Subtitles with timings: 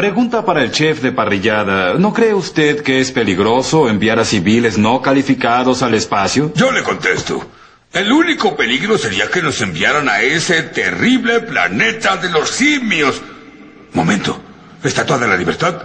[0.00, 1.92] Pregunta para el chef de parrillada.
[1.92, 6.54] ¿No cree usted que es peligroso enviar a civiles no calificados al espacio?
[6.54, 7.46] Yo le contesto.
[7.92, 13.20] El único peligro sería que nos enviaran a ese terrible planeta de los simios.
[13.92, 14.40] Momento.
[14.82, 15.82] ¿Estatua de la libertad?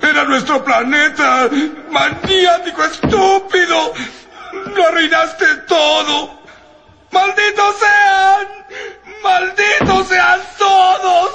[0.00, 1.50] ¡Era nuestro planeta!
[1.90, 3.92] ¡Maniático estúpido!
[4.72, 6.42] ¡Lo arruinaste todo!
[7.10, 8.97] ¡Malditos sean!
[9.22, 11.30] ¡Malditos sean todos!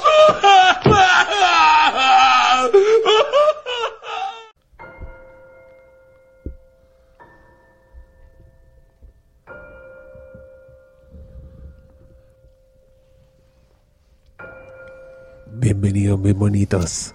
[15.55, 17.13] Bienvenidos, bien bonitos,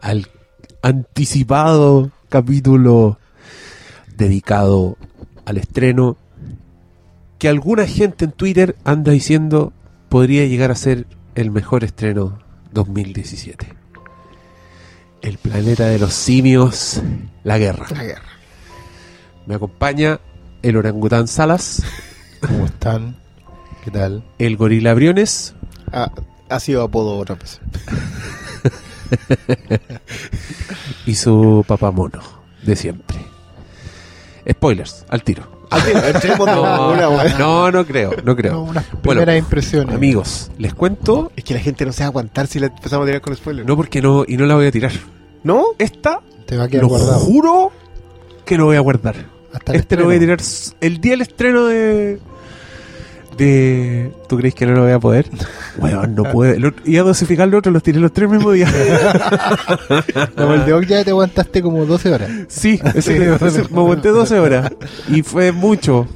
[0.00, 0.26] al
[0.80, 3.18] anticipado capítulo
[4.16, 4.96] dedicado
[5.44, 6.16] al estreno
[7.38, 9.72] que alguna gente en Twitter anda diciendo
[10.08, 12.38] podría llegar a ser el mejor estreno
[12.72, 13.74] 2017.
[15.22, 17.00] El planeta de los simios,
[17.44, 17.86] la guerra.
[17.90, 18.22] La guerra.
[19.46, 20.20] Me acompaña
[20.62, 21.82] el orangután Salas,
[22.40, 23.16] ¿Cómo están?
[23.84, 24.24] ¿Qué tal?
[24.38, 25.54] el gorila Briones
[25.92, 26.10] Ah,
[26.48, 27.60] ha sido apodo otra vez.
[31.06, 32.20] y su papá mono
[32.62, 33.16] de siempre.
[34.50, 35.57] Spoilers, al tiro.
[37.38, 38.52] No, no, creo, no creo.
[38.52, 39.94] No, unas Bueno, primeras impresiones.
[39.94, 43.04] Amigos, les cuento, Es que la gente no se va a aguantar si la empezamos
[43.04, 43.66] a tirar con spoilers.
[43.66, 44.92] no porque no, y no la voy a tirar.
[45.44, 45.66] ¿No?
[45.78, 47.18] Esta, Te va a quedar lo guardado.
[47.20, 47.72] juro
[48.44, 49.16] que lo voy a guardar.
[49.52, 50.36] Hasta el Este lo voy a estreno.
[50.36, 50.46] tirar
[50.80, 52.20] el día del estreno de.
[53.38, 55.26] De ¿Tú crees que no lo voy a poder?
[55.78, 56.56] Bueno, no puede.
[56.56, 58.72] El otro- Iba a dosificar el otro, los tiré los tres mismos días.
[60.36, 62.30] No, el de hoy ya te aguantaste como 12 horas.
[62.48, 64.72] Sí, ese, ese- me aguanté 12 horas.
[65.08, 66.06] Y fue mucho.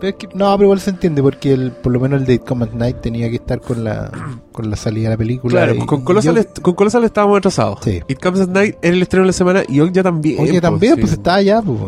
[0.00, 2.38] Pero es que- no, pero igual se entiende porque el, por lo menos el de
[2.38, 4.10] Come at Night tenía que estar con la,
[4.52, 5.50] con la salida de la película.
[5.52, 7.78] Claro, y- pues con y Colossal, yo- est- con Colossal estábamos atrasados.
[7.82, 8.00] Sí.
[8.06, 10.38] It Comes at Night era el estreno de la semana y hoy ya también.
[10.40, 11.00] Oye, pues, también, sí.
[11.00, 11.78] pues está allá, pues.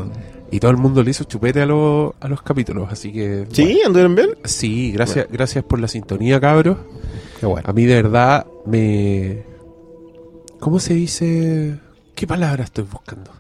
[0.53, 3.47] Y todo el mundo le hizo chupete a, los a los capítulos, así que...
[3.53, 3.81] ¿Sí?
[3.87, 4.27] ¿Anduvieron bien?
[4.29, 4.41] bueno.
[4.45, 6.77] sí, gracias, gracias por la sintonía, cabros.
[7.39, 7.69] Qué bueno.
[7.69, 9.45] A mí de verdad me...
[10.59, 11.79] ¿Cómo se dice?
[12.15, 13.31] ¿Qué palabra estoy buscando?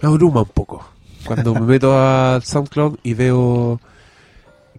[0.00, 0.86] Me abruma un poco.
[1.26, 3.80] Cuando me meto al SoundCloud y veo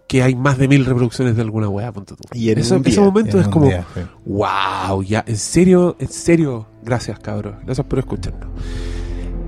[0.07, 1.91] que hay más de mil reproducciones de alguna weá.
[1.91, 2.15] tú.
[2.33, 3.65] Y en Eso- día, ese momento en es como...
[3.65, 4.01] día, sí.
[4.25, 6.67] Wow, ya, en serio, en serio.
[6.83, 7.55] Gracias, cabros.
[7.65, 8.47] Gracias por escucharnos.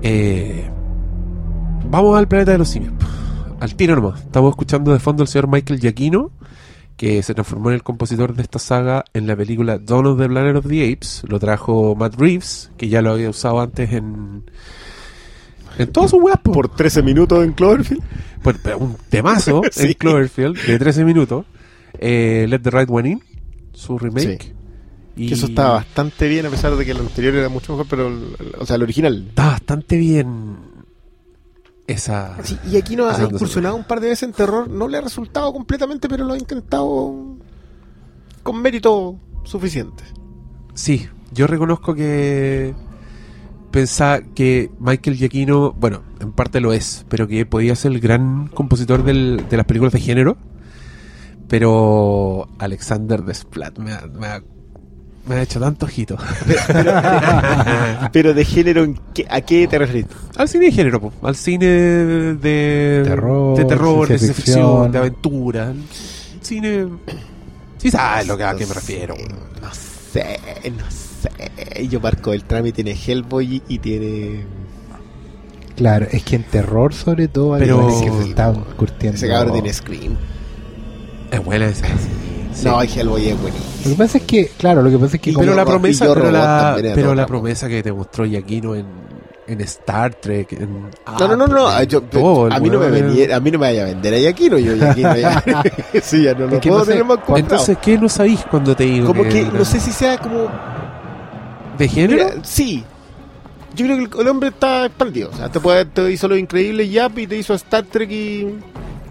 [0.02, 0.70] Eh,
[1.90, 2.92] vamos al planeta de los simios.
[3.60, 4.20] Al tiro nomás.
[4.20, 6.30] Estamos escuchando de fondo al señor Michael Giacchino,
[6.96, 10.28] que se transformó en el compositor de esta saga en la película Dawn of the
[10.28, 11.22] Planet of the Apes.
[11.28, 14.44] Lo trajo Matt Reeves, que ya lo había usado antes en.
[15.78, 16.52] En todas sus weas, po.
[16.52, 18.02] Por 13 minutos en Cloverfield.
[18.42, 19.92] Por- pero un temazo en.
[19.94, 21.44] Cloverfield de 13 minutos.
[22.00, 23.22] Eh, Let the Right One In,
[23.72, 24.42] su remake.
[24.42, 24.52] Sí.
[25.16, 27.86] Y Que eso está bastante bien, a pesar de que el anterior era mucho mejor,
[27.90, 28.08] pero,
[28.60, 29.26] o sea, el original.
[29.30, 30.56] Está bastante bien
[31.88, 32.36] esa...
[32.44, 34.68] Sí, y aquí ha incursionado un par de veces en terror.
[34.70, 37.36] No le ha resultado completamente, pero lo ha intentado
[38.44, 40.04] con mérito suficiente.
[40.74, 42.74] Sí, yo reconozco que
[43.72, 48.48] pensaba que Michael Giacchino, bueno, en parte lo es, pero que podía ser el gran
[48.48, 50.36] compositor del- de las películas de género.
[51.48, 54.42] Pero Alexander Desplat me ha, me ha-
[55.28, 56.16] me ha hecho tanto ojito.
[58.12, 60.06] Pero de género, ¿en qué- ¿a qué te referís?
[60.36, 64.92] al cine de género, po, al cine de Terror, de, terror, de ficción, ficción.
[64.92, 65.72] de aventura.
[66.40, 66.86] Cine.
[67.78, 69.14] Sí, sabes lo que, a qué me refiero.
[69.60, 70.38] No sé,
[70.70, 71.88] no sé.
[71.88, 74.44] Yo marco el trámite tiene Hellboy y tiene.
[75.76, 79.16] Claro, es que en terror sobre todo Pero- que se estaban curtiendo.
[79.16, 80.16] Ese cabrón tiene Scream.
[81.30, 81.86] Es buena esa.
[82.52, 82.64] Sí.
[82.66, 83.68] No, Hellboy es buenísimo.
[83.84, 86.30] Lo que pasa es que, claro, lo que pasa es que pero la promesa, pero
[86.30, 88.86] la, pero la promesa que te mostró Giacchino en,
[89.46, 90.52] en Star Trek.
[90.52, 91.68] En, No, no, no, no.
[91.68, 93.86] Ah, yo- todo, el a, mí no me venía- a mí no me vaya a
[93.86, 94.58] vender a Yaquino.
[94.58, 95.42] Yo Yaquino ya.
[96.02, 97.38] sí, ya no lo puedo no sé, tener más comprado.
[97.38, 99.06] Entonces, ¿qué no sabéis cuando te digo?
[99.06, 100.48] como que no sé si sea como.
[101.78, 102.24] ¿De género?
[102.26, 102.84] Mira, sí.
[103.76, 105.30] Yo creo que el, el hombre está expandido.
[105.32, 108.46] O sea, te, puede, te hizo lo increíble ya y te hizo Star Trek y.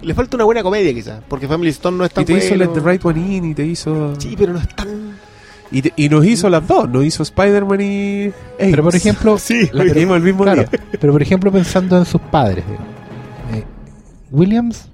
[0.02, 1.22] Le falta una buena comedia quizás.
[1.28, 2.56] Porque Family Stone no es tan y te hizo.
[2.56, 4.14] Let the Right One In y te hizo.
[4.20, 5.18] Sí, pero no es tan.
[5.72, 6.88] Y, te- y nos hizo las dos.
[6.90, 8.32] Nos hizo Spider-Man y.
[8.58, 10.80] Pero por ejemplo, Sí, que vimos el mismo claro, día.
[11.00, 12.64] pero por ejemplo pensando en sus padres.
[13.54, 13.64] Eh,
[14.32, 14.90] Williams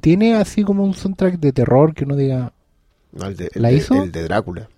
[0.00, 2.52] tiene así como un soundtrack de terror que uno diga,
[3.12, 4.02] No, el de, el ¿La de- hizo?
[4.02, 4.68] El de Drácula.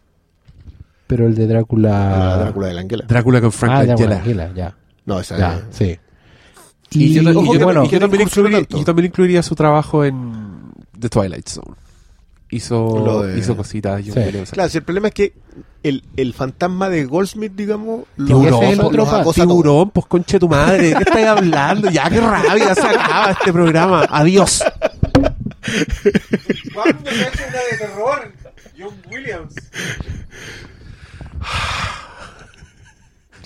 [1.06, 2.34] pero el de Drácula.
[2.34, 3.04] Ah, Drácula de la Angela.
[3.08, 4.52] Drácula con Frank ah, Langella.
[4.54, 4.76] Ya,
[5.06, 5.98] No, esa ya, es- sí.
[6.94, 8.79] Y, yo, y ojo yo- que- bueno, y yo no también incluiría, tanto.
[8.79, 10.32] yo también incluiría su trabajo en
[10.99, 11.75] The Twilight Zone.
[12.50, 14.05] Hizo, de- hizo cositas.
[14.05, 14.20] Yo Sí.
[14.20, 15.32] creo, o sea, Claro, si el problema es que
[15.82, 20.38] el, el fantasma de Goldsmith, digamos, lo- Tiburón, es el otro los Tiburón, pues conche
[20.38, 21.91] tu madre, ¿de qué estáis hablando?
[21.91, 24.06] Ya, qué rabia, se acaba este programa.
[24.08, 24.62] Adiós.
[26.75, 28.32] ¿Cuándo se ha hecho una de terror?
[28.79, 29.55] John Williams.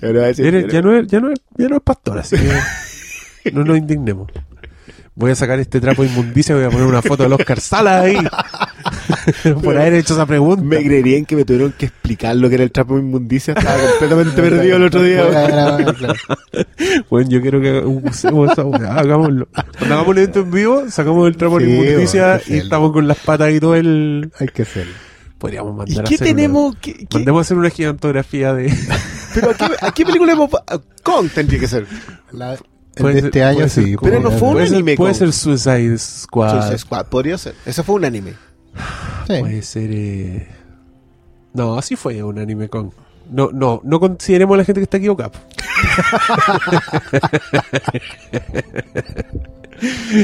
[0.02, 2.42] no no es, ya, no es, ya no es pastor, así que
[3.52, 4.30] no nos indignemos.
[5.14, 7.58] Voy a sacar este trapo de inmundicia y voy a poner una foto del Oscar
[7.60, 8.16] Sala ahí.
[9.64, 10.62] Por haber hecho esa pregunta.
[10.62, 13.54] Me creerían que me tuvieron que explicar lo que era el trapo de inmundicia.
[13.54, 15.24] Estaba completamente perdido el otro día.
[15.24, 16.14] De.
[17.10, 19.48] Bueno, yo quiero que usemos esa weá, hagámoslo.
[19.78, 22.92] Cuando hagamos el evento en vivo, sacamos el trapo de Sí, inmundicia bueno, y estamos
[22.92, 24.30] con las patas y todo el...
[24.38, 24.92] Hay que hacerlo.
[25.38, 26.76] Podríamos ¿Y mandar a qué hacer una- tenemos?
[26.80, 28.72] ¿Qué- qué- Mandemos a hacer una gigantografía de...
[29.34, 30.50] ¿Pero a qué, a qué película hemos...
[31.02, 31.86] Kong tendría que ser.
[32.30, 32.56] La-
[33.00, 33.94] Puede de ser- este año sí.
[33.94, 36.50] como- Pero no fue un puede ser- anime, Puede ser Suicide Squad.
[36.60, 37.54] Suicide Squad, podría ser.
[37.66, 38.34] Ese fue un anime.
[39.26, 39.34] Sí.
[39.40, 39.90] Puede ser.
[39.92, 40.48] eh,
[41.52, 42.92] No, así fue un anime con.
[43.30, 45.30] No, no, no consideremos a la gente que está equivocada.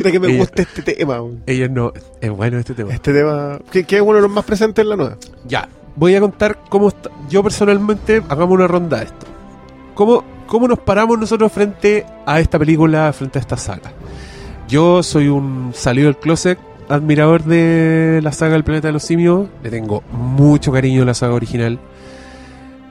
[0.03, 1.21] De que me Ella- gusta este tema.
[1.47, 1.93] Ellos no.
[2.21, 2.93] Es bueno este tema.
[2.93, 5.17] Este tema, que, que es uno de los más presentes en la nueva.
[5.47, 7.11] Ya, voy a contar cómo está.
[7.29, 9.27] Yo personalmente, hagamos una ronda de esto.
[9.95, 13.93] ¿Cómo, ¿Cómo nos paramos nosotros frente a esta película, frente a esta saga?
[14.69, 19.49] Yo soy un salido del closet admirador de la saga del planeta de los simios.
[19.65, 21.81] Le tengo mucho cariño a la saga original.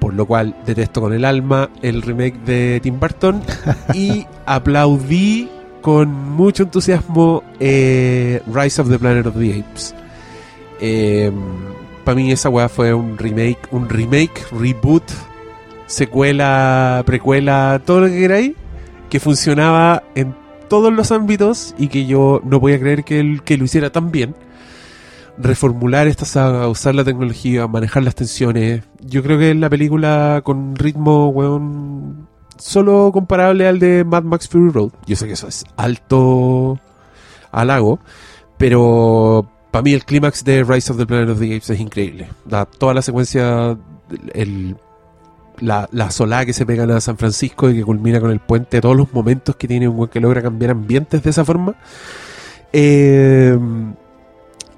[0.02, 3.42] Por lo cual detesto con el alma el remake de Tim Burton.
[3.94, 5.50] y aplaudí
[5.82, 9.96] con mucho entusiasmo eh, Rise of the Planet of the Apes.
[12.04, 15.06] para mí esa weá fue un remake, un remake, reboot,
[15.86, 18.54] secuela, precuela, todo lo que queráis,
[19.10, 20.36] que funcionaba en
[20.70, 24.12] todos los ámbitos y que yo no podía creer que, él, que lo hiciera tan
[24.12, 24.36] bien.
[25.38, 28.84] Reformular esta saga, usar la tecnología, manejar las tensiones.
[29.02, 32.28] Yo creo que es la película con ritmo, weón,
[32.58, 34.92] solo comparable al de Mad Max Fury Road.
[35.06, 36.80] Yo sé que eso es alto
[37.52, 38.00] halago,
[38.58, 42.30] pero para mí el clímax de Rise of the Planet of the Apes es increíble.
[42.46, 43.78] Da toda la secuencia,
[44.34, 44.78] el,
[45.60, 48.82] la, la solada que se pegan a San Francisco y que culmina con el puente,
[48.82, 51.76] todos los momentos que tiene un weón que logra cambiar ambientes de esa forma.
[52.72, 53.58] Eh,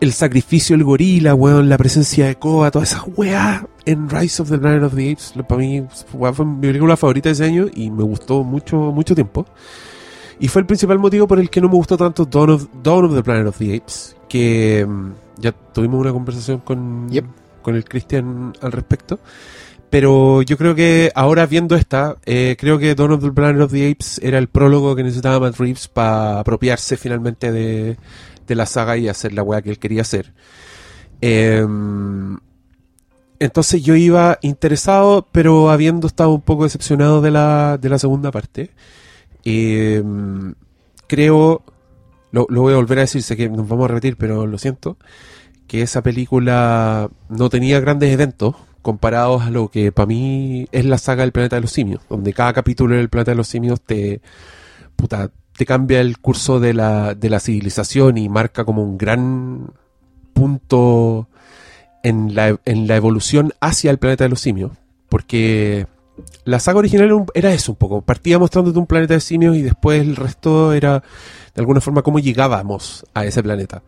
[0.02, 4.50] el sacrificio del gorila, weón, la presencia de Koa, todas esas weas en Rise of
[4.50, 5.84] the Planet of the Apes, para mí
[6.34, 9.46] fue mi película favorita de ese año y me gustó mucho, mucho tiempo.
[10.40, 13.06] Y fue el principal motivo por el que no me gustó tanto Dawn of, Dawn
[13.06, 17.26] of the Planet of the Apes, que mm, ya tuvimos una conversación con, Yep.
[17.62, 19.20] con el Christian al respecto.
[19.96, 23.72] Pero yo creo que ahora viendo esta, eh, creo que Dawn of the Planet of
[23.72, 27.96] the Apes era el prólogo que necesitaba Matt Reeves para apropiarse finalmente de,
[28.46, 30.34] de la saga y hacer la weá que él quería hacer.
[31.22, 32.38] Em,
[33.40, 38.32] entonces yo iba interesado, pero habiendo estado un poco decepcionado de la, de la segunda
[38.32, 38.72] parte.
[39.46, 40.56] Em,
[41.08, 41.64] creo,
[42.32, 44.58] lo, lo voy a volver a decir, sé que nos vamos a repetir, pero lo
[44.58, 44.98] siento,
[45.68, 51.00] que esa película no tenía grandes eventos comparados a lo que para mí es la
[51.00, 54.22] saga del planeta de los simios, donde cada capítulo del planeta de los simios te,
[54.96, 59.72] puta, te cambia el curso de la, de la civilización y marca como un gran
[60.34, 61.28] punto
[62.04, 64.72] en la, en la evolución hacia el planeta de los simios.
[65.10, 65.88] Porque
[66.44, 68.04] la saga original era eso un poco.
[68.04, 71.02] Partía mostrándote un planeta de simios y después el resto era
[71.56, 73.82] de alguna forma cómo llegábamos a ese planeta.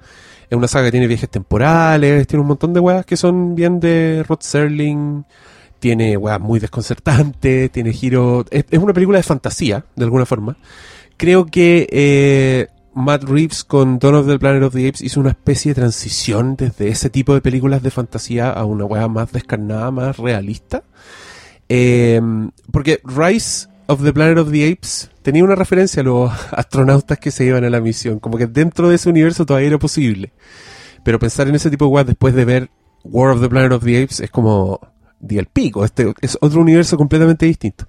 [0.50, 3.80] Es una saga que tiene viajes temporales, tiene un montón de weas que son bien
[3.80, 5.26] de Rod Serling,
[5.80, 8.46] tiene weas muy desconcertantes, tiene giro...
[8.50, 10.58] Es, una película de fantasía, de alguna forma.
[11.18, 15.32] Creo que eh, Matt Reeves con Dawn of the Planet of the Apes hizo una
[15.32, 19.92] especie de transición desde ese tipo de películas de fantasía a una wea más descarnada,
[19.92, 20.84] más realista.
[21.68, 22.22] Eh,
[22.72, 27.32] porque Rise of the Planet of the Apes tenía una referencia a los astronautas que
[27.32, 28.20] se iban a la misión.
[28.20, 30.32] Como que dentro de ese universo todavía era posible.
[31.04, 32.70] Pero pensar en ese tipo de weas después de ver
[33.04, 34.80] War of the Planet of the Apes es como
[35.20, 35.84] di el pico.
[35.86, 37.86] Este es otro universo completamente distinto.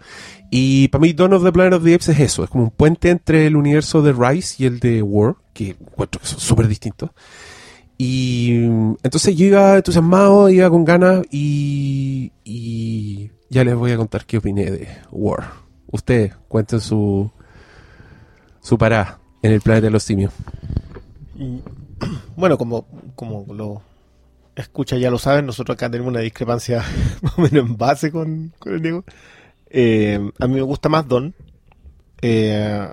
[0.50, 2.44] Y para mí Dawn of the Planet of the Apes es eso.
[2.44, 5.36] Es como un puente entre el universo de Rise y el de War.
[5.52, 7.10] Que encuentro que son súper distintos.
[7.96, 13.96] Y mm, entonces yo iba entusiasmado, iba con ganas y, y ya les voy a
[13.96, 15.67] contar qué opiné de War.
[15.90, 17.30] Ustedes cuenten su,
[18.60, 20.32] su parada en el planeta de los simios.
[22.36, 23.82] Bueno, como, como lo
[24.54, 26.84] escucha ya lo saben, nosotros acá tenemos una discrepancia
[27.22, 29.04] más o menos en base con, con el Diego.
[29.68, 31.34] Eh, a mí me gusta más Don.
[32.22, 32.88] Eh,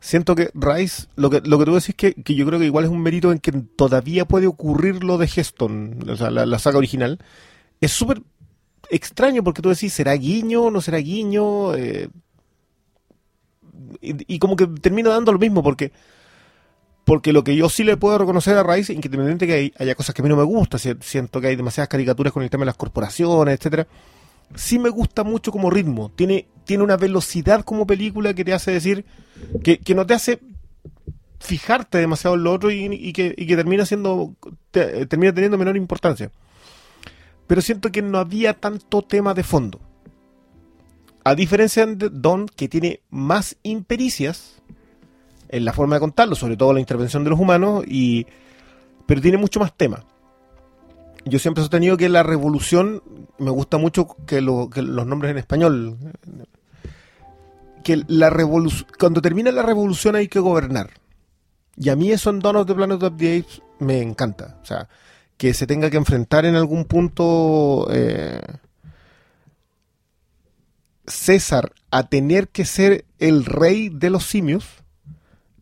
[0.00, 2.84] siento que Rice, lo que, lo que tú decís que, que yo creo que igual
[2.84, 6.58] es un mérito en que todavía puede ocurrir lo de Heston, o sea, la, la
[6.58, 7.18] saga original.
[7.80, 8.22] Es súper
[8.90, 10.70] extraño porque tú decís, ¿será guiño?
[10.70, 11.74] ¿No será guiño?
[11.74, 12.08] Eh,
[14.00, 15.92] y, como que termino dando lo mismo porque
[17.04, 20.14] porque lo que yo sí le puedo reconocer a Rise, independientemente que hay- haya cosas
[20.14, 22.62] que a mí no me gustan, si- siento que hay demasiadas caricaturas con el tema
[22.62, 23.86] de las corporaciones, etcétera,
[24.54, 26.10] sí me gusta mucho como ritmo.
[26.16, 29.04] Tiene, tiene una velocidad como película que te hace decir,
[29.62, 30.40] que, que no te hace
[31.40, 34.34] fijarte demasiado en lo otro y, y que, y que termina siendo,
[34.70, 36.30] te- termina teniendo menor importancia.
[37.46, 39.80] Pero siento que no había tanto tema de fondo.
[41.24, 44.62] A diferencia de Don, que tiene más impericias
[45.48, 48.26] en la forma de contarlo, sobre todo la intervención de los humanos, y
[49.06, 50.04] pero tiene mucho más tema.
[51.26, 53.02] Yo siempre he sostenido que la revolución,
[53.38, 55.96] me gusta mucho que, lo- que los nombres en español,
[57.82, 60.90] que la revolución, cuando termina la revolución hay que gobernar.
[61.76, 63.44] Y a mí eso en Dawn of the Planet of the
[63.80, 64.58] me encanta.
[64.62, 64.88] O sea,
[65.36, 68.40] que se tenga que enfrentar en algún punto eh,
[71.06, 74.64] César a tener que ser el rey de los simios,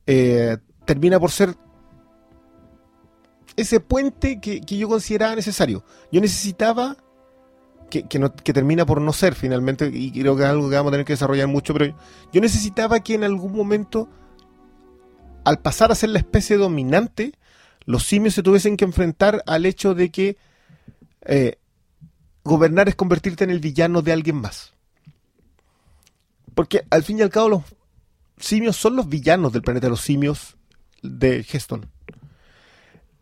[0.06, 1.56] eh, termina por ser
[3.56, 5.84] ese puente que, que yo consideraba necesario.
[6.10, 6.96] Yo necesitaba,
[7.90, 10.90] que, que, que termina por no ser finalmente, y creo que es algo que vamos
[10.90, 11.94] a tener que desarrollar mucho, pero
[12.32, 14.08] yo necesitaba que en algún momento,
[15.44, 17.32] al pasar a ser la especie dominante,
[17.84, 20.36] los simios se tuviesen que enfrentar al hecho de que
[21.22, 21.58] eh,
[22.44, 24.72] gobernar es convertirte en el villano de alguien más.
[26.54, 27.62] Porque al fin y al cabo los
[28.38, 30.56] simios son los villanos del planeta de los simios
[31.02, 31.86] de Geston.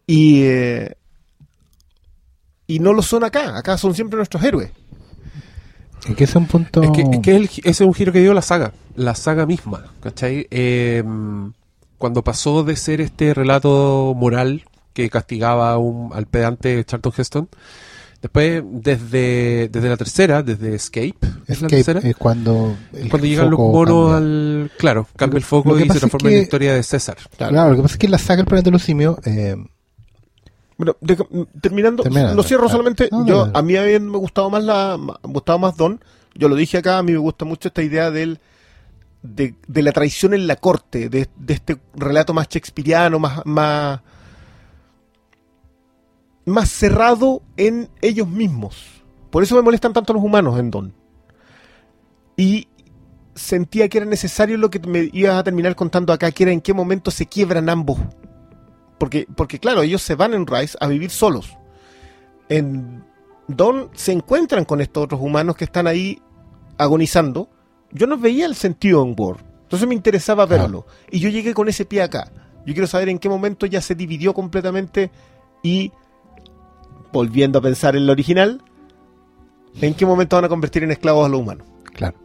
[0.07, 0.97] Y, eh,
[2.67, 3.57] y no lo son acá.
[3.57, 4.73] Acá son siempre nuestros héroes.
[6.09, 6.83] Es que ese es un punto.
[6.83, 9.47] Es que, es que el- ese es un giro que dio la saga, la saga
[9.47, 10.49] misma, ¿cachai?
[10.51, 11.05] Eh,
[12.01, 14.65] cuando pasó de ser este relato moral
[14.95, 17.49] que castigaba a un- al pedante Charlton Heston,
[18.23, 21.15] después, desde, desde la tercera, desde Escape,
[21.47, 22.01] ¿es la tercera?
[22.03, 22.75] es cuando.
[23.09, 24.17] cuando llegan los monos cambia.
[24.17, 24.71] al...
[24.79, 27.19] Claro, cambia el foco y se transforma en la historia de César.
[27.37, 27.71] Claro.
[27.71, 29.17] lo que pasa es que la saga El Planeta de los Simios.
[29.27, 29.57] eh,
[30.79, 31.25] Bueno, deja-
[31.61, 32.79] terminando, Termina, lo cierro claro.
[32.79, 33.09] solamente.
[33.13, 33.53] No, no, yo no.
[33.59, 36.01] A mí había- me gustado más la me ha gustado más Don.
[36.35, 38.41] Yo lo dije acá, a mí me gusta mucho esta idea del
[39.23, 43.43] de, la traición en la corte, de, este relato más shakespeariano, más,
[46.45, 49.03] más, cerrado en ellos mismos.
[49.31, 50.95] Por eso me molestan tanto los humanos en Don.
[52.37, 52.69] Y
[53.35, 56.61] sentía que era necesario lo que me ibas a terminar contando acá, que era en
[56.61, 57.99] qué momento se quiebran ambos.
[58.99, 61.57] Porque, porque claro, ellos se van en Rise a vivir solos.
[62.49, 63.05] En
[63.47, 66.21] Don se encuentran con estos otros humanos que están ahí
[66.77, 67.49] agonizando.
[67.93, 69.37] Yo no veía el sentido en War.
[69.63, 70.87] Entonces me interesaba verlo.
[71.11, 72.31] Y yo llegué con ese pie acá.
[72.67, 75.11] Yo quiero saber en qué momento ya se dividió completamente
[75.63, 75.93] y,
[77.13, 78.63] volviendo a pensar en lo original,
[79.81, 81.67] en qué momento van a convertir en esclavos a los humanos.
[81.95, 82.17] Claro.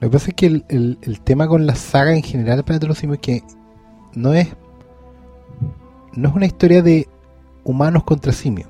[0.00, 2.64] Lo que pasa es que el, el- el tema con la saga en general del
[2.64, 3.42] Planeta de los Simios es que
[4.14, 4.48] no es
[6.12, 7.08] no es una historia de
[7.64, 8.68] humanos contra simios,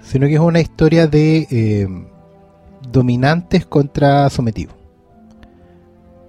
[0.00, 1.88] sino que es una historia de eh,
[2.90, 4.74] dominantes contra sometidos.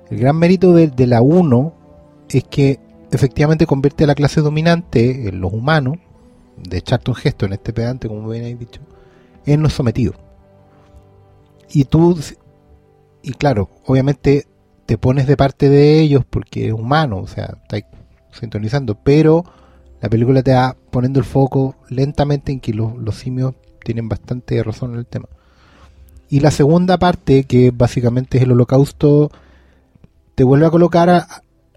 [0.09, 1.74] El gran mérito de, la 1
[2.29, 2.79] es que
[3.12, 5.97] efectivamente convierte a la clase dominante, en los humanos,
[6.57, 8.81] de Charlton Heston, este pedante, como bien habéis dicho,
[9.45, 10.15] en los sometidos.
[11.71, 12.17] Y tú,
[13.24, 14.47] y claro, obviamente
[14.85, 17.81] te pones de parte de ellos porque es humano, o sea, estás
[18.31, 19.43] sintonizando, pero
[20.01, 24.93] la película te va poniendo el foco lentamente en que los simios tienen bastante razón
[24.93, 25.27] en el tema.
[26.35, 29.31] Y la segunda parte, que básicamente es el holocausto,
[30.35, 31.27] te vuelve a colocar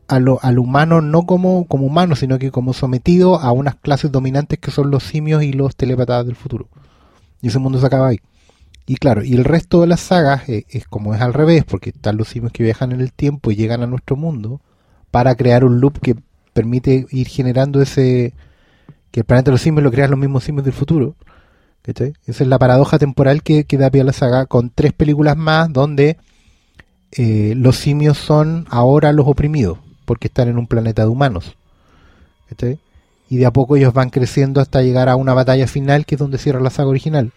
[0.09, 4.73] al humano no como, como humano, sino que como sometido a unas clases dominantes que
[4.73, 6.67] son los simios y los telépatas del futuro.
[7.41, 8.19] Y ese mundo se acaba ahí.
[8.85, 11.91] Y claro, y el resto de las sagas eh, es como es al revés, porque
[11.91, 14.61] están los simios que viajan en el tiempo y llegan a nuestro mundo
[15.13, 16.17] para crear un loop que
[16.53, 18.35] permite ir generando ese...
[19.13, 21.15] que el planeta de los simios lo crean los mismos simios del futuro.
[21.83, 22.15] ¿Cachai?
[22.27, 25.37] Esa es la paradoja temporal que, que da pie a la saga, con tres películas
[25.37, 26.17] más donde
[27.13, 31.57] eh, los simios son ahora los oprimidos, porque están en un planeta de humanos.
[32.49, 32.79] ¿cachai?
[33.31, 36.19] Y de a poco ellos van creciendo hasta llegar a una batalla final, que es
[36.19, 37.33] donde cierra la saga original.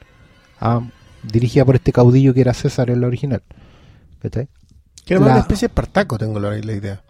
[0.59, 0.81] Ah,
[1.23, 3.41] dirigida por este caudillo que era César en la original.
[4.21, 4.47] ¿cachai?
[5.05, 7.01] Que era La- una especie de Espartaco, tengo la, la idea.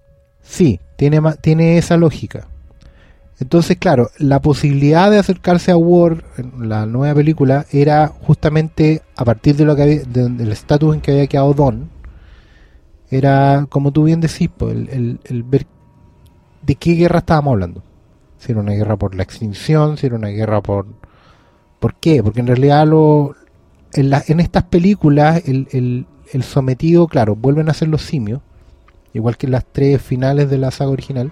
[0.41, 2.47] Sí, tiene, tiene esa lógica.
[3.41, 6.23] Entonces, claro, la posibilidad de acercarse a War
[6.59, 11.01] la nueva película era justamente a partir de lo que había, de- del estatus en
[11.01, 11.89] que había quedado Don.
[13.09, 15.65] Era, como tú bien decís, pues, el, el- el ver
[16.61, 17.83] de qué guerra estábamos hablando.
[18.37, 20.85] Si era una guerra por la extinción, si era una guerra por...
[21.79, 22.21] ¿Por qué?
[22.23, 23.35] Porque en realidad lo,
[23.93, 28.41] en, la- en estas películas el, el- el sometido, claro, vuelven a ser los simios,
[29.13, 31.31] igual que en las tres finales de la saga original.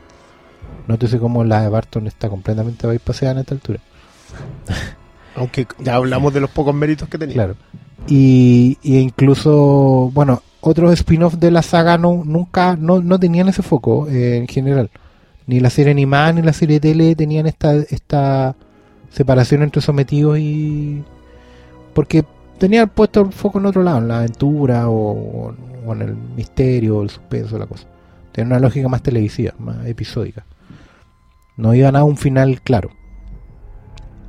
[0.89, 3.79] Nótese cómo la de Barton está completamente bypaseada en esta altura.
[5.35, 7.35] Aunque ya hablamos de los pocos méritos que tenía.
[7.35, 7.55] Claro.
[8.07, 13.61] Y, y incluso, bueno, otros spin-offs de la saga no, nunca, no, no tenían ese
[13.61, 14.89] foco eh, en general.
[15.45, 18.55] Ni la serie animada ni la serie de tele tenían esta, esta
[19.11, 21.03] separación entre sometidos y...
[21.93, 22.25] Porque
[22.57, 25.53] tenían puesto el foco en otro lado, en la aventura o,
[25.85, 27.85] o en el misterio, o el suspenso, la cosa.
[28.31, 30.43] Tenían una lógica más televisiva, más episódica.
[31.59, 32.91] No iban a un final claro.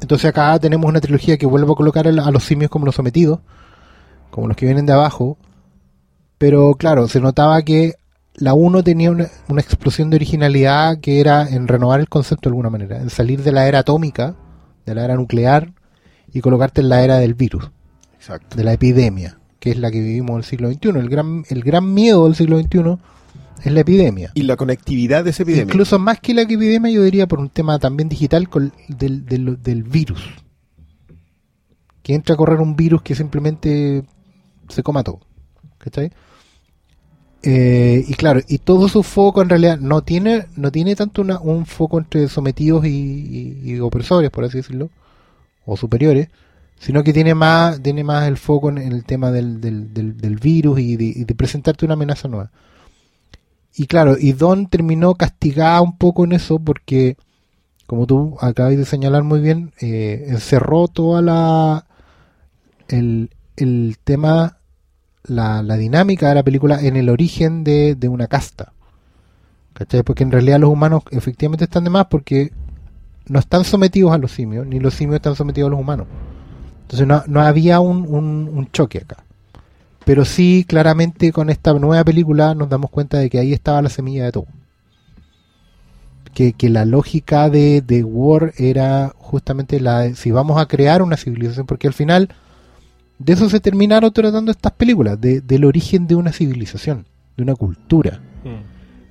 [0.01, 3.39] Entonces acá tenemos una trilogía que vuelve a colocar a los simios como los sometidos,
[4.33, 5.39] como los que vienen de abajo.
[6.39, 7.95] Pero claro, se notaba que
[8.35, 12.55] la 1 tenía una, una explosión de originalidad que era en renovar el concepto de
[12.55, 14.35] alguna manera, en salir de la era atómica,
[14.85, 15.73] de la era nuclear,
[16.33, 17.71] y colocarte en la era del virus,
[18.17, 18.57] Exacto.
[18.57, 20.89] de la epidemia, que es la que vivimos en el siglo XXI.
[20.99, 22.99] El gran, el gran miedo del siglo XXI
[23.64, 24.31] es la epidemia.
[24.35, 25.64] Y la conectividad de esa epidemia.
[25.64, 29.62] Incluso más que la epidemia, yo diría por un tema también digital con- del, del,
[29.62, 30.23] del virus.
[32.02, 34.05] Que entra a correr un virus que simplemente
[34.69, 35.21] se coma todo.
[35.79, 36.11] ¿Cachai?
[37.43, 41.40] Eh, y claro, y todo su foco en realidad no tiene no tiene tanto una-
[41.40, 44.90] un foco entre sometidos y, y- y opresores, por así decirlo,
[45.64, 46.29] o superiores,
[46.79, 50.19] sino que tiene más tiene más el foco en, en el tema del, del, del,
[50.19, 52.50] del virus y de, y de presentarte una amenaza nueva.
[53.75, 57.17] Y claro, y Don terminó castigada un poco en eso porque,
[57.87, 61.87] como tú acabas de señalar muy bien, eh, encerró toda la
[62.89, 64.59] el, el tema,
[65.25, 68.73] la, la dinámica de la película en el origen de, de una casta.
[69.75, 70.03] ¿Cachai?
[70.03, 72.53] Porque en realidad los humanos efectivamente están de más porque
[73.27, 76.07] no están sometidos a los simios, ni los simios están sometidos a los humanos.
[76.83, 79.25] Entonces no, no había un, un- un choque acá.
[80.04, 83.89] Pero sí, claramente con esta nueva película nos damos cuenta de que ahí estaba la
[83.91, 84.47] semilla de todo.
[86.34, 91.02] Que, que la lógica de, de War era justamente la de si vamos a crear
[91.02, 92.28] una civilización, porque al final
[93.19, 97.04] de eso se terminaron tratando estas películas, de- del origen de una civilización,
[97.36, 98.21] de una cultura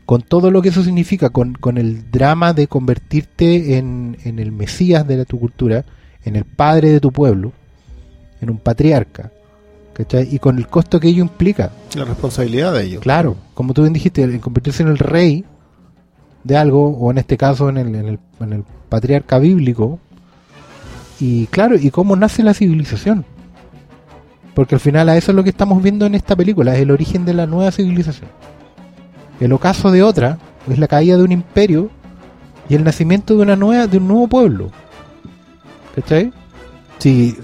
[0.05, 4.51] con todo lo que eso significa, con, con el drama de convertirte en, en el
[4.51, 5.85] mesías de la- tu cultura,
[6.23, 7.51] en el padre de tu pueblo,
[8.41, 9.31] en un patriarca,
[9.99, 10.33] ¿cachai?
[10.33, 11.71] Y con el costo que ello implica.
[11.93, 13.01] La responsabilidad de ellos.
[13.01, 15.43] Claro, como tú bien dijiste, en convertirse en el rey
[16.45, 19.99] de algo, o en este caso en el, en el, en el patriarca bíblico,
[21.19, 23.25] y claro, y cómo nace la civilización.
[24.53, 26.91] Porque al final a eso es lo que estamos viendo en esta película, es el
[26.91, 28.29] origen de la nueva civilización.
[29.41, 30.37] El ocaso de otra
[30.69, 31.89] es la caída de un imperio
[32.69, 34.71] y el nacimiento de una nueva, de un nuevo pueblo.
[35.93, 36.31] ¿Cachai?
[36.99, 37.35] Sí,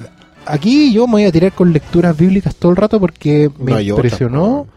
[0.46, 3.78] aquí yo me voy a tirar con lecturas bíblicas todo el rato porque me No
[3.78, 4.68] hay otra, impresionó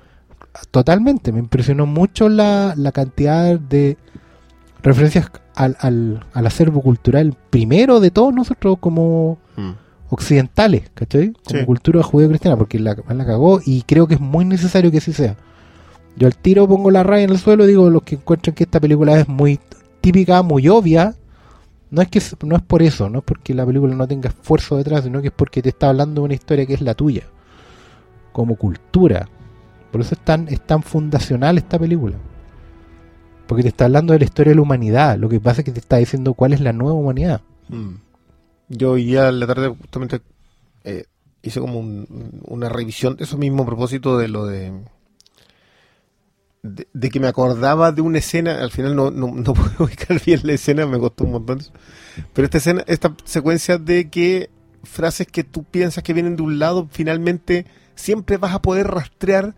[0.70, 3.96] totalmente, me impresionó mucho la, la cantidad de
[4.82, 9.72] referencias al, al, al acervo cultural primero de todos nosotros como Mm.
[10.10, 11.32] occidentales, ¿cachai?
[11.44, 11.66] Como Sí.
[11.66, 15.36] cultura judeo-cristiana, porque la, la cagó y creo que es muy necesario que así sea.
[16.16, 18.64] Yo al tiro pongo la raya en el suelo y digo, los que encuentran que
[18.64, 19.58] esta película es muy
[20.00, 21.14] típica, muy obvia,
[21.90, 24.76] no es que no es por eso, no es porque la película no tenga esfuerzo
[24.76, 27.24] detrás, sino que es porque te está hablando de una historia que es la tuya,
[28.32, 29.28] como cultura.
[29.90, 32.16] Por eso es tan, es tan fundacional esta película.
[33.46, 35.16] Porque te está hablando de la historia de la humanidad.
[35.18, 37.40] Lo que pasa es que te está diciendo cuál es la nueva humanidad.
[37.68, 37.94] Mm.
[38.68, 40.20] Yo hoy día en la tarde justamente
[40.84, 41.04] eh,
[41.42, 44.72] hice como un- una revisión de eso mismo a propósito de lo de,
[46.62, 50.40] de que me acordaba de una escena, al final no, no, no puedo ubicar bien
[50.44, 51.60] la escena, me costó un montón
[52.32, 54.50] pero esta escena, esta secuencia de que
[54.82, 59.54] frases que tú piensas que vienen de un lado, finalmente siempre vas a poder rastrear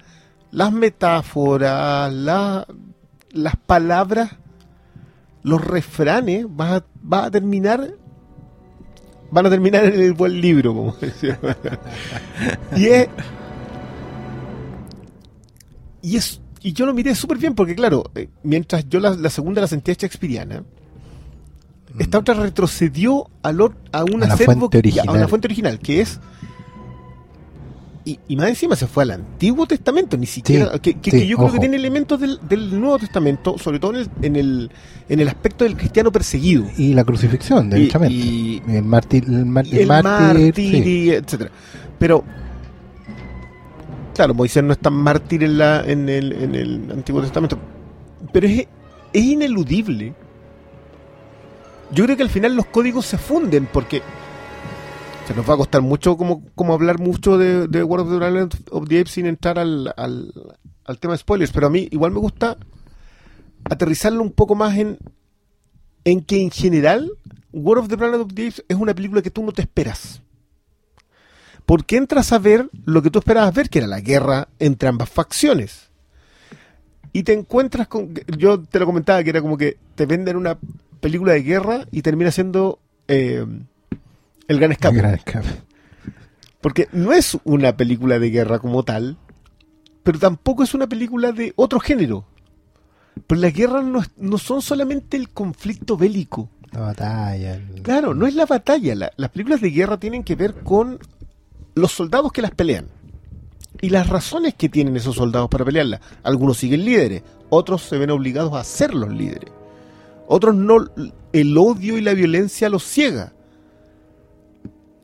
[0.50, 2.66] las metáforas, la-
[3.30, 4.32] las palabras,
[5.42, 7.94] los refranes, vas a, a terminar
[9.30, 11.38] van a terminar en el buen libro, como decía.
[12.76, 13.08] y es.
[16.02, 16.39] Y es.
[16.62, 19.66] Y yo lo miré súper bien, porque claro, eh, mientras yo la, la segunda la
[19.66, 20.62] sentía shakespeariana,
[21.98, 26.20] esta otra retrocedió al or- a un A acervo a una fuente original, que es.
[28.02, 30.78] Y, y más encima se fue al Antiguo Testamento, ni siquiera.
[30.80, 31.54] que, que- sí, que yo creo ojo.
[31.54, 34.70] que tiene elementos del, del Nuevo Testamento, sobre todo en el, en el,
[35.08, 36.64] en el aspecto del cristiano perseguido.
[36.78, 38.14] Y la crucifixión, derechamente.
[38.14, 40.82] y, el mártir, el, mar- y el el mártir, mártir, sí.
[40.86, 41.50] y etcétera.
[41.98, 42.24] Pero
[44.20, 47.56] claro, Moisés no es tan mártir en la en el, en el Antiguo Testamento,
[48.34, 48.68] pero es,
[49.14, 50.12] es ineludible.
[51.90, 54.02] Yo creo que al final los códigos se funden porque
[55.26, 58.18] sea, nos va a costar mucho como, como hablar mucho de, de World of the
[58.18, 60.34] Planet of the Apes sin entrar al, al,
[60.84, 62.58] al tema de spoilers, pero a mí igual me gusta
[63.64, 64.98] aterrizarlo un poco más en,
[66.04, 67.10] en que en general
[67.54, 70.20] World of the Planet of the Apes es una película que tú no te esperas.
[71.66, 75.08] Porque entras a ver lo que tú esperabas ver, que era la guerra entre ambas
[75.10, 75.90] facciones.
[77.12, 78.14] Y te encuentras con.
[78.38, 80.58] Yo te lo comentaba, que era como que te venden una
[81.00, 83.44] película de guerra y termina siendo eh,
[84.48, 84.96] El Gran Escape.
[84.96, 85.48] Gran escape.
[86.60, 89.16] Porque no es una película de guerra como tal,
[90.02, 92.26] pero tampoco es una película de otro género.
[93.26, 96.48] Pero las guerras no, no son solamente el conflicto bélico.
[96.72, 97.54] La batalla.
[97.56, 98.94] el- Claro, no es la batalla.
[98.94, 100.98] la- las películas de guerra tienen que ver con
[101.74, 102.88] los soldados que las pelean.
[103.80, 106.00] Y las razones que tienen esos soldados para pelearlas.
[106.22, 109.50] Algunos siguen líderes, otros se ven obligados a ser los líderes.
[110.26, 110.86] Otros no,
[111.32, 113.32] el odio y la violencia los ciega.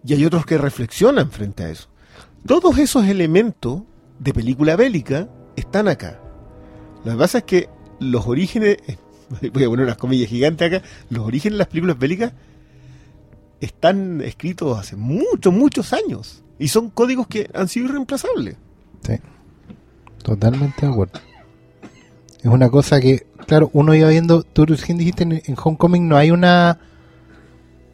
[0.05, 1.89] Y hay otros que reflexionan frente a eso.
[2.47, 3.83] Todos esos elementos
[4.19, 6.21] de película bélica están acá.
[7.05, 8.79] Lo que pasa es que los orígenes,
[9.53, 12.33] voy a poner unas comillas gigantes acá, los orígenes de las películas bélicas
[13.61, 16.43] están escritos hace muchos, muchos años.
[16.59, 18.57] Y son códigos que han sido irreemplazables.
[19.03, 19.15] Sí.
[20.23, 21.21] Totalmente de acuerdo.
[22.41, 26.17] Es una cosa que, claro, uno iba viendo, tú recién dijiste en, en Homecoming no
[26.17, 26.79] hay una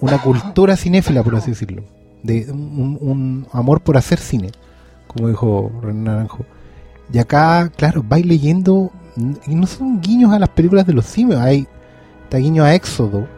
[0.02, 1.84] una cultura cinéfila, por así decirlo.
[2.22, 4.50] De un, amor por hacer cine,
[5.06, 6.44] como dijo René Naranjo.
[7.12, 8.90] Y acá, claro, vais leyendo,
[9.46, 11.66] y no son guiños a las películas de los simios, hay
[12.24, 13.28] está guiño a Éxodo,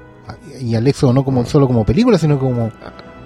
[0.61, 2.71] y al Éxodo no como solo como película, sino como,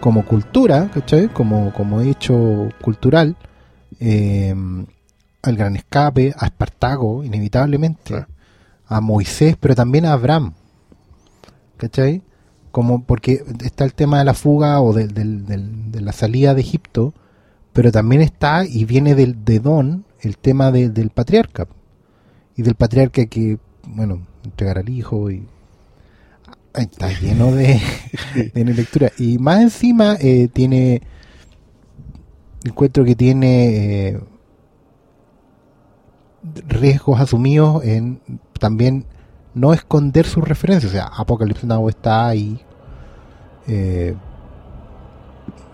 [0.00, 1.28] como cultura, ¿cachai?
[1.28, 3.37] Como, como hecho cultural.
[4.00, 4.54] Eh,
[5.42, 8.26] al Gran Escape, a Espartaco, inevitablemente,
[8.87, 10.52] a Moisés, pero también a Abraham.
[11.76, 12.22] ¿Cachai?
[12.70, 16.54] Como porque está el tema de la fuga o del- del- del- de la salida
[16.54, 17.14] de Egipto,
[17.72, 21.66] pero también está y viene del, de Don el tema de- del patriarca.
[22.56, 25.46] Y del patriarca que, bueno, entregar al hijo y.
[26.78, 27.80] Está lleno de,
[28.54, 29.10] de lectura.
[29.18, 31.02] Y más encima eh, tiene.
[32.64, 34.20] Encuentro que tiene eh,
[36.66, 38.20] riesgos asumidos en
[38.58, 39.06] también
[39.54, 40.90] no esconder sus referencias.
[40.90, 42.60] O sea, Apocalypse Now está ahí.
[43.66, 44.14] Eh,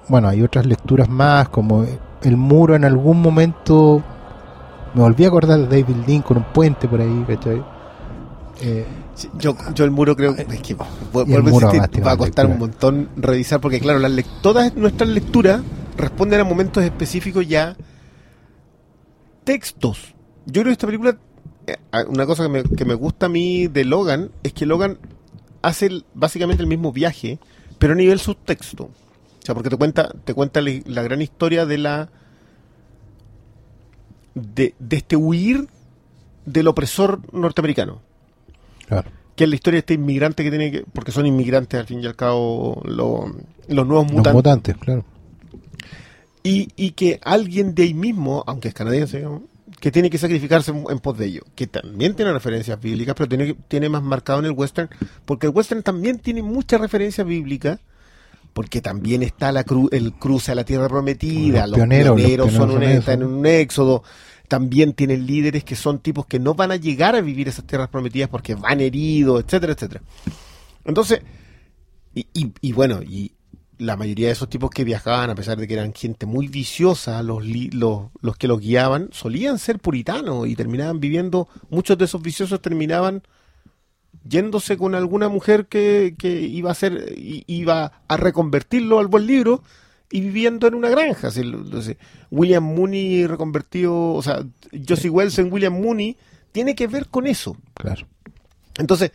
[0.09, 1.85] bueno, hay otras lecturas más, como
[2.23, 4.03] El Muro en algún momento.
[4.95, 7.65] Me volví a acordar de David Dean con un puente por ahí, ¿cachai?
[8.63, 8.87] Eh,
[9.39, 10.75] Yo, yo el muro creo que, es que
[11.13, 15.63] vuelvo a insistir, va a costar un montón revisar porque claro, las todas nuestras lecturas
[15.97, 17.77] responden a momentos específicos ya
[19.45, 20.15] textos.
[20.47, 21.17] Yo creo que esta película
[21.67, 21.77] eh,
[22.09, 24.99] una cosa que me, que me gusta a mí de Logan es que Logan
[25.63, 27.39] hace el- básicamente el mismo viaje,
[27.79, 28.85] pero a nivel subtexto.
[28.85, 28.91] O
[29.47, 32.11] sea, porque te cuenta te cuenta la, la gran historia de la
[34.35, 35.69] de, de este huir
[36.47, 38.03] del opresor norteamericano
[38.87, 39.11] claro.
[39.37, 42.01] que es la historia de este inmigrante que tiene que, porque son inmigrantes al fin
[42.03, 43.35] y al cabo lo-
[43.69, 45.05] los nuevos Los mutantes, claro.
[46.43, 49.43] y, y que alguien de ahí mismo, aunque es canadiense, digamos,
[49.81, 53.29] que tiene que sacrificarse en, en pos de ello, que también tiene referencias bíblicas, pero
[53.29, 54.89] tiene, tiene más marcado en el western,
[55.25, 57.81] porque el western también tiene muchas referencias bíblicas,
[58.53, 62.47] porque también está la cru- el cruce a la tierra prometida, Los los, pioneros, pioneros,
[62.47, 63.29] los son pioneros un, son están eso.
[63.31, 64.03] en un éxodo,
[64.49, 67.89] también tienen líderes que son tipos que no van a llegar a vivir esas tierras
[67.89, 70.03] prometidas porque van heridos, etcétera, etcétera.
[70.85, 71.21] Entonces,
[72.15, 73.33] y, bueno, y
[73.79, 77.23] la mayoría de esos tipos que viajaban, a pesar de que eran gente muy viciosa,
[77.23, 82.23] los, los, los que los guiaban, solían ser puritanos y terminaban viviendo, muchos de esos
[82.23, 83.23] viciosos terminaban
[84.23, 89.63] yéndose con alguna mujer que, que iba a ser, iba a reconvertirlo al buen libro
[90.15, 91.27] y viviendo en una granja.
[91.27, 91.99] Así, lo- sé.
[92.31, 94.45] William Mooney reconvertido, o sea,
[94.89, 96.17] Josie Wells en William Mooney,
[96.53, 97.57] tiene que ver con eso.
[97.75, 98.07] Claro.
[98.79, 99.11] Entonces,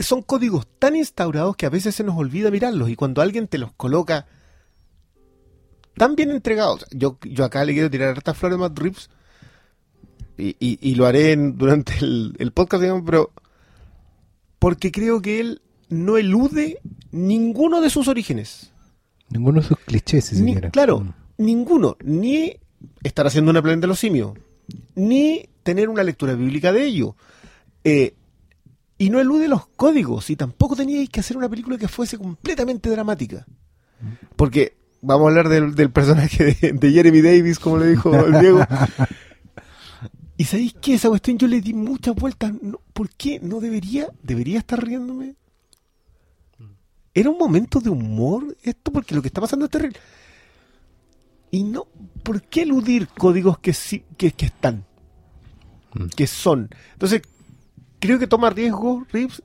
[0.00, 3.58] son códigos tan instaurados que a veces se nos olvida mirarlos y cuando alguien te
[3.58, 4.26] los coloca
[5.96, 9.10] tan bien entregados, yo, yo acá le quiero tirar hartas flores a Matt Reeves
[10.36, 13.30] y, y- y lo haré en- durante el, el podcast, digamos, pero
[14.58, 16.80] porque creo que él no elude
[17.12, 18.72] ninguno de sus orígenes.
[19.30, 21.12] Ninguno de sus clichés, si Ni- claro, Mm.
[21.38, 22.56] ninguno, ni
[23.02, 24.32] estar haciendo una planeta de los simios,
[24.94, 27.16] ni tener una lectura bíblica de ello.
[27.84, 28.14] Eh,
[28.98, 32.88] y no elude los códigos, y tampoco teníais que hacer una película que fuese completamente
[32.90, 33.46] dramática.
[34.36, 38.38] Porque vamos a hablar del, del personaje de, de Jeremy Davis, como le dijo el
[38.40, 38.60] Diego.
[40.36, 40.94] ¿Y sabéis qué?
[40.94, 42.52] Esa cuestión yo le di muchas vueltas.
[42.60, 44.08] No, ¿Por qué no debería?
[44.22, 45.34] ¿Debería estar riéndome?
[47.14, 49.98] Era un momento de humor esto porque lo que está pasando es terrible.
[51.50, 51.86] Y no,
[52.24, 54.84] ¿por qué eludir códigos que sí, que, que están?
[55.94, 56.06] Mm.
[56.16, 56.68] Que son.
[56.92, 57.22] Entonces,
[58.00, 59.42] creo que toma riesgo Reeves.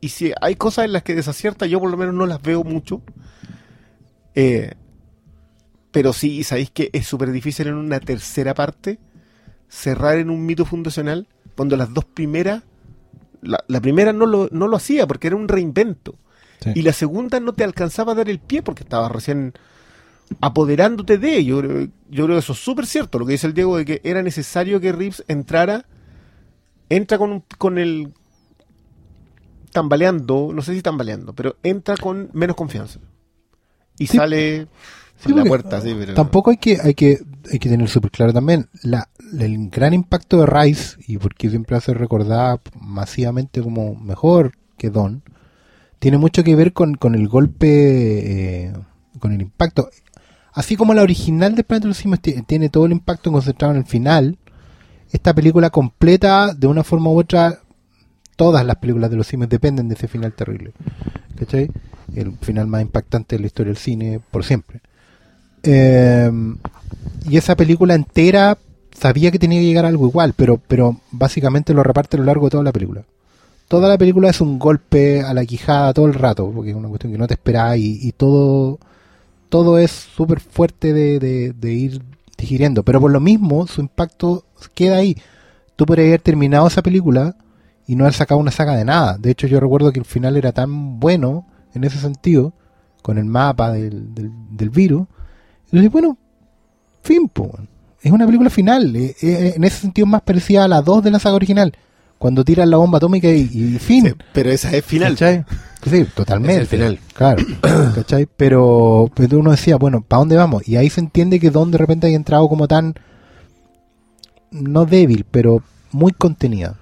[0.00, 2.62] Y si hay cosas en las que desacierta, yo por lo menos no las veo
[2.62, 3.02] mucho.
[4.36, 4.74] Eh,
[5.90, 9.00] pero sí, sabéis que es súper difícil en una tercera parte
[9.68, 12.62] cerrar en un mito fundacional cuando las dos primeras,
[13.42, 16.16] la, la primera no lo, no lo hacía porque era un reinvento.
[16.60, 16.72] Sí.
[16.74, 19.54] Y la segunda no te alcanzaba a dar el pie porque estaba recién
[20.40, 21.60] apoderándote de ello.
[21.62, 23.84] Yo creo, yo creo que eso es súper cierto, lo que dice el Diego, de
[23.84, 25.86] que era necesario que Reeves entrara,
[26.88, 28.12] entra con, con el
[29.72, 32.98] tambaleando, no sé si tambaleando, pero entra con menos confianza.
[33.98, 34.16] Y Sí.
[34.16, 34.66] sale
[35.18, 36.14] Sí, por la puerta, sí, pero...
[36.14, 37.18] Tampoco hay que, hay que,
[37.52, 41.78] hay que tener súper claro también la, el gran impacto de Rice, y porque siempre
[41.82, 45.22] ser recordada masivamente como mejor que Don,
[46.00, 47.68] tiene mucho que ver con, con el golpe,
[48.66, 48.72] eh,
[49.20, 49.88] con el impacto.
[50.52, 53.86] Así como la original de los Simios ti- tiene todo el impacto concentrado en el
[53.86, 54.36] final,
[55.12, 57.60] esta película completa, de una forma u otra,
[58.36, 60.72] todas las películas de los simios dependen de ese final terrible.
[61.36, 61.70] ¿Cachai?
[62.14, 64.80] El final más impactante de la historia del cine por siempre.
[65.62, 66.30] Eh,
[67.28, 68.56] y esa película entera
[68.92, 72.26] sabía que tenía que llegar a algo igual, pero, pero básicamente lo reparte a lo
[72.26, 73.04] largo de toda la película.
[73.70, 76.88] Toda la película es un golpe a la quijada todo el rato, porque es una
[76.88, 78.80] cuestión que no te esperás y, todo,
[79.48, 82.02] todo es súper fuerte de, de- de ir
[82.36, 82.82] digiriendo.
[82.82, 85.16] Pero por lo mismo, su impacto queda ahí.
[85.76, 87.36] Tú podrías haber terminado esa película
[87.86, 89.16] y no haber sacado una saga de nada.
[89.18, 92.52] De hecho, yo recuerdo que el final era tan bueno en ese sentido,
[93.02, 95.06] con el mapa del, del, del virus.
[95.70, 96.18] Y dije, bueno,
[97.04, 97.30] fin,
[98.02, 98.96] es una película final.
[98.96, 101.72] eh, eh, en ese sentido, más parecida a la 2 de la saga original.
[102.20, 104.04] Cuando tiran la bomba atómica y, y fin.
[104.08, 105.12] Sí, pero esa es final.
[105.14, 105.42] ¿Cachai?
[105.82, 106.56] Sí, totalmente.
[106.56, 106.98] Es el final.
[107.14, 107.42] Claro.
[107.94, 108.28] ¿Cachai?
[108.36, 110.68] Pero, pero uno decía, bueno, ¿para dónde vamos?
[110.68, 112.94] Y ahí se entiende que Don de repente haya entrado como tan,
[114.50, 116.76] no débil, pero muy contenida.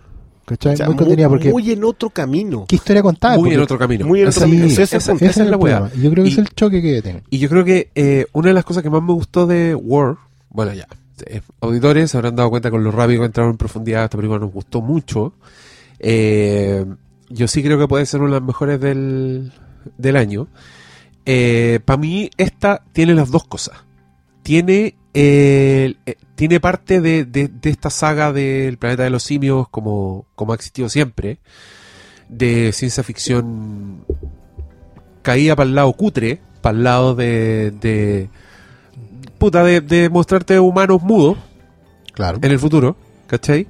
[0.45, 0.75] ¿Cachai?
[0.75, 1.51] O sea, muy mu- contenida porque...
[1.53, 2.65] muy en otro camino.
[2.67, 3.37] ¿Qué historia contaba?
[3.37, 4.07] Muy en otro camino.
[4.07, 4.65] muy en otro camino.
[4.65, 5.89] Ese esa- es la weá.
[5.95, 7.23] Yo creo que Y- es el choque que tiene.
[7.31, 10.17] Y yo creo que eh, una de las cosas que más me gustó de War,
[10.49, 10.89] bueno, ya,
[11.27, 14.53] eh, auditores habrán dado cuenta con lo rápido que entraron en profundidad, esta película nos
[14.53, 15.35] gustó mucho.
[15.99, 16.85] Eh,
[17.29, 19.53] yo sí creo que puede ser una de las mejores del,
[19.97, 20.49] del año.
[21.85, 23.85] Para mí, esta tiene las dos cosas.
[24.43, 30.25] Tiene, eh, eh, tiene parte de, de- esta saga del planeta de los simios, como,
[30.35, 31.39] como ha existido siempre,
[32.31, 34.05] de ciencia ficción
[35.21, 38.31] caía para el lado cutre, para el lado de
[39.39, 41.39] puta, de, de mostrarte humanos mudos
[42.13, 42.39] Claro.
[42.43, 42.97] en el futuro,
[43.27, 43.67] ¿cachai?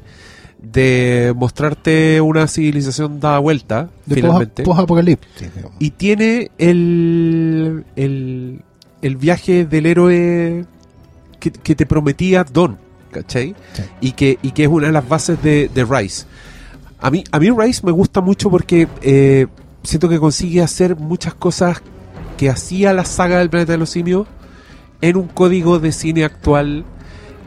[0.61, 4.63] De mostrarte una civilización dada vuelta, De finalmente.
[4.65, 4.67] post-
[5.79, 8.63] y tiene el, el,
[9.03, 10.65] el viaje del héroe
[11.39, 12.79] que, que te prometía Don,
[13.13, 13.55] ¿cachai?
[13.75, 13.83] Sí.
[14.01, 16.25] Y, que, y que es una de las bases de, de Rice.
[17.01, 19.47] A mí, a mí Rice me gusta mucho porque eh,
[19.85, 21.81] siento que consigue hacer muchas cosas
[22.37, 24.27] que hacía la saga del planeta de los simios
[25.01, 26.85] en un código de cine actual,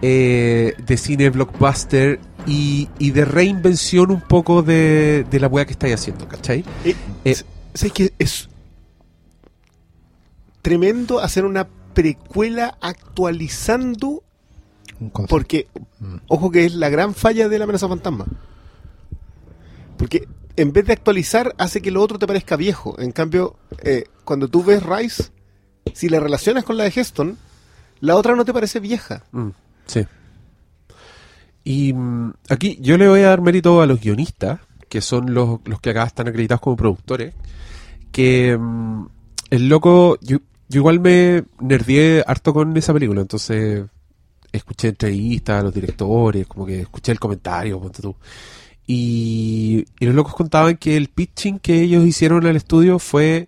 [0.01, 5.73] eh, de cine blockbuster y, y de reinvención un poco de, de la weá que
[5.73, 6.63] estáis haciendo, ¿cachai?
[6.85, 7.35] Eh, Eh,
[7.73, 8.49] ¿Sabes que es
[10.61, 14.23] tremendo hacer una precuela actualizando?
[14.99, 15.11] Un.
[15.27, 15.67] Porque,
[15.99, 16.15] Mm.
[16.27, 18.25] ojo que es la gran falla de la amenaza fantasma.
[19.97, 22.99] Porque en vez de actualizar, hace que lo otro te parezca viejo.
[22.99, 25.25] En cambio, eh, cuando tú ves Rice,
[25.93, 27.37] si la relacionas con la de Heston,
[27.99, 29.23] la otra no te parece vieja.
[29.31, 29.49] Mm,
[29.85, 30.05] sí.
[31.63, 35.59] Y mm, aquí yo le voy a dar mérito a los guionistas, que son los,
[35.65, 37.33] los que acá están acreditados como productores,
[38.11, 39.05] que mm,
[39.51, 40.39] el loco, yo,
[40.69, 43.85] yo igual me nerdié harto con esa película, entonces
[44.51, 48.15] escuché entrevistas a los directores, como que escuché el comentario, ponte tú.
[48.87, 53.47] Y, y los locos contaban que el pitching que ellos hicieron al estudio fue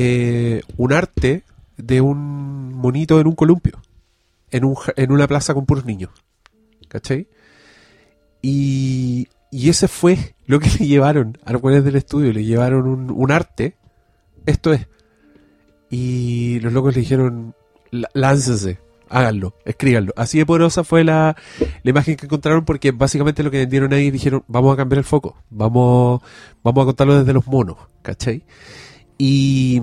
[0.00, 1.42] eh, un arte
[1.76, 3.80] de un monito en un columpio,
[4.52, 6.10] en, un, en una plaza con puros niños.
[6.88, 7.26] ¿Cachai?
[8.42, 12.86] Y, y ese fue lo que le llevaron a los buenos del estudio, le llevaron
[12.86, 13.76] un, un arte,
[14.46, 14.86] esto es.
[15.90, 17.54] Y los locos le dijeron,
[17.90, 20.12] "Lá- láncense, háganlo, escríbanlo.
[20.16, 21.34] Así de poderosa fue la,
[21.82, 25.04] la imagen que encontraron porque básicamente lo que vendieron ahí dijeron, vamos a cambiar el
[25.04, 26.22] foco, vamos,
[26.62, 28.44] vamos a contarlo desde los monos, ¿cachai?
[29.18, 29.82] Y,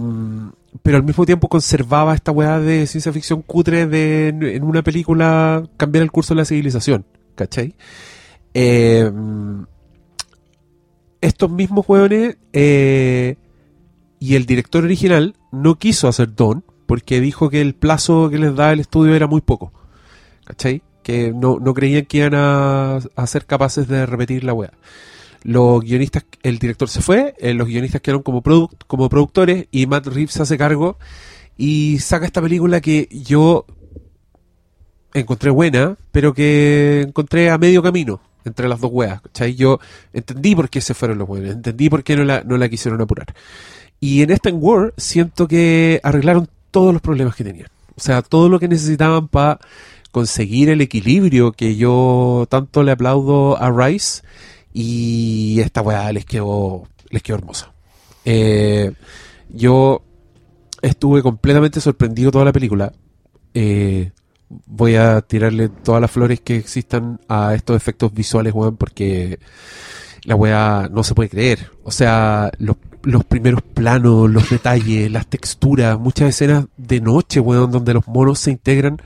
[0.82, 5.64] pero al mismo tiempo conservaba esta weá de ciencia ficción cutre de en, una película
[5.78, 7.76] cambiar el curso de la civilización, ¿cachai?
[8.54, 9.12] Eh,
[11.20, 13.36] estos mismos weones eh,
[14.20, 18.56] y el director original no quiso hacer Don porque dijo que el plazo que les
[18.56, 19.74] daba el estudio era muy poco.
[20.46, 20.84] ¿Cachai?
[21.04, 24.72] Que no, no creían que iban a, a ser capaces de repetir la weá.
[25.46, 28.42] Los guionistas, el director se fue, eh, los guionistas quedaron como,
[28.88, 30.98] como productores y Matt Reeves hace cargo
[31.56, 33.68] y saca esta película que yo
[35.14, 39.22] encontré buena, pero que encontré a medio camino entre las dos weas.
[39.22, 39.54] ¿cachai?
[39.54, 39.80] Yo
[40.14, 43.00] entendí por qué se fueron los buenos, entendí por qué no la, no la quisieron
[43.00, 43.28] apurar.
[44.00, 47.70] Y en esta War siento que arreglaron todos los problemas que tenían.
[47.96, 49.60] O sea, todo lo que necesitaban para
[50.10, 54.24] conseguir el equilibrio que yo tanto le aplaudo a Rice
[54.78, 57.72] y esta weá les quedó, les quedó hermosa.
[58.26, 58.92] Eh,
[59.48, 60.04] yo
[60.82, 62.92] estuve completamente sorprendido toda la película.
[63.54, 64.12] Eh,
[64.66, 69.40] voy a tirarle todas las flores que existan a estos efectos visuales, weón, porque
[70.26, 71.72] la weá no se puede creer.
[71.86, 77.72] O sea, los, los primeros planos, los detalles, las texturas, muchas escenas de noche, weón,
[77.72, 79.02] donde los monos se integran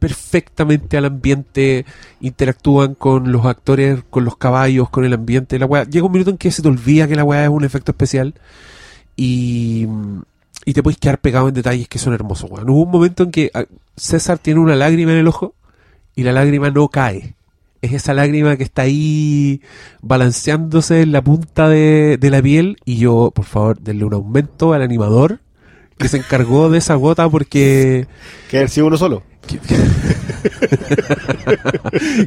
[0.00, 1.84] perfectamente al ambiente,
[2.20, 5.58] interactúan con los actores, con los caballos, con el ambiente.
[5.58, 5.84] La weá.
[5.84, 8.34] Llega un minuto en que se te olvida que la weá es un efecto especial
[9.14, 9.86] y,
[10.64, 12.50] y te puedes quedar pegado en detalles que son hermosos.
[12.50, 15.54] Hubo un momento en que ah, César tiene una lágrima en el ojo
[16.16, 17.36] y la lágrima no cae.
[17.82, 19.62] Es esa lágrima que está ahí
[20.02, 24.72] balanceándose en la punta de, de la piel y yo, por favor, denle un aumento
[24.72, 25.40] al animador
[26.00, 28.06] que se encargó de esa gota porque...
[28.48, 29.22] Que haber sido uno solo.
[29.46, 29.60] que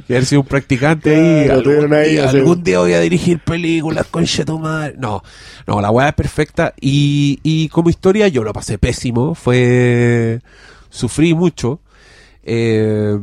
[0.13, 1.45] haber sido un practicante ahí.
[1.47, 2.37] Claro, algún, ahí, día, así.
[2.37, 4.25] algún día voy a dirigir películas con
[4.61, 4.95] madre.
[4.97, 5.23] No,
[5.65, 6.73] no, la weá es perfecta.
[6.79, 9.33] Y, y como historia yo lo pasé pésimo.
[9.33, 10.39] Fue.
[10.89, 11.81] Sufrí mucho.
[12.43, 13.17] Eh,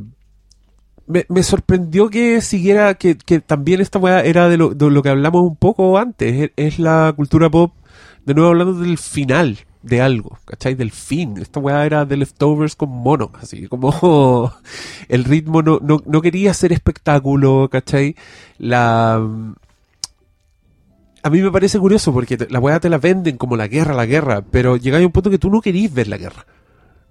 [1.06, 5.02] me, me sorprendió que siguiera, que, que también esta weá era de lo, de lo
[5.02, 6.50] que hablamos un poco antes.
[6.56, 7.72] Es, es la cultura pop,
[8.24, 10.74] de nuevo hablando del final de algo, ¿cachai?
[10.74, 11.38] Del fin.
[11.38, 14.52] Esta weá era de leftovers con monos, así como
[15.08, 18.14] el ritmo no, no, no quería ser espectáculo, ¿cachai?
[18.58, 19.14] La...
[21.22, 24.06] A mí me parece curioso porque la weá te la venden como la guerra, la
[24.06, 26.46] guerra, pero llega a un punto que tú no querís ver la guerra.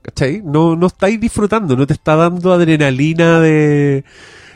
[0.01, 0.41] ¿Cachai?
[0.43, 4.03] No, no estáis disfrutando, no te está dando adrenalina de,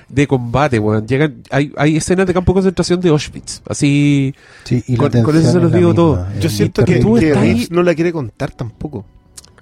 [0.09, 1.07] de combate, weón.
[1.07, 4.33] Llegan, hay, hay escenas de campo de concentración de Auschwitz, así...
[4.63, 6.27] Sí, y la Con- eso se los digo misma, todo.
[6.39, 9.05] Yo siento que, tú que estás ahí- Reeves no la quiere contar tampoco.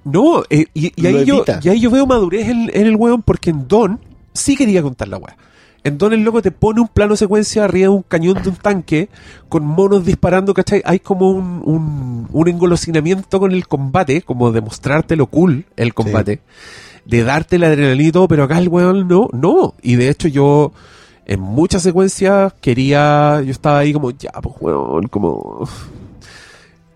[0.04, 3.52] No, eh, y, ahí yo, y ahí yo veo madurez en, en el weón porque
[3.52, 4.00] en Don
[4.34, 5.38] sí quería contar la weá.
[5.84, 8.56] En Don el loco te pone un plano secuencia arriba de un cañón de un
[8.56, 9.10] tanque
[9.50, 10.82] con monos disparando, ¿cachai?
[10.86, 15.94] Hay como un, un, un engolosinamiento con el combate, como de mostrarte lo cool el
[15.96, 16.40] combate,
[17.06, 19.76] de darte la adrenalina y todo, pero acá el weón no, no.
[19.82, 20.72] Y de hecho yo
[21.26, 25.68] en muchas secuencias quería, yo estaba ahí como, ya, pues weón, como...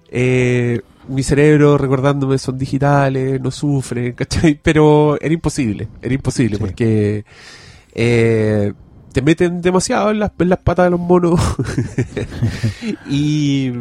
[0.09, 4.59] Eh, mi cerebro recordándome son digitales, no sufren, ¿cachai?
[4.61, 6.61] Pero era imposible, era imposible Sí.
[6.61, 7.25] porque
[7.93, 8.73] eh,
[9.11, 11.39] te meten demasiado en las, en las patas de los monos
[13.09, 13.71] y,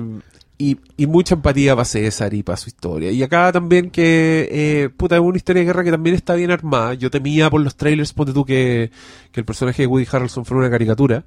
[0.56, 3.10] y, y mucha empatía para César y para su historia.
[3.10, 6.50] Y acá también que, eh, puta, es una historia de guerra que también está bien
[6.50, 6.94] armada.
[6.94, 8.90] Yo temía por los trailers, ponte tú, que,
[9.32, 11.24] que el personaje de Woody Harrelson fuera una caricatura.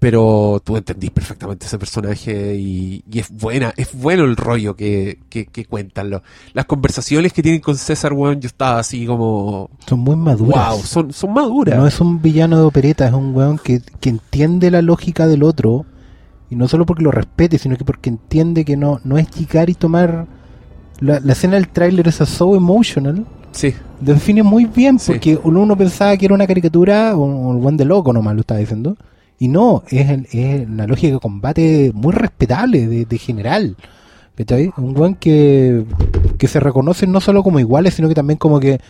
[0.00, 5.18] Pero tú entendís perfectamente ese personaje y, y es buena, es bueno el rollo que,
[5.28, 6.08] que, que cuentan.
[6.10, 6.22] Lo-
[6.52, 10.68] las conversaciones que tienen con César, weón, yo estaba así como, Son muy maduras.
[10.70, 11.76] wow, son, son maduras.
[11.76, 15.42] No es un villano de opereta, es un weón que, que entiende la lógica del
[15.42, 15.84] otro.
[16.50, 19.68] Y no solo porque lo respete, sino que porque entiende que no, no es llegar
[19.70, 20.26] y tomar.
[21.00, 23.24] La, la escena del tráiler esa so emotional.
[23.52, 27.60] Sí, define muy bien, porque uno, uno pensaba que era una caricatura o o un
[27.62, 28.96] buen de loco nomás lo estaba diciendo.
[29.38, 33.76] Y no, es, el- es una lógica de combate muy respetable, de, de general.
[34.34, 34.70] ¿Cachai?
[34.76, 35.84] Un buen que,
[36.38, 38.80] que se reconoce no solo como iguales, sino que también como que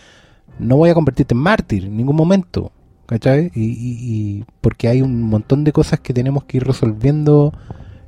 [0.59, 2.71] no voy a convertirte en mártir en ningún momento.
[3.09, 3.51] ¿Cachai?
[3.55, 3.97] Y, y-
[4.39, 7.51] y porque hay un montón de cosas que tenemos que ir resolviendo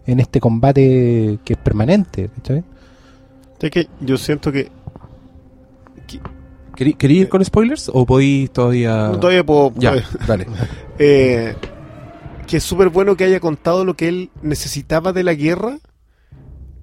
[0.06, 2.30] en este combate que es permanente.
[2.36, 2.64] ¿Cachai?
[3.60, 4.70] Es que yo siento que,
[6.06, 6.20] que-
[6.76, 9.10] ¿Querí, querí ir con spoilers o podéis todavía...?
[9.10, 9.74] no, todavía puedo...
[9.76, 10.48] Ya, todavía- dale.
[11.00, 11.56] eh,
[12.48, 15.80] que es súper bueno que haya contado lo que él necesitaba de la guerra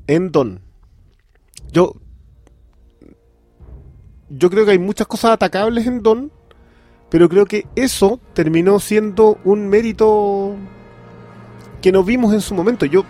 [0.08, 0.60] en Don.
[1.72, 1.94] Yo
[4.30, 6.30] yo creo que hay muchas cosas atacables en Don,
[7.10, 10.56] pero creo que eso terminó siendo un mérito
[11.80, 12.86] que no vimos en su momento.
[12.86, 13.04] Yo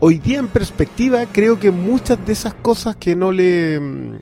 [0.00, 4.18] hoy día en perspectiva creo que muchas de esas cosas que no le mm,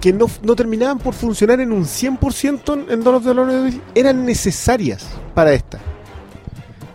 [0.00, 3.72] que no, no terminaban por funcionar en un 100% en, en Dawn of the Lord
[3.94, 5.78] eran necesarias para esta.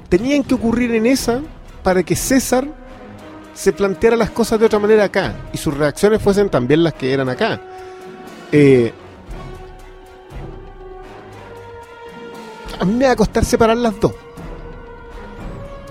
[0.09, 1.41] Tenían que ocurrir en esa
[1.81, 2.67] para que César
[3.53, 7.11] se planteara las cosas de otra manera acá y sus reacciones fuesen también las que
[7.11, 7.61] eran acá.
[8.51, 8.93] Eh,
[12.79, 14.13] a mí me va a costar separar las dos.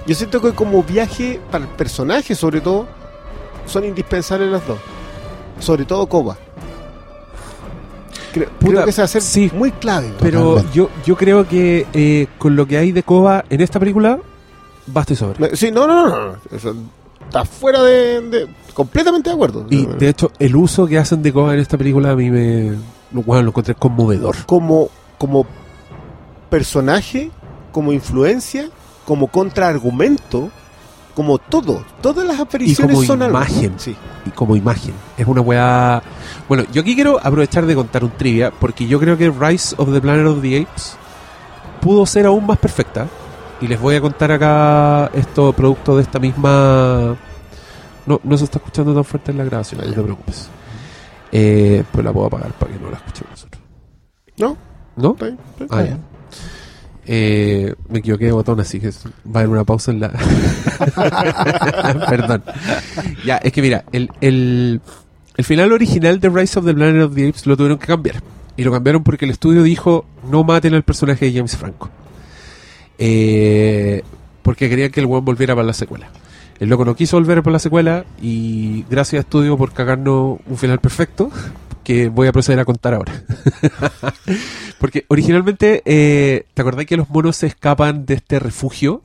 [0.07, 2.87] Yo siento que como viaje para el personaje, sobre todo,
[3.67, 4.79] son indispensables las dos.
[5.61, 6.37] Sobre todo Koba.
[8.33, 9.51] Creo, Puta, creo que se va a hacer sí.
[9.55, 10.13] muy clave.
[10.21, 14.19] Pero yo, yo creo que eh, con lo que hay de Koba en esta película,
[14.87, 15.57] basta y sobre.
[15.57, 16.27] Sí, no, no, no.
[16.33, 16.37] no.
[16.53, 16.75] Eso
[17.25, 19.67] está fuera de, de- Completamente de acuerdo.
[19.71, 22.75] Y de hecho, el uso que hacen de Koba en esta película a mí me.
[23.11, 24.37] Bueno, lo encontré conmovedor.
[24.47, 25.47] como, como
[26.49, 27.31] personaje,
[27.73, 28.71] como influencia,
[29.05, 30.51] como contraargumento,
[31.15, 31.85] como todo.
[32.01, 33.39] Todas las apariciones como son algo.
[33.39, 33.75] imagen.
[33.77, 33.97] Sí.
[34.25, 34.95] Y como imagen.
[35.17, 36.03] Es una weá.
[36.49, 39.93] Bueno, yo aquí quiero aprovechar de contar un trivia, porque yo creo que Rise of
[39.93, 40.97] the Planet of the Apes
[41.81, 43.09] pudo ser aún más perfecta.
[43.61, 47.17] Y les voy a contar acá esto producto de esta misma.
[48.07, 50.49] No, no se está escuchando tan fuerte en la grabación, no te preocupes.
[51.33, 53.63] Eh, pues la puedo apagar para que no la escuchemos nosotros.
[54.37, 54.57] ¿No?
[54.97, 55.17] ¿No?
[55.59, 55.99] Está bien.
[57.11, 60.11] Eh, me equivoqué de botón, así que va a haber una pausa en la.
[62.11, 62.45] Perdón.
[63.25, 64.83] Ya, es que mira, el, el,
[65.39, 68.23] el final original de Rise of the Planet of the Apes lo tuvieron que cambiar.
[68.59, 71.89] Y lo cambiaron porque el estudio dijo: no maten al personaje de James Franco.
[72.99, 74.03] Eh,
[74.43, 76.11] porque querían que el weón volviera para la secuela.
[76.61, 80.59] El loco no quiso volver para la secuela y gracias a estudio por cagarnos un
[80.59, 81.31] final perfecto
[81.89, 83.15] que voy a proceder a contar ahora.
[84.79, 89.01] Porque originalmente, eh, ¿te acordás que los monos se escapan de este refugio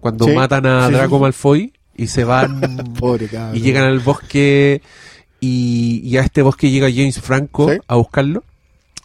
[0.00, 1.22] cuando Sí, matan a sí, Draco sí.
[1.22, 2.60] Malfoy y se van
[3.00, 4.82] Pobre y llegan al bosque
[5.40, 8.44] y, y a este bosque llega James Franco a buscarlo?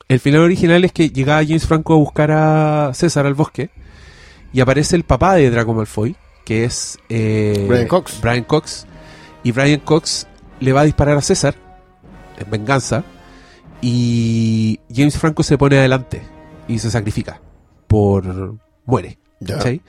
[0.10, 3.70] El final original es que llegaba James Franco a buscar a César al bosque
[4.52, 8.20] y aparece el papá de Draco Malfoy, que es eh, Brian Cox.
[8.22, 8.86] Brian Cox.
[9.42, 10.28] Y Brian Cox
[10.60, 11.56] le va a disparar a César
[12.38, 13.06] en venganza
[13.82, 16.22] y James Franco se pone adelante
[16.68, 17.42] y se sacrifica
[17.88, 19.18] por muere.
[19.46, 19.82] ¿cachai?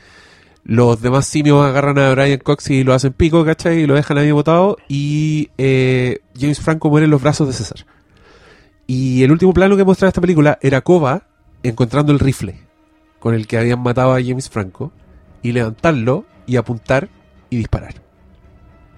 [0.65, 3.81] los demás simios agarran a Brian Cox y lo hacen pico ¿cachai?
[3.81, 7.85] y lo dejan ahí botado y eh, James Franco muere en los brazos de César
[8.87, 11.27] y el último plano que mostraba esta película era Koba
[11.63, 12.61] encontrando el rifle
[13.19, 14.93] con el que habían matado a James Franco
[15.43, 17.09] y levantarlo y apuntar
[17.51, 17.95] y disparar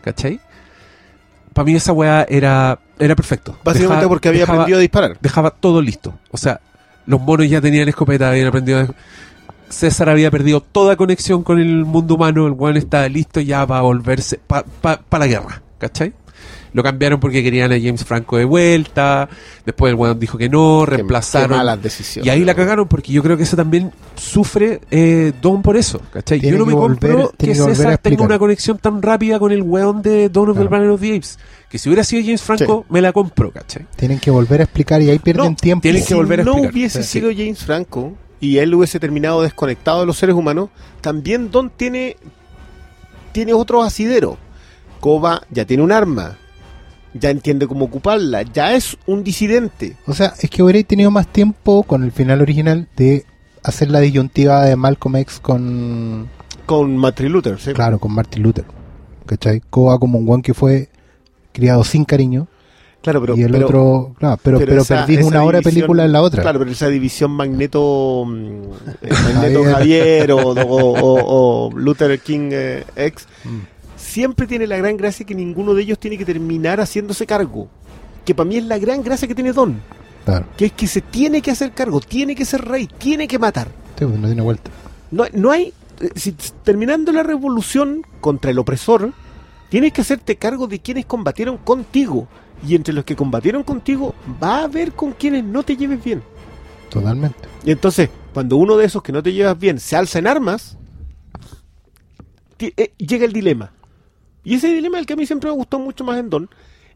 [0.02, 0.40] ¿cachai?
[1.54, 5.18] para mí esa weá era, era perfecto Básicamente Dejaba- porque había dejaba- aprendido a disparar.
[5.20, 6.14] dejaba todo listo.
[6.30, 6.60] O sea,
[7.06, 8.80] los monos ya tenían escopeta, habían aprendido.
[8.80, 8.88] a-
[9.68, 13.80] César había perdido toda conexión con el mundo humano, el weón estaba listo ya para
[13.80, 16.12] volverse, para la guerra, ¿cachai?
[16.74, 19.28] Lo cambiaron porque querían a James Franco de vuelta,
[19.64, 21.50] después el weón dijo que no, Qué- reemplazaron.
[21.50, 22.26] qué malas decisiones.
[22.26, 26.00] y ahí la cagaron porque yo creo que eso también sufre eh, Don por eso,
[26.12, 26.40] ¿cachai?
[26.40, 29.38] Tiene yo no me compro volver- que, tiene que César tenga una conexión tan rápida
[29.38, 30.68] con el weón de Dawn of the Claro.
[30.70, 31.38] Planet of the Apes.
[31.70, 33.86] Que si hubiera sido James Franco, me la compro, ¿cachai?
[33.96, 35.82] Tienen que volver a explicar y ahí pierden No, tiempo.
[35.82, 36.72] tienen que si volver a no explicar.
[36.74, 37.20] hubiese Sí.
[37.20, 40.70] sido James Franco y él hubiese terminado desconectado de los seres humanos,
[41.00, 42.16] también Don tiene
[43.32, 44.38] tiene otro asidero.
[45.00, 46.38] Koba ya tiene un arma,
[47.14, 49.96] ya entiende cómo ocuparla, ya es un disidente.
[50.06, 53.24] O sea, es que hubierais tenido más tiempo con el final original de
[53.62, 56.28] hacer la disyuntiva de Malcolm X con,
[56.66, 57.72] Con Martin Luther, ¿sí?
[57.72, 58.64] claro, con Martin Luther.
[59.26, 59.62] ¿Cachai?
[59.70, 60.88] Koba como un guan que fue
[61.52, 62.46] criado sin cariño
[63.00, 66.06] Claro, pero, y el pero- otro, claro, pero, pero, esa- esa una hora de película
[66.06, 66.40] en la otra.
[66.42, 68.62] Claro, pero esa división Magneto, mm,
[69.02, 69.72] eh, Magneto Javier.
[69.72, 73.58] Javier o, o- o- o Luther King eh, X, Mm.
[74.14, 77.68] Siempre tiene la gran gracia que ninguno de ellos tiene que terminar haciéndose cargo.
[78.24, 79.80] Que para mí es la gran gracia que tiene Don,
[80.24, 83.40] Claro, que es que se tiene que hacer cargo, tiene que ser rey, tiene que
[83.40, 83.66] matar.
[83.98, 84.70] Sí, pues, no tiene vuelta.
[85.10, 85.72] No, no hay.
[86.00, 89.12] eh, si- terminando la revolución contra el opresor,
[89.68, 92.28] tienes que hacerte cargo de quienes combatieron contigo.
[92.66, 96.22] Y entre los que combatieron contigo, va a haber con quienes no te lleves bien.
[96.88, 97.48] Totalmente.
[97.64, 100.78] Y entonces, cuando uno de esos que no te llevas bien se alza en armas,
[102.58, 103.72] eh, llega el dilema.
[104.44, 106.50] Y ese dilema es el que a mí siempre me gustó mucho más en Don,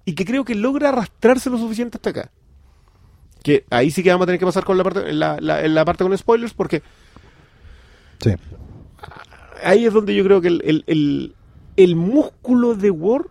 [0.05, 2.30] y que creo que logra arrastrarse lo suficiente hasta acá.
[3.42, 5.84] Que ahí sí que vamos a tener que pasar con la parte, la, la- la
[5.84, 6.82] parte con spoilers, porque
[8.20, 8.30] Sí.
[9.64, 11.34] ahí es donde yo creo que el, el- el-
[11.76, 13.26] el músculo de War,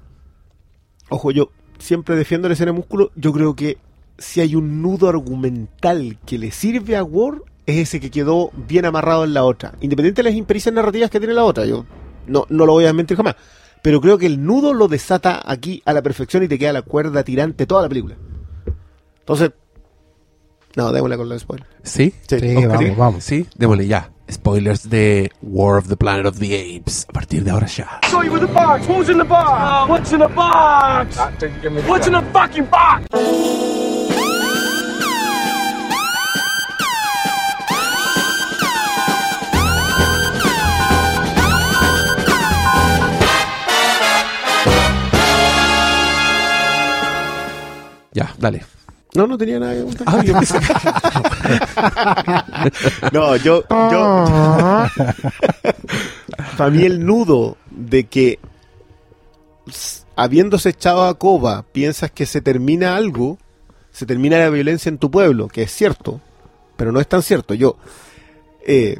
[1.10, 3.78] ojo, yo siempre defiendo la escena de músculo, yo creo que
[4.18, 8.86] si hay un nudo argumental que le sirve a War, es ese que quedó bien
[8.86, 9.74] amarrado en la otra.
[9.82, 11.86] Independiente de las impericias narrativas que tiene la otra, yo
[12.26, 13.36] no, no lo voy a mentir jamás.
[13.82, 16.82] Pero creo que el nudo lo desata aquí a la perfección y te queda la
[16.82, 18.16] cuerda tirante toda la película.
[19.20, 19.52] Entonces,
[20.76, 21.68] no, démosle con la spoiler.
[21.84, 22.14] ¿Sí?
[22.28, 22.94] Sí, vamos, sí.
[22.98, 23.24] vamos.
[23.24, 24.12] Sí, démosle ya.
[24.30, 28.00] spoilers de War of the Planet of the Apes a partir de ahora ya.
[28.12, 28.86] You with the box.
[28.88, 29.90] Who's in the box?
[29.90, 31.18] what's in the box?
[31.88, 33.67] What's in the fucking box?
[48.18, 48.66] Ya, dale.
[49.14, 50.08] No, no tenía nada que preguntar.
[50.10, 50.74] Ah, yo pensé que-
[53.14, 54.26] No, yo, yo.
[56.58, 58.40] Para mí el nudo de que
[59.68, 63.38] s- habiéndose echado a Coba, piensas que se termina algo,
[63.92, 66.20] se termina la violencia en tu pueblo, que es cierto,
[66.76, 67.54] pero no es tan cierto.
[67.54, 67.78] Yo,
[68.66, 68.98] eh,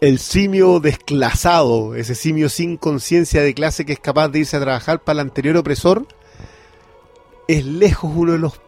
[0.00, 4.60] el simio desclasado, ese simio sin conciencia de clase que es capaz de irse a
[4.60, 6.06] trabajar para el anterior opresor,
[7.50, 8.60] es lejos uno de los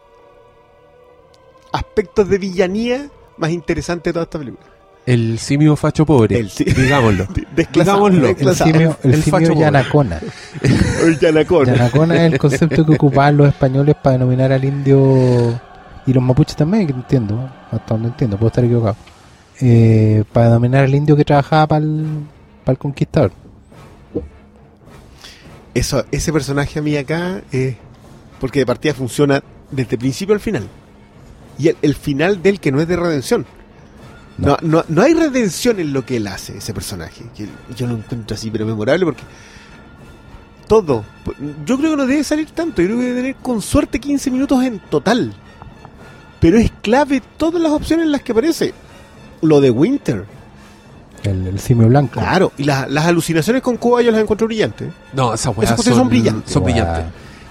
[1.71, 4.65] aspectos de villanía más interesantes de toda esta película.
[5.05, 6.37] El simio facho pobre.
[6.37, 7.27] El Digámoslo.
[7.55, 8.49] Desclasado, Digámoslo.
[8.49, 9.59] El simio, el el facho simio pobre.
[9.65, 10.21] Yanacona.
[11.03, 11.65] El Yanacón.
[11.65, 15.59] Yanacona es el concepto que ocupaban los españoles para denominar al indio
[16.05, 18.95] y los mapuches también, que entiendo, hasta donde entiendo, puedo estar equivocado.
[19.61, 22.05] Eh, para denominar al indio que trabajaba para el,
[22.63, 23.31] para el conquistador.
[25.73, 27.77] Eso, ese personaje a mí acá, eh,
[28.43, 29.41] porque de partida funciona
[29.71, 30.67] desde principio al final.
[31.57, 33.45] Y el, el final del que no es de redención.
[34.37, 37.23] No, no, no hay redención en lo que él hace, ese personaje.
[37.37, 39.23] Que yo lo encuentro así, pero memorable porque
[40.67, 41.05] todo.
[41.65, 42.81] Yo creo que no debe salir tanto.
[42.81, 45.33] Yo creo que debe tener con suerte 15 minutos en total.
[46.41, 48.73] Pero es clave todas las opciones en las que aparece.
[49.41, 50.25] Lo de Winter.
[51.23, 52.19] El, el simio blanco.
[52.19, 52.51] Claro.
[52.57, 54.89] Y las- las alucinaciones con Cuba yo las encuentro brillantes.
[55.13, 56.51] No, esas weas Esas cosas son brillantes.
[56.51, 57.05] Son brillantes.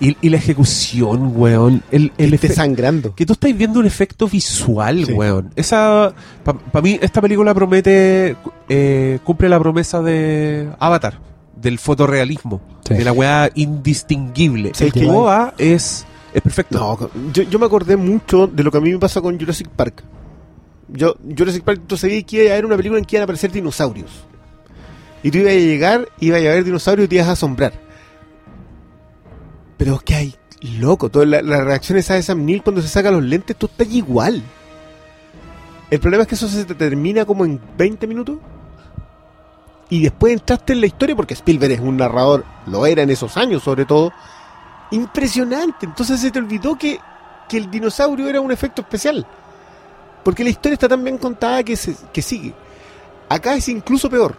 [0.05, 1.80] Y, y la ejecución, weón.
[1.92, 3.14] El, el Esté sangrando.
[3.14, 5.12] que tú estás viendo un efecto visual, Sí.
[5.12, 5.53] weón.
[5.55, 8.36] Esa, para mí, esta película promete,
[8.68, 11.20] eh, cumple la promesa de Avatar,
[11.55, 12.94] del fotorrealismo, Sí.
[12.94, 14.72] de la weá indistinguible.
[14.74, 16.78] Sí, el que- Boba es, es perfecto.
[17.14, 19.68] No, yo, yo me acordé mucho de lo que a mí me pasa con Jurassic
[19.68, 20.03] Park.
[20.88, 23.24] Yo, Jurassic Park, tú sabías que iba a haber una película en que iban a
[23.24, 24.11] aparecer dinosaurios.
[25.22, 27.72] Y tú ibas a llegar, ibas a ver dinosaurios y te ibas a asombrar.
[29.83, 30.35] Pero es que hay,
[30.78, 33.66] loco, toda la, la reacción esa de Sam Neill cuando se saca los lentes, tú
[33.66, 34.41] estás igual.
[35.91, 38.39] El problema es que eso se te termina como en 20 minutos.
[39.91, 43.37] Y después entraste en la historia porque Spielberg es un narrador, lo era en esos
[43.37, 44.12] años sobre todo.
[44.93, 45.85] Impresionante.
[45.85, 47.01] Entonces se te olvidó que,
[47.49, 49.26] que el dinosaurio era un efecto especial.
[50.22, 52.55] Porque la historia está tan bien contada que, se- que sigue.
[53.28, 54.37] Acá es incluso peor.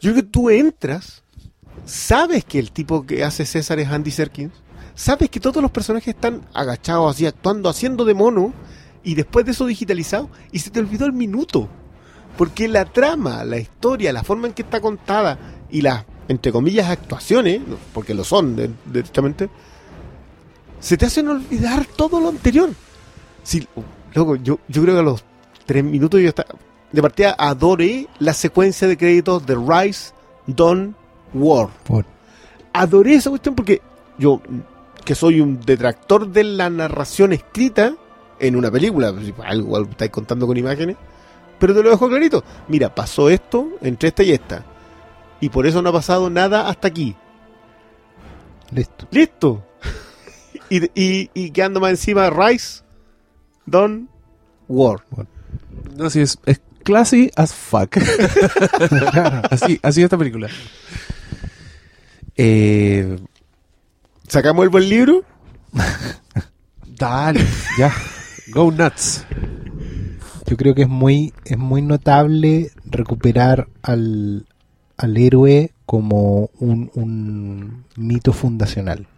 [0.00, 1.22] Yo creo que tú entras,
[1.88, 4.52] sabes que el tipo que hace César es Andy Serkins,
[4.94, 8.52] sabes que todos los personajes están agachados así, actuando, haciendo de mono,
[9.02, 11.68] y después de eso digitalizado, y se te olvidó el minuto.
[12.36, 15.38] Porque la trama, la historia, la forma en que está contada
[15.70, 17.60] y las, entre comillas, actuaciones,
[17.92, 19.48] porque lo son directamente,
[20.78, 22.70] se te hacen olvidar todo lo anterior.
[23.42, 23.66] Sí,
[24.14, 25.24] loco, yo, yo creo que a los
[25.66, 26.50] tres minutos yo estaba.
[26.92, 30.12] De partida adoré la secuencia de créditos de Rise,
[30.46, 30.96] Dawn,
[31.34, 31.68] War.
[31.84, 32.06] Por-
[32.72, 33.80] Adoré esa cuestión porque
[34.18, 34.40] yo,
[35.04, 37.94] que soy un detractor de la narración escrita
[38.38, 40.96] en una película, pues, algo, algo estáis contando con imágenes,
[41.58, 42.44] pero te lo dejo clarito.
[42.68, 44.64] Mira, pasó esto entre esta y esta.
[45.40, 47.16] Y por eso no ha pasado nada hasta aquí.
[48.70, 49.06] Listo.
[49.10, 49.64] Listo.
[50.70, 52.82] y, y, y quedando más encima Rise,
[53.66, 54.08] Dawn,
[54.68, 55.02] War.
[55.96, 57.96] No, sí, es, es classy as fuck.
[59.50, 60.48] así, así es esta película.
[62.40, 63.18] Eh,
[64.28, 65.24] ¿Sacamos el buen libro?
[66.86, 67.44] dale,
[67.76, 67.92] ya.
[68.52, 69.26] Go nuts.
[70.46, 74.46] Yo creo que es muy, es muy notable recuperar al,
[74.96, 79.08] al héroe como un, un mito fundacional.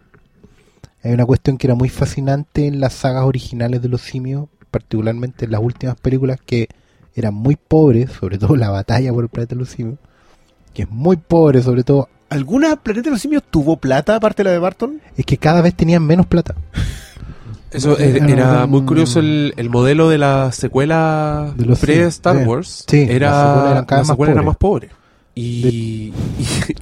[1.03, 5.45] Hay una cuestión que era muy fascinante en las sagas originales de los simios, particularmente
[5.45, 6.69] en las últimas películas que
[7.13, 9.99] eran muy pobres, sobre todo la batalla por el planeta de los simios,
[10.73, 14.45] que es muy pobre, sobre todo, ¿Alguna Planeta de los Simios tuvo plata aparte de
[14.49, 14.99] la de Barton?
[15.15, 16.55] es que cada vez tenían menos plata.
[17.71, 18.27] Eso Era era,
[18.57, 22.85] era muy curioso el, el modelo de la secuela De los pre-Star sí, Wars.
[22.87, 24.89] sí, era, la secuela cada la vez más secuela era más pobre.
[25.35, 26.13] Y, y,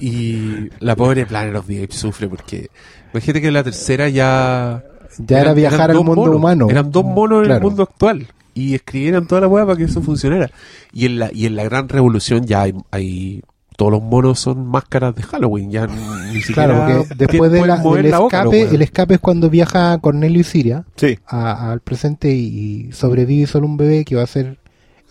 [0.00, 2.70] y la pobre Planet of the Apes sufre porque
[3.12, 4.82] imagínate que la tercera ya
[5.18, 6.36] Ya eran- era viajar al mundo monos.
[6.36, 6.66] humano.
[6.70, 7.62] Eran dos monos en el Claro.
[7.68, 8.26] mundo actual.
[8.54, 10.50] Y escribieran toda la hueá para que eso funcionara.
[10.92, 13.42] Y en la, y en la gran revolución ya hay, hay-
[13.80, 15.70] todos los monos son máscaras de Halloween.
[15.70, 15.94] Ya ni
[16.42, 19.48] siquiera Claro, porque después de la- del la boca, los escape, el escape es cuando
[19.48, 21.18] viaja Cornelio y Siria Sí.
[21.26, 24.58] a- al presente y, y sobrevive solo un bebé que va a ser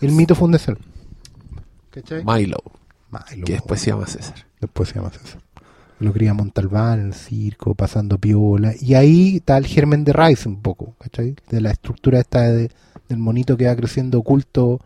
[0.00, 0.80] el mito fundacional.
[1.90, 2.22] ¿Cachai?
[2.24, 2.58] Milo,
[3.10, 4.46] Milo, que después se llama César.
[4.60, 5.40] Después se llama César.
[5.98, 8.72] Lo cría Montalbán en el circo, pasando piola.
[8.80, 11.34] Y ahí está el germen de Rice un poco, ¿cachai?
[11.48, 12.70] De la estructura esta de-
[13.08, 14.78] del monito que va creciendo oculto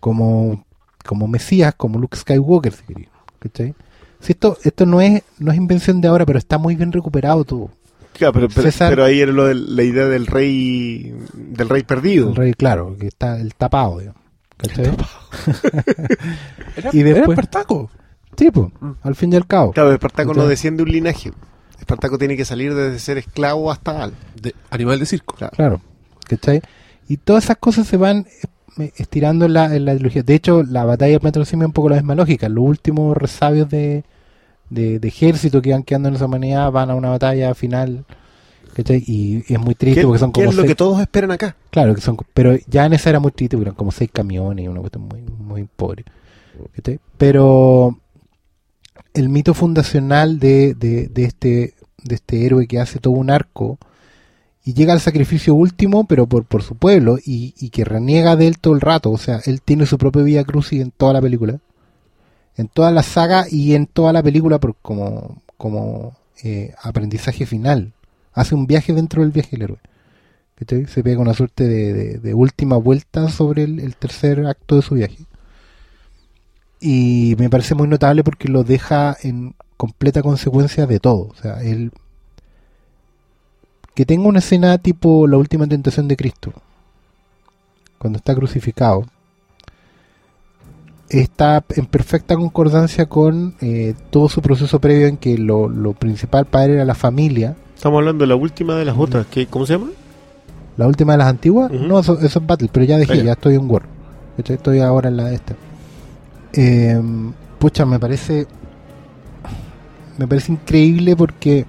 [0.00, 0.65] como,
[1.06, 3.74] como Mesías, como Luke Skywalker, si queréis, ¿cachai?
[4.20, 7.44] Si esto, esto no es, no es invención de ahora, pero está muy bien recuperado
[7.44, 7.70] todo.
[8.14, 11.82] Claro, pero, pero, César- pero ahí era lo de la idea del rey del rey
[11.82, 12.30] perdido.
[12.30, 14.22] El rey, claro, que está el tapado, digamos.
[14.56, 14.86] ¿Cachai?
[16.76, 17.90] Era, Y después- era Espartaco.
[18.36, 18.70] Sí, pues,
[19.02, 19.72] al fin y al cabo.
[19.72, 21.32] Claro, Espartaco no desciende de un linaje.
[21.78, 24.12] Espartaco tiene que salir desde ser esclavo hasta al.
[24.40, 25.34] De animal de circo.
[25.36, 25.56] Claro.
[25.56, 25.80] Claro,
[26.26, 26.62] ¿cachai?
[27.08, 28.26] Y todas esas cosas se van
[28.96, 30.22] estirando en la, en la trilogía.
[30.22, 32.48] De hecho, la batalla del Planeta de los Simios es un poco la misma lógica.
[32.48, 34.04] Los últimos resabios de,
[34.70, 38.04] de, de ejército que van quedando en esa humanidad van a una batalla final.
[38.74, 39.02] ¿cachai?
[39.06, 41.56] Y es muy triste ¿Qué, porque son como es lo seis- que todos esperan acá?
[41.70, 44.64] Claro, que son, pero ya en esa era muy triste porque eran como seis camiones
[44.64, 46.04] y una cuestión muy, muy pobre.
[46.74, 47.00] ¿cachai?
[47.16, 47.98] Pero
[49.14, 51.74] el mito fundacional de, de, de este
[52.04, 53.78] de este héroe que hace todo un arco
[54.66, 58.48] y llega al sacrificio último, pero por, por su pueblo, y, y que reniega de
[58.48, 59.10] él todo el rato.
[59.12, 61.60] O sea, él tiene su propia vía crucis en toda la película,
[62.56, 67.92] en toda la saga y en toda la película por, como, como eh, aprendizaje final.
[68.34, 69.78] Hace un viaje dentro del viaje del héroe.
[70.56, 70.86] ¿cachai?
[70.86, 74.82] Se pega una suerte de, de- de última vuelta sobre el, el tercer acto de
[74.82, 75.18] su viaje.
[76.80, 81.28] Y me parece muy notable porque lo deja en completa consecuencia de todo.
[81.28, 81.92] O sea, él.
[83.96, 86.52] Que tenga una escena tipo la última tentación de Cristo,
[87.98, 89.06] cuando está crucificado,
[91.08, 96.44] está en perfecta concordancia con eh, todo su proceso previo en que lo, lo principal
[96.44, 97.56] para él era la familia.
[97.74, 99.26] Estamos hablando de la última de las otras.
[99.28, 99.90] que ¿Cómo se llama?
[100.76, 103.32] La última de las antiguas, no, eso, eso es Battle, pero ya dejé, ya.
[103.32, 103.82] estoy en War.
[104.36, 105.56] Estoy ahora en la de esta.
[106.52, 107.00] Eh,
[107.58, 108.46] pucha, me parece.
[110.18, 111.64] Me parece increíble porque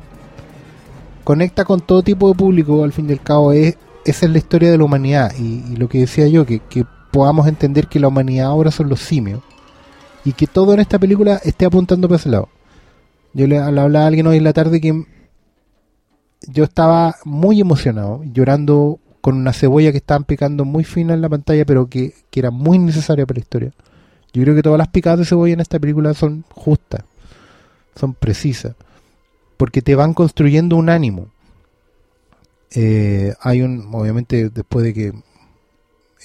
[1.27, 3.75] conecta con todo tipo de público, al fin y al cabo, es,
[4.05, 5.33] esa es la historia de la humanidad.
[5.37, 9.01] Y, lo que decía yo, que, que podamos entender que la humanidad ahora son los
[9.01, 9.41] simios.
[10.23, 12.47] Y que todo en esta película esté apuntando para ese lado.
[13.33, 15.03] Yo le, le hablaba a alguien hoy en la tarde que
[16.47, 21.27] yo estaba muy emocionado, llorando con una cebolla que estaban picando muy fina en la
[21.27, 23.73] pantalla, pero que, que era muy necesaria para la historia.
[24.31, 27.01] Yo creo que todas las picadas de cebolla en esta película son justas,
[27.97, 28.77] son precisas,
[29.57, 31.27] porque te van construyendo un ánimo.
[32.71, 35.13] Eh, hay un, obviamente, después de que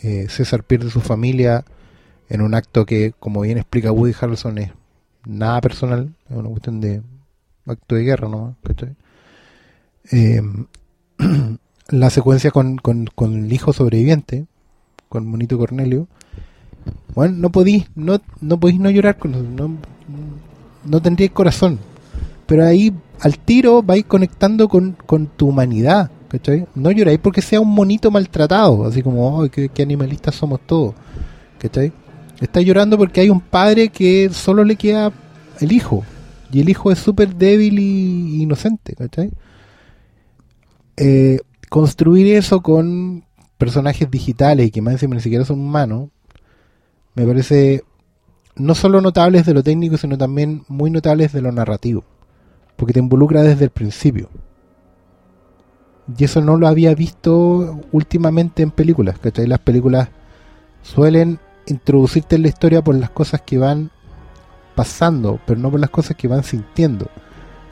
[0.03, 1.65] eh, César pierde su familia
[2.29, 4.71] en un acto que, como bien explica Woody Harrelson, es
[5.25, 7.03] nada personal, es una cuestión de
[7.67, 8.57] acto de guerra, ¿no?
[10.11, 10.43] Eh,
[11.89, 14.47] la secuencia con, con, con el hijo sobreviviente,
[15.09, 16.09] con Monito Cornelio,
[17.15, 19.77] bueno, no podís, no, no podís no llorar con no,
[20.85, 21.79] no tendríais corazón.
[22.53, 24.95] Pero ahí al tiro vais conectando con,
[25.39, 26.67] tu humanidad, ¿cachai?
[26.75, 30.95] No lloráis porque sea un monito maltratado, así como, ay, qué, animalistas somos todos,
[31.59, 31.95] ¿cachai?
[32.43, 35.11] Estáis llorando porque hay un padre que solo le queda
[35.61, 36.05] el hijo,
[36.53, 39.31] y el hijo es súper débil y inocente, ¿cachai?
[40.99, 41.39] eh,
[41.71, 43.25] construir eso con
[43.57, 46.11] personajes digitales y que más encima ni siquiera son humanos,
[47.15, 47.83] me parece
[48.57, 52.05] no solo notables de lo técnico, sino también muy notables de lo narrativo,
[52.83, 54.29] porque te involucra desde el principio.
[56.19, 59.47] Y eso no lo había visto últimamente en películas, ¿cachai?
[59.47, 60.09] Las películas
[60.83, 63.93] suelen introducirte en la historia por las cosas que van
[64.75, 67.07] pasando, pero no por las cosas que van sintiendo.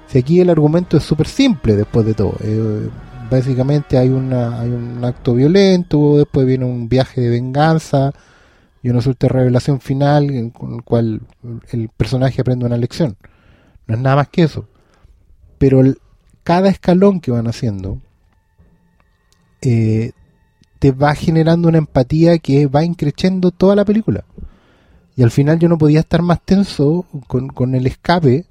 [0.06, 2.34] Si aquí el argumento es súper simple después de todo.
[2.44, 2.88] Eh,
[3.28, 8.12] básicamente hay, una, hay un acto violento, después viene un viaje de venganza
[8.80, 11.22] y una suerte de revelación final con el cual
[11.72, 13.16] el personaje aprende una lección.
[13.88, 14.68] No es nada más que eso.
[15.60, 15.82] Pero
[16.42, 17.98] cada escalón que van haciendo
[19.60, 20.12] eh,
[20.78, 24.24] te va generando una empatía que va increciendo toda la película.
[25.16, 28.46] Y al final yo no podía estar más tenso con, con el escape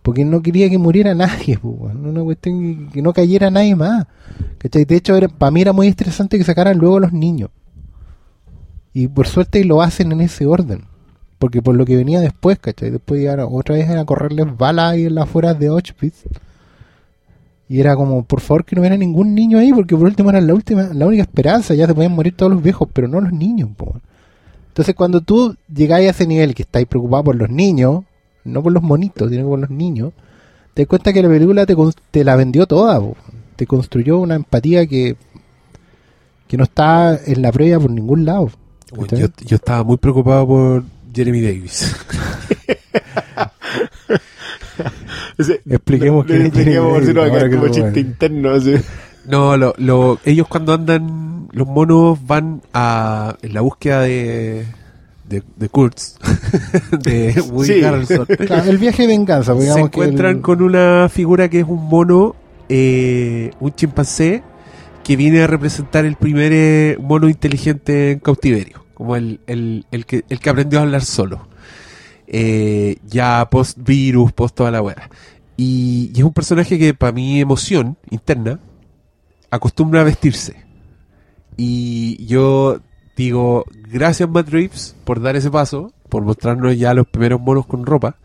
[0.00, 2.06] porque no quería que muriera nadie, weón.
[2.06, 4.06] una cuestión que, no cayera nadie más.
[4.56, 4.86] ¿cachai?
[4.86, 7.50] De hecho, para mí era muy estresante que sacaran luego a los niños.
[8.94, 10.84] Y por suerte lo hacen en ese orden.
[11.42, 12.92] Porque por lo que venía después, ¿cachai?
[12.92, 16.22] Después llegaron otra vez a correrles balas ahí en las afueras de Auschwitz.
[17.68, 20.40] Y era como, por favor, que no hubiera ningún niño ahí, porque por último era
[20.40, 21.74] la última, la única esperanza.
[21.74, 23.96] Ya se podían morir todos los viejos, pero no los niños, po.
[24.68, 28.04] Entonces, cuando tú llegáis a ese nivel que estáis preocupados por los niños,
[28.44, 30.12] no por los monitos, sino por los niños,
[30.74, 33.16] te das cuenta que la película te, la vendió toda, po.
[33.56, 35.16] te construyó una empatía que,
[36.46, 38.48] que no está en la previa por ningún lado.
[39.10, 40.84] Yo, yo estaba muy preocupado por
[41.14, 41.94] Jeremy Davis.
[45.68, 48.50] Expliquemos le- que- expliquemos si no como chiste interno.
[48.50, 48.74] así.
[49.26, 54.66] No, lo, lo- ellos cuando andan, los monos van a, en la búsqueda de,
[55.28, 56.16] de, de Kurtz,
[57.04, 57.84] de Woody Sí.
[57.84, 58.26] Harrelson.
[58.46, 61.84] Claro, el viaje de venganza, se que encuentran el- con una figura que es un
[61.88, 62.34] mono,
[62.68, 64.42] eh, un chimpancé,
[65.04, 70.06] que viene a representar el primer eh, mono inteligente en cautiverio, como el, el, el
[70.06, 71.48] que, el que aprendió a hablar solo.
[72.28, 75.10] Eh, ya post virus, post toda la weá.
[75.56, 78.60] Y, y es un personaje que para mi emoción interna
[79.50, 80.54] acostumbra a vestirse.
[81.56, 82.80] Y yo
[83.16, 87.84] digo, gracias Matt Reeves por dar ese paso, por mostrarnos ya los primeros monos con
[87.84, 88.18] ropa.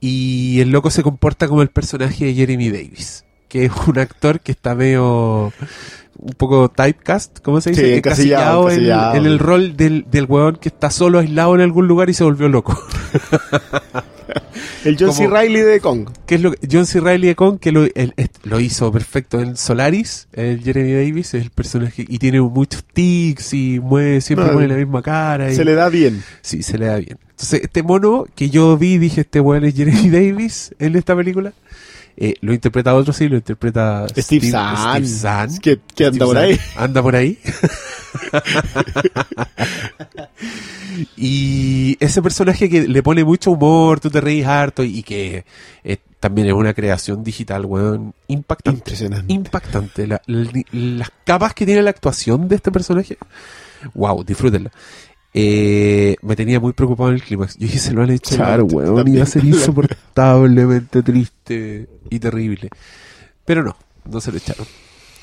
[0.00, 4.40] Y el loco se comporta como el personaje de Jeremy Davis, que es un actor
[4.40, 5.52] que está medio
[6.18, 7.86] un poco typecast, ¿cómo se dice?
[7.86, 9.14] Sí, encasillado, en, encasillado.
[9.16, 12.24] en el rol del, del weón que está solo aislado en algún lugar y se
[12.24, 12.78] volvió loco.
[14.84, 15.26] El John C.
[15.26, 16.08] Riley de Kong.
[16.26, 17.00] que es lo John C.
[17.00, 22.04] Reilly de Kong, que lo, hizo perfecto en Solaris, el Jeremy Davis es el personaje
[22.06, 25.50] y tiene muchos tics y mueve, siempre No, la misma cara.
[25.50, 26.22] y- Se le da bien.
[26.42, 27.18] Sí, se le da bien.
[27.30, 31.52] Entonces, este mono que yo vi, dije, este weón es Jeremy Davis en esta película,
[32.16, 35.04] eh, lo interpreta otro, sí, lo interpreta Steve Zahn.
[35.04, 35.58] Steve Zahn.
[35.58, 36.44] Que, que anda Steve por Zahn.
[36.46, 36.58] ahí.
[36.76, 37.38] Anda por ahí.
[41.16, 45.44] y ese personaje que le pone mucho humor, tú te reís harto y que
[45.82, 48.78] eh, también es una creación digital, weón, impactante.
[48.78, 49.32] Impresionante.
[49.32, 50.06] Impactante.
[50.06, 53.18] La- la- las capas que tiene la actuación de este personaje,
[53.94, 54.70] wow, disfrútenla.
[55.36, 57.56] Eh, me tenía muy preocupado en el clímax.
[57.58, 62.18] Yo dije, se lo van a echar, Sí, weón, iba a ser insoportablemente triste y
[62.20, 62.68] terrible.
[63.44, 63.76] Pero no,
[64.10, 64.64] no se lo echaron.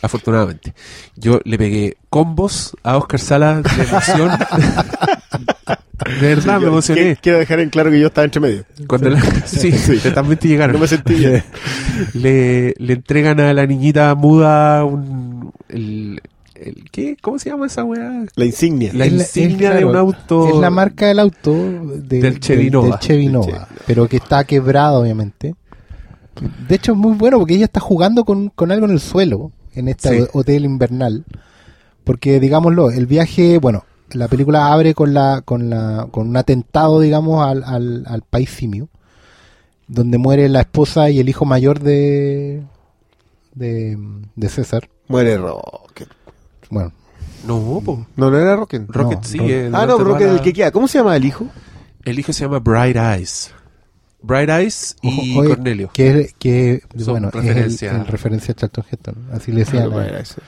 [0.02, 0.74] Afortunadamente.
[1.16, 4.32] Yo le pegué combos a Oscar Sala de emoción.
[6.22, 7.18] de verdad, me emocioné.
[7.22, 8.66] Quiero dejar en claro que yo estaba entre medio.
[8.88, 10.00] Cuando la- sí, Sí.
[10.42, 10.74] llegaron.
[10.74, 11.44] No me sentí bien.
[12.16, 16.20] le, le entregan a la niñita muda un, el,
[16.66, 17.18] el- ¿qué?
[17.22, 18.26] ¿Cómo se llama esa weá?
[18.36, 18.92] La insignia.
[18.94, 20.48] La Es insignia de claro, un auto.
[20.50, 23.40] Es la marca del auto de- Del Chevy del-
[23.88, 25.56] pero que está quebrado, obviamente.
[26.68, 29.52] De hecho, es muy bueno porque ella está jugando con, con algo en el suelo,
[29.76, 30.28] en este Sí.
[30.34, 31.26] hotel invernal.
[32.04, 33.84] Porque, digámoslo, el viaje, bueno,
[34.14, 38.50] la película abre con la con la con un atentado, digamos, al, al, al país
[38.50, 38.90] simio,
[39.88, 42.64] donde muere la esposa y el hijo mayor de
[43.54, 43.98] de,
[44.36, 44.90] de César.
[45.10, 46.08] Muere Rocket.
[46.72, 46.92] Bueno,
[47.46, 48.06] No, po.
[48.16, 48.84] No, no era Rocket.
[48.88, 49.38] Rocket No, sí.
[49.42, 50.72] Eh, Ah, no, Rocket la- el que queda.
[50.72, 51.46] ¿Cómo se llama el hijo?
[52.06, 53.52] El hijo se llama Bright Eyes.
[54.24, 55.90] Bright Eyes y oye, Cornelio.
[55.94, 59.64] que, que Son bueno, es el- referencia- el, referencia a Charlton Heston, así le.
[59.64, 60.42] Ah, a- no, ese.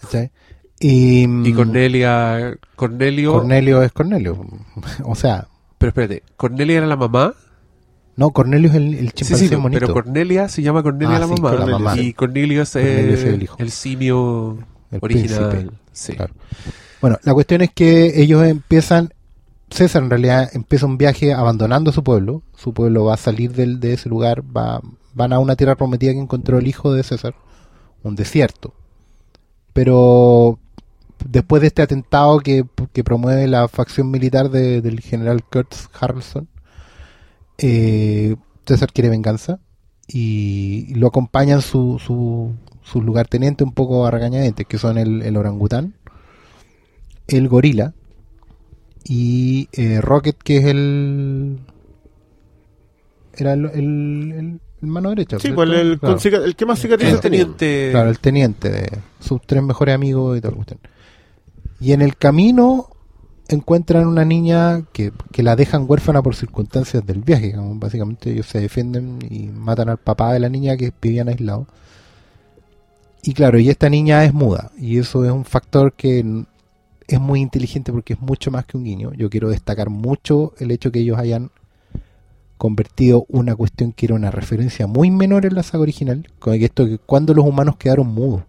[0.00, 0.30] ¿cachai?
[0.78, 2.56] Y, Y Cornelia.
[2.76, 3.32] Cornelio.
[3.32, 4.46] Cornelio es Cornelio.
[5.04, 5.48] O sea,
[5.78, 7.34] Pero espérate, ¿Cornelia era la mamá?
[8.16, 9.80] no, Cornelio es el, el chimpancé sí, bonito.
[9.80, 11.52] pero Cornelia se llama Cornelia Ah, la sí, mamá.
[11.56, 11.98] la mamá.
[11.98, 13.56] Y Cornelio es, Cornelio es el hijo.
[13.58, 14.58] el simio
[14.90, 15.48] El original.
[15.50, 16.12] príncipe, Sí.
[16.14, 16.34] claro.
[17.00, 19.12] Bueno, la cuestión es que ellos empiezan,
[19.70, 22.42] César en realidad empieza un viaje abandonando su pueblo.
[22.56, 24.80] Su pueblo va a salir del, de ese lugar, va,
[25.14, 27.34] van a una tierra prometida que encontró el hijo de César,
[28.02, 28.72] un desierto.
[29.72, 30.58] Pero
[31.28, 36.48] después de este atentado que, que promueve la facción militar de- del general Kurtz Harrelson,
[37.58, 39.58] eh, César quiere venganza
[40.08, 42.52] y lo acompañan su, su,
[42.90, 45.94] su lugarteniente un poco a regañadientes, que son el, el orangután,
[47.26, 47.92] el gorila
[49.04, 51.58] y eh, Rocket, que es el.
[53.34, 55.38] Era el, el, el- el mano derecha.
[55.38, 56.14] Sí, pues el, Claro.
[56.14, 57.40] con cica- el que más El cicatrices tenía.
[57.40, 57.88] teniente.
[57.92, 60.78] Claro, el teniente de sus tres mejores amigos y cuestión.
[61.80, 62.88] Y en el camino
[63.48, 67.52] encuentran una niña que, que la dejan huérfana por circunstancias del viaje.
[67.54, 71.66] como básicamente ellos se defienden y matan al papá de la niña que vivían aislados.
[73.28, 74.70] Y claro, y esta niña es muda.
[74.78, 76.24] Y eso es un factor que
[77.08, 79.12] es muy inteligente porque es mucho más que un guiño.
[79.14, 81.50] Yo quiero destacar mucho el hecho que ellos hayan
[82.56, 86.86] convertido una cuestión que era una referencia muy menor en la saga original, con esto
[86.86, 88.42] que cuando los humanos quedaron mudos.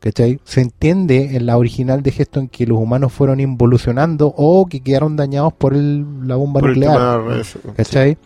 [0.00, 0.40] ¿Cachai?
[0.44, 5.14] Se entiende en la original de Geston que los humanos fueron involucionando o que quedaron
[5.14, 7.38] dañados por el- la bomba Por el nuclear.
[7.38, 7.60] eso.
[7.76, 8.16] ¿Cachai?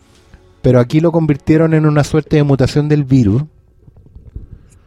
[0.63, 3.43] Pero aquí lo convirtieron en una suerte de mutación del virus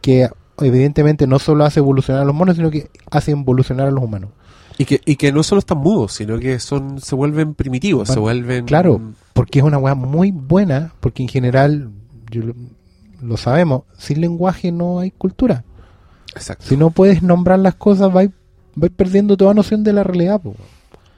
[0.01, 0.29] que
[0.59, 4.31] evidentemente no solo hace evolucionar a los monos, sino que hace evolucionar a los humanos.
[4.77, 8.19] Y que, y que no solo están mudos, sino que son se vuelven primitivos, se
[8.19, 8.65] vuelven...
[8.65, 9.01] Claro,
[9.33, 11.91] porque es una weá muy buena, porque en general,
[12.31, 12.55] yo lo,
[13.21, 15.63] lo sabemos, sin lenguaje no hay cultura.
[16.35, 16.65] Exacto.
[16.67, 18.31] Si no puedes nombrar las cosas, vais
[18.75, 20.41] vais perdiendo toda noción de la realidad.
[20.41, 20.55] po.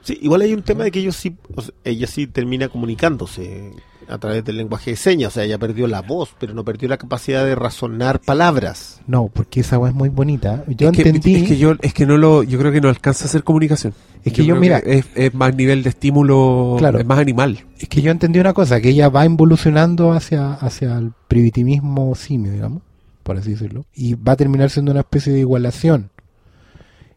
[0.02, 3.72] Sí, igual hay un tema de que ellos sí, o sea, ella sí termina comunicándose
[4.08, 6.88] a través del lenguaje de señas, o sea, ella perdió la voz, pero no perdió
[6.88, 9.00] la capacidad de razonar palabras.
[9.06, 10.64] No, porque esa weá es muy bonita.
[10.68, 11.34] Yo es que, entendí.
[11.36, 13.94] es que yo es que no lo yo creo que no alcanza a hacer comunicación.
[14.24, 16.98] Es que yo, creo mira- es, es más nivel de estímulo, Claro.
[16.98, 17.64] es más animal.
[17.78, 22.52] Es que yo entendí una cosa, que ella va evolucionando hacia, hacia el primitivismo simio,
[22.52, 22.82] digamos,
[23.22, 26.10] por así decirlo, y va a terminar siendo una especie de igualación.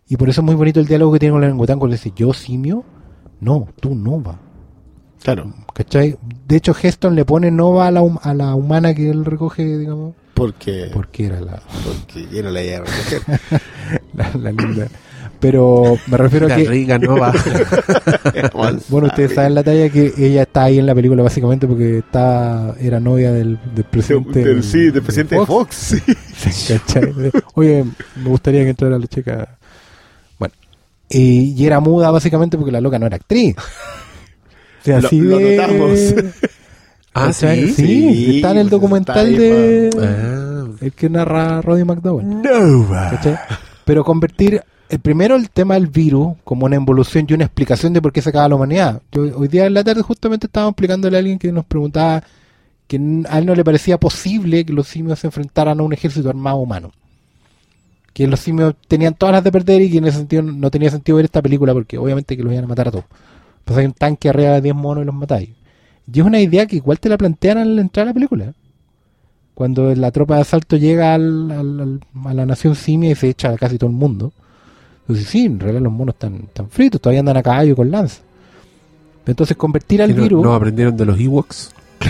[0.10, 1.98] Y por eso es muy bonito el diálogo que tiene con la lengüetán, cuando le
[1.98, 2.84] dice, yo simio,
[3.40, 4.40] no, tú Nova.
[5.24, 6.18] Claro, ¿Cachai?
[6.48, 9.78] De hecho, Heston le pone Nova a la, hum- a la humana que él recoge,
[9.78, 13.22] digamos, porque, porque era la, porque yo no la a recoger.
[14.14, 14.88] la, la linda.
[15.40, 17.32] Pero me refiero a La que, riga no va.
[18.90, 22.74] bueno, ustedes saben la talla que ella está ahí en la película básicamente porque está,
[22.80, 24.44] era novia del, del presidente.
[24.44, 25.76] Del- sí, del presidente de Fox.
[26.36, 26.74] sí.
[26.74, 27.14] ¿Cachai?
[27.54, 29.58] Oye, me gustaría que entrara la chica.
[30.40, 30.56] Bueno,
[31.10, 33.56] y, y era muda básicamente porque la loca no era actriz.
[34.94, 36.00] Lo- así lo de- notamos.
[37.20, 37.48] Ah, sí.
[37.70, 40.68] Sí, Sí, está en el pues, documental está ahí, de Ah.
[40.82, 42.44] el que narra Roddy McDowell.
[42.88, 43.36] ¿cachai?
[43.86, 48.04] Pero convertir el primero el tema del virus como una evolución y una explicación de
[48.04, 49.02] por qué se acaba la humanidad.
[49.12, 52.22] Yo, hoy día en la tarde justamente estábamos explicándole a alguien que nos preguntaba
[52.86, 56.30] que a él no le parecía posible que los simios se enfrentaran a un ejército
[56.30, 56.92] armado humano.
[58.14, 60.70] Que los simios tenían todas las de perder y que en ese sentido no- no
[60.70, 63.06] tenía sentido ver esta película porque obviamente que los iban a matar a todos.
[63.68, 65.50] Pues hay un tanque arriba de 10 monos y los matáis.
[66.12, 68.54] Y es una idea que igual te la plantean al entrar a la película.
[69.54, 73.28] Cuando la tropa de asalto llega al- al- al- a la nación simia y se
[73.30, 74.32] echa a casi todo el mundo.
[75.02, 77.92] Entonces sí, en realidad los monos están, están fritos, todavía andan a caballo y con
[77.92, 78.22] lanza.
[79.26, 80.44] Entonces convertir al ¿Que no- virus...
[80.44, 81.72] ¿No aprendieron de los Ewoks?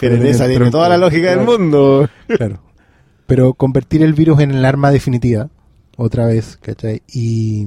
[0.00, 2.08] Pero en esa tiene toda la lógica del mundo.
[2.26, 2.58] Claro.
[3.26, 5.48] Pero convertir el virus en el arma definitiva,
[5.96, 7.02] otra vez, ¿cachai?
[7.08, 7.66] Y...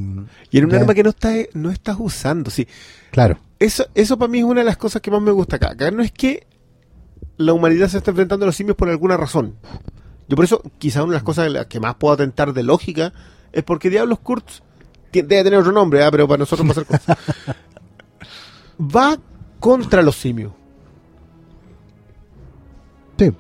[0.52, 0.78] Y en un Ya.
[0.80, 2.68] arma que no, está, no estás usando, sí.
[3.12, 3.40] Claro.
[3.60, 5.72] Eso, eso para mí es una de las cosas que más me gusta acá.
[5.72, 6.48] Acá no es que
[7.38, 9.56] la humanidad se está enfrentando a los simios por alguna razón.
[10.28, 12.64] Yo por eso, quizá una de las cosas en las que más puedo atentar de
[12.64, 13.14] lógica
[13.52, 14.62] es porque Diablos Kurtz
[15.12, 16.12] debe tener otro nombre, ¿ah?
[16.12, 17.18] pero para nosotros va a ser cosa.
[18.80, 19.18] Va
[19.60, 20.54] contra los simios.
[23.18, 23.32] Sí.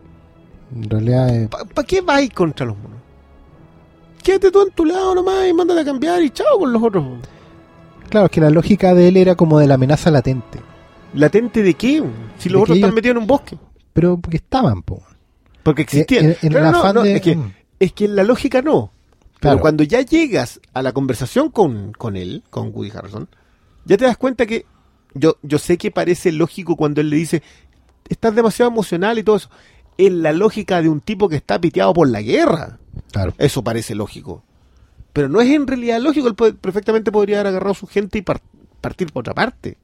[0.75, 1.47] En realidad es...
[1.47, 2.98] ¿Para qué va ahí contra los monos?
[4.23, 7.05] Quédate tú en tu lado nomás y mándale a cambiar y chao con los otros.
[8.09, 10.59] Claro, es que la lógica de él era como de la amenaza latente.
[11.13, 12.03] ¿Latente de qué?
[12.37, 13.57] Si los otros están ellos- metidos en un bosque.
[13.93, 15.01] Pero porque estaban, po.
[15.63, 16.25] Porque existían.
[16.25, 17.53] En- en No, de- es, que, Mm.
[17.79, 18.91] es que en la lógica no.
[19.39, 19.59] Pero Claro.
[19.61, 23.27] cuando ya llegas a la conversación con, con él, con Woody Harrison,
[23.85, 24.65] ya te das cuenta que
[25.13, 27.41] yo, yo sé que parece lógico cuando él le dice,
[28.09, 29.49] estás demasiado emocional y todo eso.
[29.97, 32.79] Es la lógica de un tipo que está piteado por la guerra.
[33.37, 34.43] Eso parece lógico.
[35.13, 36.27] Pero no es en realidad lógico.
[36.27, 38.41] Él perfectamente podría haber agarrado a su gente y par-
[38.81, 39.77] partir por otra parte.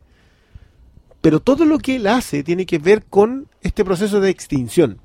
[1.22, 5.00] Pero todo lo que él hace tiene que ver con este proceso de extinción.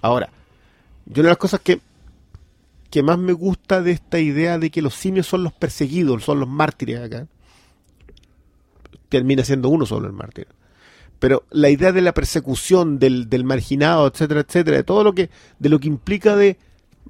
[0.00, 0.30] Ahora,
[1.04, 1.80] yo una de las cosas que,
[2.90, 6.40] que más me gusta de esta idea de que los simios son los perseguidos, son
[6.40, 7.26] los mártires acá,
[9.08, 10.48] termina siendo uno solo el mártir.
[11.18, 15.30] Pero la idea de la persecución, del, del marginado, etcétera, etcétera, de todo lo que,
[15.58, 16.56] de lo que implica de,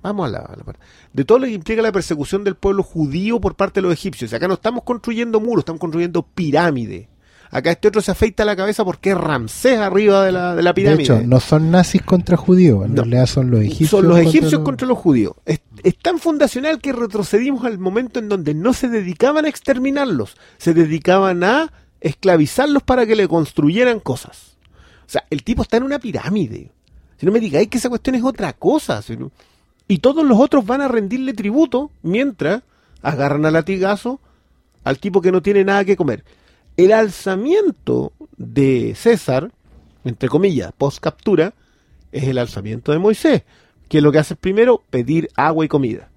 [0.03, 0.81] vamos a la, a la parte,
[1.13, 4.33] de todo lo que implica la persecución del pueblo judío por parte de los egipcios.
[4.33, 7.09] Acá no estamos construyendo muros, estamos construyendo pirámides.
[7.49, 10.71] Acá este otro se afeita la cabeza porque es Ramsés arriba de la, de la
[10.71, 11.03] De pirámide.
[11.05, 13.03] hecho, no son nazis contra judíos, en No.
[13.03, 13.91] realidad son los egipcios.
[13.91, 15.35] Son los contra los- contra los judíos.
[15.45, 20.37] Es, es tan fundacional que retrocedimos al momento en donde no se dedicaban a exterminarlos,
[20.59, 24.57] se dedicaban a esclavizarlos para que le construyeran cosas.
[25.07, 26.73] O sea, el tipo está en una pirámide.
[27.17, 29.03] Si no me digáis que esa cuestión es otra cosa.
[29.03, 29.31] sino-
[29.89, 32.63] Y todos los otros van a rendirle tributo mientras
[33.03, 34.21] agarran a latigazo
[34.85, 36.25] al tipo que no tiene nada que comer.
[36.77, 39.51] El alzamiento de César,
[40.05, 41.55] entre comillas, post captura,
[42.13, 43.43] es el alzamiento de Moisés,
[43.89, 46.09] que lo que hace es primero pedir agua y comida.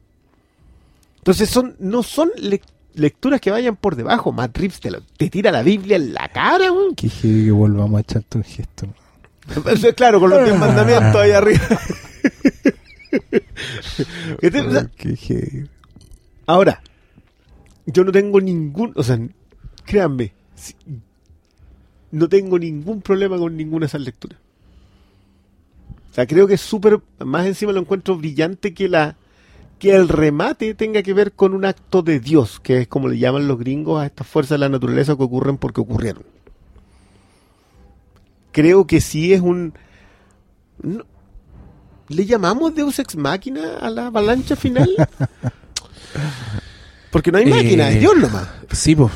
[1.18, 2.64] Entonces son, no son lec-
[2.96, 4.32] lecturas que vayan por debajo.
[4.32, 6.96] Matt Reeves te, lo- te tira la Biblia en la cara, weón.
[6.96, 8.88] Que que volvamos a echarte un gesto.
[9.68, 11.62] Eso es claro, con los diez mandamientos ahí arriba.
[14.40, 15.70] ¿Qué te- o sea, Qué heavy.
[16.46, 16.82] Ahora,
[17.86, 19.20] yo no tengo ningún, o sea,
[19.86, 20.34] créanme,
[22.12, 24.40] no tengo ningún problema con ninguna de esas lecturas.
[26.12, 29.16] O sea, creo que es súper, más encima lo encuentro brillante que la
[29.78, 33.18] que el remate tenga que ver con un acto de Dios, que es como le
[33.18, 36.24] llaman los gringos a estas fuerzas de la naturaleza que ocurren porque ocurrieron.
[38.52, 39.74] Creo que sí es un...
[40.82, 41.06] no-
[42.10, 44.90] ¿Le llamamos Deus Ex Máquina a la avalancha final?
[47.12, 48.48] Porque no hay Eh, máquina, es Dios nomás.
[48.72, 49.12] Sí, pues.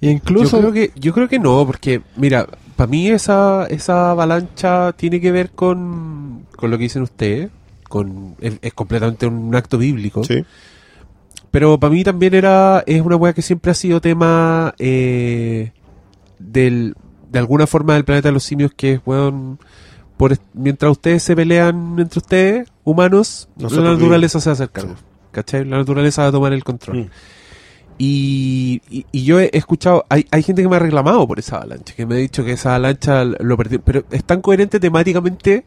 [0.00, 4.92] Incluso yo creo que yo creo que no, porque mira, para mí esa esa avalancha
[4.94, 7.50] tiene que ver con, con lo que dicen ustedes,
[7.88, 10.22] con es, es completamente un acto bíblico.
[11.52, 15.70] Pero para mí también era es una weá que siempre ha sido tema eh,
[16.40, 16.94] del
[17.30, 19.60] de alguna forma del planeta de los simios que es weón
[20.22, 24.70] por mientras ustedes se pelean entre ustedes humanos Nosotros la naturaleza se va a hacer
[24.70, 24.94] cargo.
[24.96, 25.02] Sí.
[25.32, 25.64] ¿Cachai?
[25.64, 26.98] La naturaleza va a tomar el control.
[26.98, 27.10] Mm.
[27.98, 31.56] Y, y- y yo he escuchado, hay, hay gente que me ha reclamado por esa
[31.56, 35.64] avalancha, que me ha dicho que esa avalancha lo perdió, pero es tan coherente temáticamente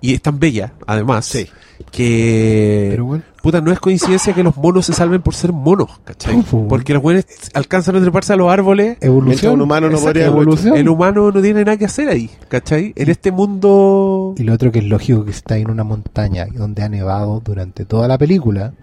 [0.00, 1.46] y es tan bella, además, Sí.
[1.90, 2.86] que...
[2.90, 3.22] Pero bueno.
[3.42, 6.42] Puta, no es coincidencia que los monos se salven por ser monos, ¿cachai?
[6.68, 7.24] Porque los buenos
[7.54, 8.98] alcanzan a treparse a los árboles.
[9.00, 9.54] Evolución.
[9.54, 10.76] un humano no Exacto, podría haberlo evolución.
[10.76, 12.92] El humano no tiene nada que hacer ahí, ¿cachai?
[12.96, 14.34] En este mundo...
[14.36, 17.84] Y lo otro que es lógico que está en una montaña donde ha nevado durante
[17.84, 18.74] toda la película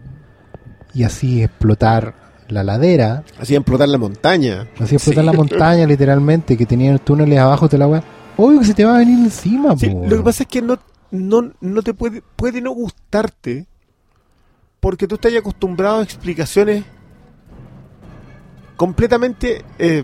[0.93, 2.15] y así explotar
[2.47, 3.23] la ladera.
[3.39, 4.67] Hacía explotar la montaña.
[4.79, 5.29] así explotar Sí.
[5.31, 8.03] la montaña literalmente, que tenían túneles abajo de la weá.
[8.37, 10.77] Obvio que se te va a venir encima, Sí, lo que pasa es que no,
[11.15, 13.67] no, no te puede, puede no gustarte
[14.79, 16.83] porque tú estás acostumbrado a explicaciones
[18.75, 20.03] completamente eh,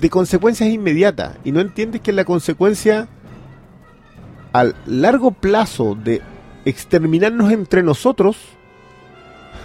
[0.00, 3.08] de consecuencias inmediatas y no entiendes que la consecuencia
[4.52, 6.22] al largo plazo de
[6.64, 8.36] exterminarnos entre nosotros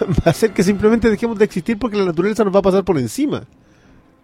[0.26, 2.84] va a ser que simplemente dejemos de existir porque la naturaleza nos va a pasar
[2.84, 3.44] por encima.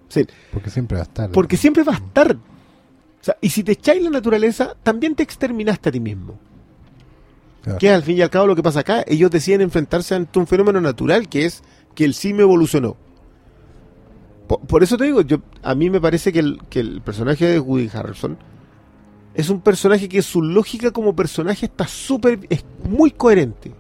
[0.09, 1.31] Sí, Porque siempre va a estar.
[1.31, 2.37] porque siempre va a estar.
[2.37, 6.39] O sea, y si te echáis la naturaleza, también te exterminaste a ti mismo.
[7.67, 7.79] Claro.
[7.81, 9.05] Que es al fin y al cabo lo que pasa acá.
[9.09, 11.63] Ellos deciden enfrentarse ante un fenómeno natural que es
[11.97, 12.97] que el simio evolucionó.
[14.47, 17.45] Por, por eso te digo, yo a mí me parece que el, que el personaje
[17.45, 18.39] de Woody Harrelson
[19.35, 23.73] es un personaje que su lógica como personaje está súper, es muy coherente.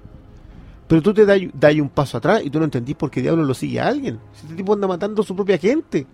[0.88, 1.40] Pero tú te das
[1.76, 4.18] un paso atrás y tú no entendís por qué diablo lo sigue a alguien.
[4.34, 6.06] Si este tipo anda matando a su propia gente.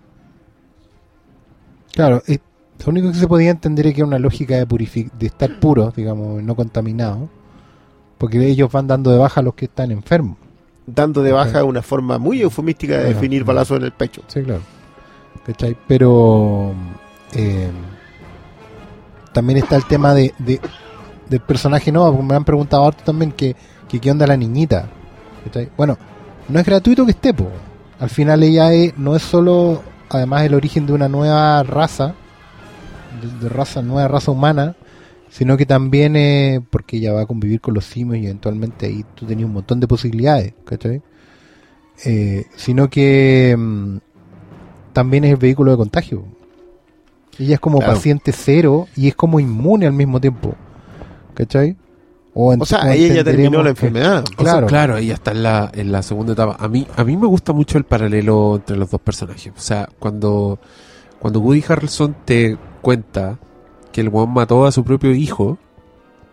[1.92, 2.38] Claro, eh,
[2.84, 5.58] lo único que se podía entender es que era una lógica de, purifi- de estar
[5.60, 7.28] puros, digamos, no contaminados.
[8.22, 10.36] Porque ellos van dando de baja a los que están enfermos.
[10.86, 11.66] dando de baja Claro.
[11.66, 14.22] una forma muy eufemística de definir balazos en el pecho.
[14.28, 14.60] Sí, claro.
[15.44, 15.76] ¿Cachai?
[15.88, 16.72] Pero
[17.34, 17.68] eh,
[19.32, 20.60] también está el tema de, de-
[21.28, 23.56] del personaje porque me han preguntado harto también que,
[23.88, 24.86] que qué onda la niñita.
[25.44, 25.70] ¿Cachai?
[25.76, 25.96] Bueno,
[26.48, 27.48] no es gratuito que esté, po.
[27.98, 32.14] Al final ella es- no es solo, además, el origen de una nueva raza,
[33.20, 34.74] de, de raza, nueva raza humana,
[35.32, 39.02] sino que también eh, porque ella va a convivir con los simios y eventualmente ahí
[39.14, 41.00] tú tenías un montón de posibilidades, ¿cachai?
[42.04, 43.96] Eh, sino que mm,
[44.92, 46.24] también es el vehículo de contagio.
[47.38, 47.94] Ella es como Claro.
[47.94, 50.54] paciente cero y es como inmune al mismo tiempo,
[51.34, 51.76] ¿cachai?
[52.34, 54.24] O, O sea, ella ya terminó la que- enfermedad.
[54.24, 54.66] O sea, Claro.
[54.66, 56.56] claro, ella está en la, en la segunda etapa.
[56.58, 59.52] A mí, a mí me gusta mucho el paralelo entre los dos personajes.
[59.56, 60.58] O sea, cuando,
[61.18, 63.38] cuando Woody Harrelson te cuenta
[63.92, 65.58] que el weón mató a su propio hijo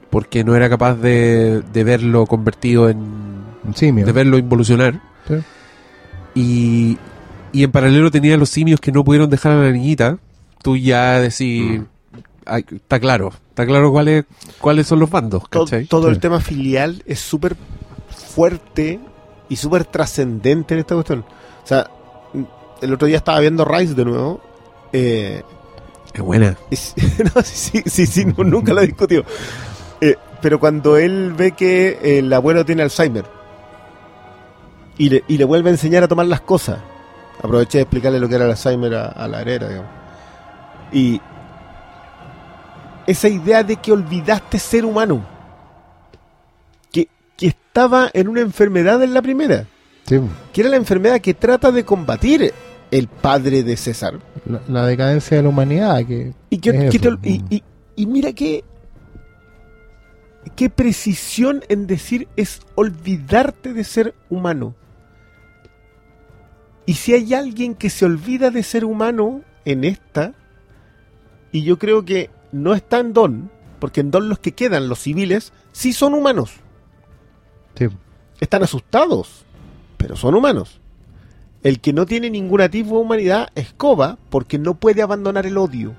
[0.09, 3.39] porque no era capaz de, de verlo convertido en.
[3.75, 4.05] Simio.
[4.05, 4.99] de verlo involucionar.
[5.27, 5.35] Sí.
[6.33, 6.97] Y,
[7.51, 10.17] y en paralelo tenía los simios que no pudieron dejar a la niñita.
[10.63, 11.81] Tú ya decís.
[12.45, 14.25] ay, está claro, está claro cuáles
[14.59, 15.85] cuáles son los bandos, ¿cachai?
[15.85, 16.13] todo Sí.
[16.13, 17.55] el tema filial es súper
[18.09, 18.99] fuerte
[19.49, 21.19] y súper trascendente en esta cuestión.
[21.63, 21.89] O sea,
[22.81, 24.41] el otro día estaba viendo Rise de nuevo.
[24.93, 25.43] Eh,
[26.13, 26.55] Es buena.
[27.35, 29.23] no, sí, sí, sí, no, nunca lo he discutido.
[30.01, 33.25] Eh, pero cuando él ve que el abuelo tiene Alzheimer
[34.97, 36.79] y le, y le vuelve a enseñar a tomar las cosas,
[37.41, 39.91] aproveché de explicarle lo que era el Alzheimer a, a la herera, digamos.
[40.91, 41.21] Y
[43.05, 45.25] esa idea de que olvidaste ser humano,
[46.91, 47.07] que,
[47.37, 49.65] que estaba en una enfermedad en la primera,
[50.05, 50.19] Sí.
[50.53, 52.51] que era la enfermedad que trata de combatir
[52.91, 54.19] el padre de César.
[54.45, 56.05] La, la decadencia de la humanidad.
[56.05, 57.17] Que, Y, que, Es que te eso.
[57.17, 57.63] ol- y, y-
[57.95, 58.63] y mira qué,
[60.55, 64.75] qué precisión en decir es olvidarte de ser humano.
[66.85, 70.33] Y si hay alguien que se olvida de ser humano en esta,
[71.51, 74.99] y yo creo que no está en Don, porque en Don los que quedan, los
[74.99, 76.51] civiles, sí son humanos.
[77.75, 77.87] sí.
[78.39, 79.45] Están asustados,
[79.97, 80.79] pero son humanos.
[81.63, 85.57] El que no tiene ningún atisbo de humanidad es Koba porque no puede abandonar el
[85.57, 85.93] odio.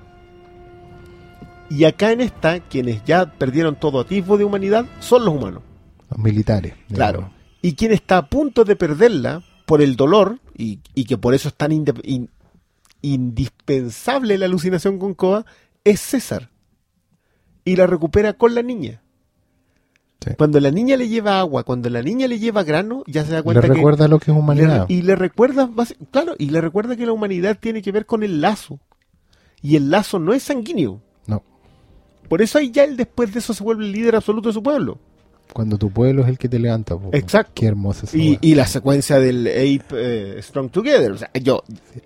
[1.69, 5.63] Y acá en esta, quienes ya perdieron todo atisbo de humanidad son los humanos.
[6.09, 6.73] Los militares.
[6.91, 7.31] Claro.
[7.61, 11.47] Y quien está a punto de perderla por el dolor, y, y que por eso
[11.47, 12.29] es tan in-
[13.01, 15.45] indispensable la alucinación con Koba,
[15.83, 16.49] es César.
[17.63, 19.01] Y la recupera con la niña.
[20.23, 20.31] Sí.
[20.37, 23.37] Cuando la niña le lleva agua, cuando la niña le lleva grano, ya se da
[23.37, 24.85] Le cuenta que recuerda lo que es le- humanidad.
[24.87, 25.67] y le recuerda,
[26.11, 28.79] claro, y le recuerda que la humanidad tiene que ver con el lazo.
[29.63, 31.01] Y el lazo no es sanguíneo.
[31.25, 31.43] No.
[32.29, 34.61] Por eso ahí ya él después de eso se vuelve el líder absoluto de su
[34.61, 34.99] pueblo.
[35.53, 36.95] Cuando tu pueblo es el que te levanta.
[36.97, 37.09] po.
[37.13, 37.51] Exacto.
[37.55, 39.85] Qué hermosa Y, y la secuencia del Ape
[40.37, 41.11] eh, Strong Together.
[41.11, 41.63] O sea, yo,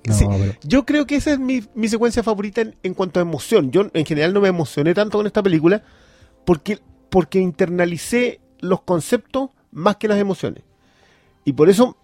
[0.07, 3.19] No, sí, pero- yo creo que esa es mi, mi secuencia favorita en, en cuanto
[3.19, 3.71] a emoción.
[3.71, 5.83] Yo en general no me emocioné tanto con esta película
[6.43, 6.79] porque,
[7.09, 10.63] porque internalicé los conceptos más que las emociones.
[11.43, 11.97] Y por eso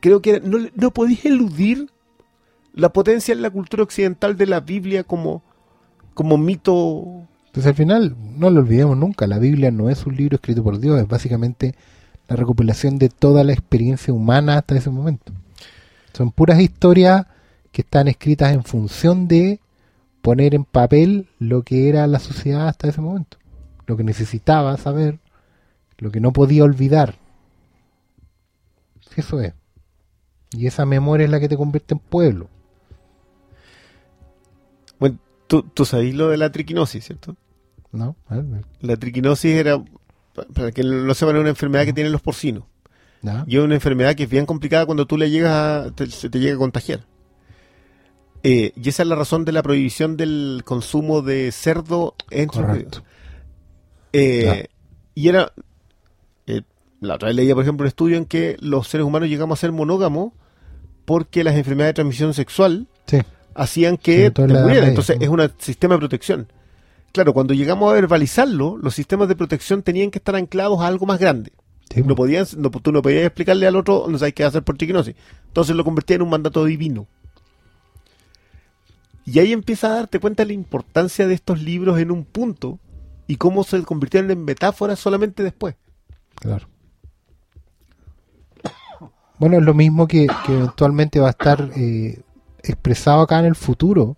[0.00, 1.88] creo que no, no podéis eludir
[2.74, 5.42] la potencia en la cultura occidental de la Biblia como,
[6.14, 7.26] como mito.
[7.46, 10.78] Entonces al final, no lo olvidemos nunca, la Biblia no es un libro escrito por
[10.78, 11.74] Dios, es básicamente
[12.28, 15.32] la recopilación de toda la experiencia humana hasta ese momento.
[16.12, 17.26] Son puras historias
[17.72, 19.60] que están escritas en función de
[20.22, 23.36] poner en papel lo que era la sociedad hasta ese momento,
[23.92, 25.18] lo que necesitaba saber,
[25.98, 27.16] lo que no podía olvidar.
[29.16, 29.52] Eso es.
[30.52, 32.48] Y esa memoria es la que te convierte en pueblo.
[34.98, 37.36] Bueno, tú, tú lo de la triquinosis, ¿cierto?
[37.90, 38.16] ¿No?
[38.80, 39.84] La triquinosis era,
[40.54, 42.64] para que no sepan, una enfermedad que tienen los porcinos.
[43.20, 43.44] ¿ya?
[43.46, 46.30] Y es una enfermedad que es bien complicada cuando tú le llegas a, te, se
[46.30, 47.04] te llega a contagiar.
[48.42, 53.00] Eh, y esa es la razón de la prohibición del consumo de cerdo en Correcto.
[53.00, 53.12] ríos.
[54.12, 54.62] Eh, Claro.
[55.14, 55.52] Y era.
[56.46, 56.62] eh,
[57.00, 59.60] la otra vez leía, por ejemplo, un estudio en que los seres humanos llegamos a
[59.60, 60.32] ser monógamos
[61.04, 63.18] porque las enfermedades de transmisión sexual Sí.
[63.54, 64.66] hacían que te murieras.
[64.66, 66.46] Media, Entonces es un sistema de protección.
[67.12, 71.04] Claro, cuando llegamos a verbalizarlo, los sistemas de protección tenían que estar anclados a algo
[71.04, 71.52] más grande.
[71.92, 74.78] Sí, No podían, no, tú no podías explicarle al otro, no sabes qué hacer por
[74.78, 75.14] triquinosis.
[75.48, 77.06] Entonces lo convertía en un mandato divino.
[79.26, 82.78] Y ahí empieza a darte cuenta de la importancia de estos libros en un punto
[83.26, 85.74] y cómo se convirtieron en metáforas solamente después.
[86.36, 86.68] Claro.
[89.38, 92.20] Bueno, es lo mismo que, que eventualmente va a estar eh,
[92.62, 94.16] expresado acá en el futuro.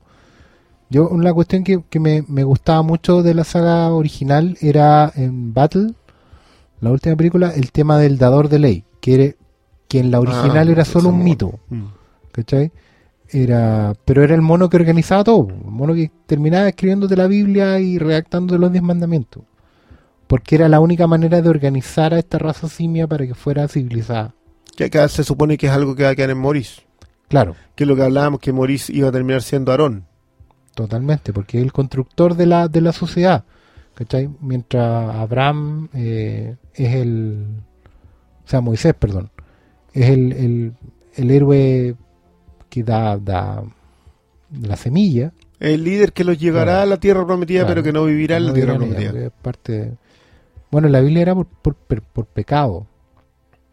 [0.91, 5.55] Yo, una cuestión que, que me, me gustaba mucho de la saga original era en
[5.55, 5.95] Battle,
[6.81, 9.35] la última película, el tema del dador de ley, que, era-
[9.89, 11.59] que en la original Ah, era solo un mito.
[12.33, 12.71] ¿cachai?
[13.31, 17.81] Era, pero era el mono que organizaba todo, el mono que terminaba escribiéndote la Biblia
[17.81, 19.43] y redactando los diez mandamientos.
[20.27, 24.35] Porque era la única manera de organizar a esta raza simia para que fuera civilizada.
[24.77, 26.83] Que acá se supone que es algo que va a quedar en Morís.
[27.29, 30.07] Claro, Que es lo que hablábamos, que Morís iba a terminar siendo Aarón.
[30.75, 33.45] totalmente, porque es el constructor de la, de la sociedad.
[33.95, 34.29] ¿cachai?
[34.41, 37.47] Mientras Abraham eh, es el.
[38.45, 39.31] O sea, Moisés, perdón.
[39.93, 40.72] Es el, el,
[41.14, 41.97] el héroe
[42.75, 43.62] que da, da
[44.62, 45.33] la semilla.
[45.61, 46.83] El líder que los llevará Claro.
[46.83, 47.75] a la tierra prometida, Claro.
[47.75, 49.31] pero que no vivirá en la tierra prometida.
[49.31, 49.93] parte de-
[50.70, 52.87] Bueno, la Biblia era por, por, por- por pecado.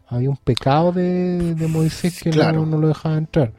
[0.06, 2.60] Había un pecado de, de Moisés que Claro.
[2.60, 3.52] no, no lo dejaba entrar.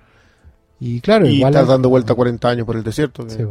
[0.79, 1.53] Y claro, Y igual.
[1.53, 3.25] estás dando vuelta 40 años por el desierto.
[3.25, 3.43] que- Sí.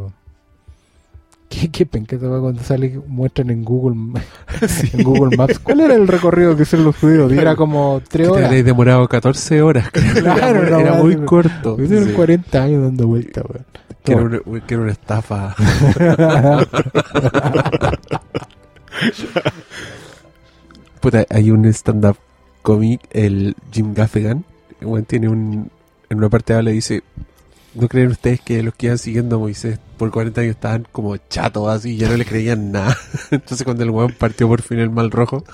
[1.53, 3.95] ¿Qué, qué penca cuando sale, muestran en Google,
[4.95, 5.59] en Google Maps.
[5.59, 7.31] ¿Cuál era el recorrido que hicieron los judíos?
[7.31, 8.45] Y era como Que tres te horas.
[8.47, 9.91] habréis demorado 14 horas.
[9.93, 11.77] Claro, era, era muy corto.
[11.83, 12.13] Hicieron Sí.
[12.15, 13.67] 40 años dando vuelta, weón.
[14.03, 15.55] Que era, una, que era una estafa.
[21.01, 22.17] Puta, hay un stand-up
[22.63, 24.45] comic, el Jim Gaffigan.
[25.07, 25.71] tiene un.
[26.09, 27.03] En una parte habla y dice:
[27.75, 31.17] ¿No creen ustedes que los que iban siguiendo a Moisés por 40 años estaban como
[31.17, 31.97] chatos así?
[31.97, 32.97] Ya no le creían nada.
[33.31, 35.45] Entonces, cuando el weón partió por fin el mal rojo,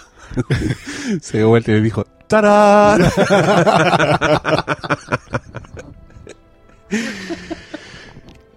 [1.20, 3.02] se dio vuelta y le dijo: ¡Tarán!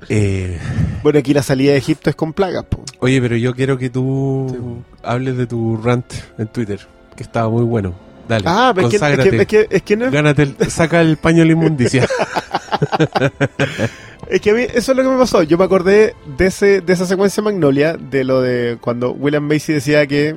[0.10, 0.60] eh.
[1.04, 2.66] Bueno, aquí la salida de Egipto es con plagas.
[2.66, 2.84] po.
[3.00, 6.80] Oye, pero yo quiero que tú hables de tu rant en Twitter,
[7.16, 8.11] que estaba muy bueno.
[8.28, 11.02] Dale, Ah, es que, es, que, es, que, es que no es, Gánate el- saca
[11.02, 12.08] el paño de la inmundicia.
[14.30, 15.44] es que a mí eso es lo que me pasó.
[15.44, 19.74] Yo me acordé de ese de esa secuencia Magnolia, de lo de cuando William Macy
[19.74, 20.36] decía que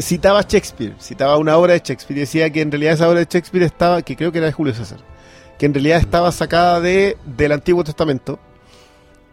[0.00, 3.26] citaba Shakespeare, citaba una obra de Shakespeare y decía que en realidad esa obra de
[3.30, 4.98] Shakespeare estaba, que creo que era de Julio César,
[5.58, 8.38] que en realidad estaba sacada de del Antiguo Testamento.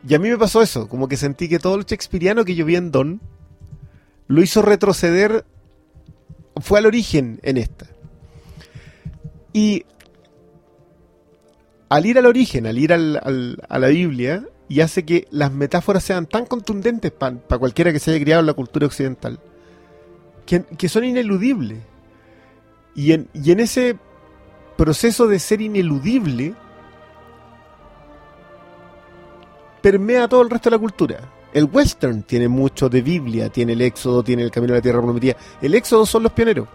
[0.08, 2.66] Y a mí me pasó eso, como que sentí que todo lo shakespeariano que yo
[2.66, 3.20] vi en Don
[4.28, 5.46] lo hizo retroceder,
[6.62, 7.88] fue al origen en esta.
[9.54, 9.86] Y
[11.90, 15.52] al ir al origen, al ir al- al- a la Biblia, y hace que las
[15.52, 19.40] metáforas sean tan contundentes para cualquiera que se haya criado en la cultura occidental,
[20.46, 21.80] que, que son ineludibles.
[22.94, 23.98] Y en, y en ese
[24.76, 26.54] proceso de ser ineludible,
[29.82, 31.20] permea todo el resto de la cultura.
[31.54, 35.02] El western tiene mucho de Biblia, tiene el Éxodo, tiene el Camino a la Tierra
[35.02, 35.36] Prometida.
[35.62, 36.68] El Éxodo son los pioneros.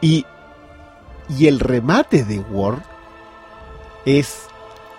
[0.00, 0.24] Y,
[1.38, 2.82] y el remate de War
[4.04, 4.46] es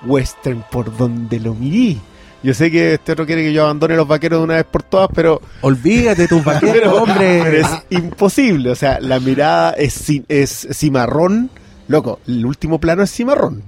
[0.06, 1.99] western por donde lo mirí.
[2.44, 4.84] Yo sé que este otro quiere que yo abandone los vaqueros de una vez por
[4.84, 7.41] todas, pero, Olvídate de tus vaqueros, pero, hombre.
[7.44, 8.69] pero es imposible.
[8.69, 11.49] O sea, la mirada es, es cimarrón.
[11.88, 13.64] Loco, el último plano es cimarrón.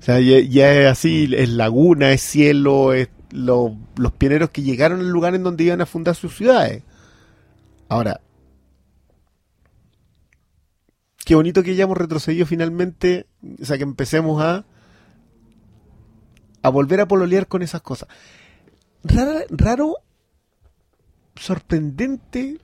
[0.00, 4.62] O sea, ya, ya es así, es laguna, es cielo, es lo- los pioneros que
[4.62, 6.84] llegaron al lugar en donde iban a fundar sus ciudades.
[7.88, 8.20] Ahora,
[11.24, 13.26] qué bonito que hayamos retrocedido finalmente,
[13.60, 14.64] o sea, que empecemos a
[16.62, 18.08] a volver a pololear con esas cosas.
[19.02, 19.96] Rara- raro,
[21.36, 22.58] sorprendente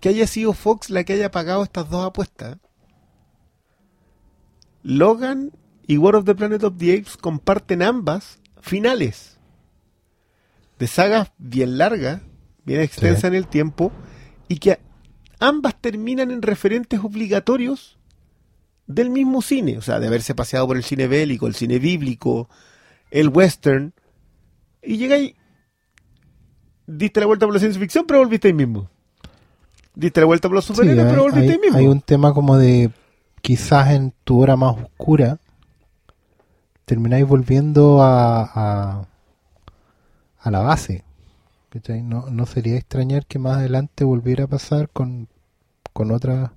[0.00, 2.58] que haya sido Fox la que haya pagado estas dos apuestas.
[4.82, 5.52] Logan
[5.86, 9.38] y War of the Planet of the Apes comparten ambas finales
[10.78, 12.20] de sagas bien largas,
[12.64, 13.26] bien extensas Sí.
[13.28, 13.90] en el tiempo,
[14.48, 14.78] y que
[15.40, 17.98] ambas terminan en referentes obligatorios
[18.86, 22.48] del mismo cine, o sea, de haberse paseado por el cine bélico, el cine bíblico,
[23.10, 23.92] el western,
[24.82, 25.34] y llegáis,
[26.86, 28.88] diste la vuelta por la ciencia ficción, pero volviste ahí mismo.
[29.94, 31.78] Diste la vuelta por los superhéroes, pero volviste hay- ahí mismo.
[31.78, 32.90] hay un tema como de
[33.42, 35.38] quizás en tu hora más oscura
[36.88, 39.06] termináis volviendo a, a,
[40.40, 41.04] a la base.
[41.70, 42.02] ¿cachai?
[42.02, 45.28] No, no sería extrañar que más adelante volviera a pasar con,
[45.92, 46.52] con otra...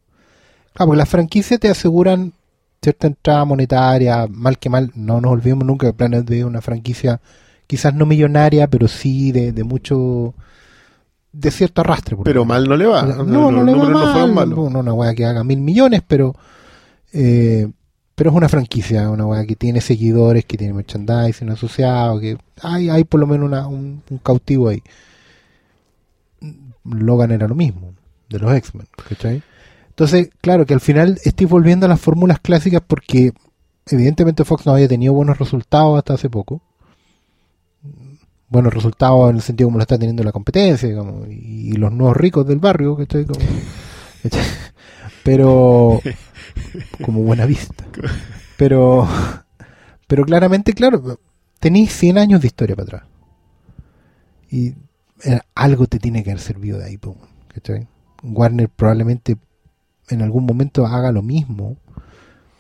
[0.74, 2.34] Claro, porque las franquicias te aseguran
[2.82, 6.62] cierta entrada monetaria, mal que mal, no nos olvidemos nunca que Planet B es una
[6.62, 7.22] franquicia
[7.68, 10.34] quizás no millonaria, pero sí de, de mucho...
[11.34, 12.18] de cierto arrastre.
[12.24, 13.04] Pero mal no le va.
[13.04, 14.12] No, no, le va no mal.
[14.12, 14.72] fueron malos.
[14.72, 16.36] No, una weá que haga mil millones, pero
[17.14, 17.70] eh,
[18.22, 22.88] pero es una franquicia, una weá que tiene seguidores, que tiene merchandising asociado, que hay,
[22.88, 24.84] hay por lo menos una- un, cautivo ahí.
[26.84, 27.96] Logan era lo mismo,
[28.30, 29.42] de los X-Men, ¿cachai?
[29.90, 33.32] Entonces, claro que al final estoy volviendo a las fórmulas clásicas porque
[33.88, 36.62] evidentemente Fox no había tenido buenos resultados hasta hace poco.
[38.50, 41.92] Buenos resultados en el sentido como lo está teniendo la competencia, digamos, y, y los
[41.92, 43.26] nuevos ricos del barrio, ¿cachai?
[43.26, 43.40] Como-
[44.22, 44.42] ¿cachai?
[45.24, 46.02] Pero
[47.04, 47.86] como buena vista.
[48.58, 49.08] Pero
[50.06, 51.20] pero claramente, claro,
[51.60, 53.04] tenéis 100 años de historia para atrás.
[54.52, 54.76] Y
[55.24, 57.00] eh, algo te tiene que haber servido de ahí,
[57.48, 57.88] ¿cachai?
[58.22, 59.38] Warner probablemente
[60.10, 61.78] en algún momento haga lo mismo.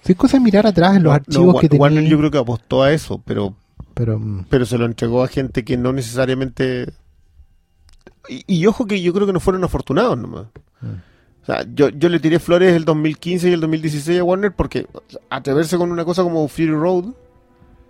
[0.02, 1.82] Si es cosa de mirar atrás en los No, archivos Wa- que tenía.
[1.82, 3.54] Warner yo creo que apostó a eso, pero,
[3.94, 6.94] Pero mm, pero se lo entregó a gente que no necesariamente...
[8.30, 10.46] Y, y ojo que yo creo que no fueron afortunados nomás.
[10.82, 11.11] Mm.
[11.42, 14.86] O sea, yo, yo le tiré flores el 2015 y el 2016 a Warner porque
[15.30, 17.06] atreverse con una cosa como Fury Road...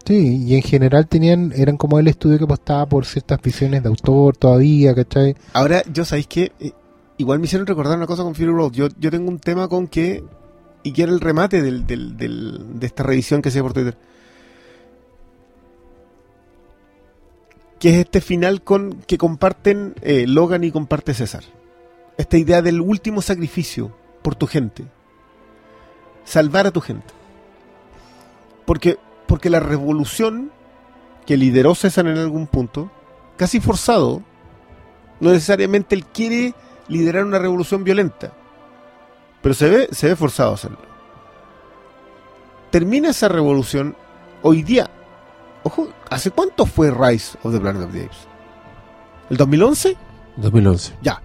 [0.06, 3.90] sí, y en general tenían, eran como el estudio que apostaba por ciertas visiones de
[3.90, 5.36] autor todavía, ¿cachai?
[5.54, 6.72] Ahora, yo sabéis que eh,
[7.18, 8.72] igual me hicieron recordar una cosa con Fury Road.
[8.72, 10.24] Yo, yo tengo un tema con que,
[10.84, 13.98] y que era el remate del, del- del- de esta revisión que hacía por Twitter.
[17.80, 21.44] Que es este final con que comparten eh, Logan y comparte César.
[22.18, 24.86] Esta idea del último sacrificio por tu gente.
[26.24, 27.14] Salvar a tu gente.
[28.66, 28.98] Porque,
[29.28, 30.52] porque la revolución
[31.26, 32.92] que lideró César en algún punto,
[33.38, 34.22] casi forzado,
[35.20, 36.54] no necesariamente él quiere
[36.88, 38.34] liderar una revolución violenta,
[39.42, 40.78] pero se ve, se ve forzado a hacerlo.
[42.70, 43.96] Termina esa revolución
[44.42, 44.90] hoy día.
[45.64, 48.28] Ojo, ¿hace cuánto fue Rise of the Planet of the Apes?
[49.30, 49.98] ¿El 2011?
[50.38, 50.94] 2011.
[51.02, 51.22] Ya.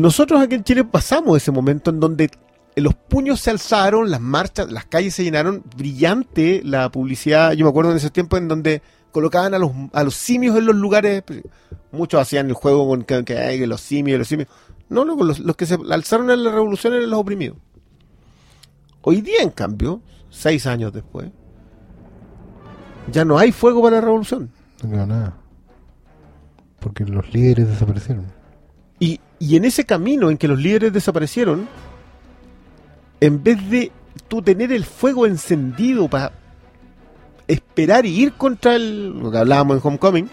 [0.00, 2.30] Nosotros aquí en Chile pasamos ese momento en donde
[2.76, 7.52] los puños se alzaron, las marchas, las calles se llenaron, brillante la publicidad.
[7.52, 8.80] Yo me acuerdo en ese tiempo en donde
[9.12, 11.22] colocaban a los, a los simios en los lugares.
[11.92, 14.48] Muchos hacían el juego con que, que, los simios, los simios.
[14.88, 17.58] No, loco, los, los que se alzaron en la revolución eran los oprimidos.
[19.02, 20.00] Hoy día, en cambio,
[20.30, 21.30] seis años después,
[23.12, 24.50] ya no hay fuego para la revolución.
[24.82, 25.36] No quedó nada.
[26.80, 28.26] Porque los líderes desaparecieron.
[28.98, 31.66] Y, y en ese camino en que los líderes desaparecieron,
[33.20, 33.90] en vez de
[34.28, 36.32] tú tener el fuego encendido para
[37.48, 40.30] esperar y ir contra el, lo que hablábamos en Homecoming,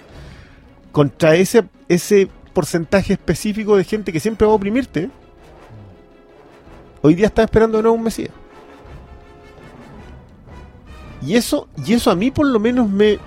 [0.92, 5.10] contra ese, ese porcentaje específico de gente que siempre va a oprimirte,
[7.02, 8.32] hoy día está esperando de nuevo un Mesías.
[11.26, 13.20] Y eso, y eso a mí por lo menos me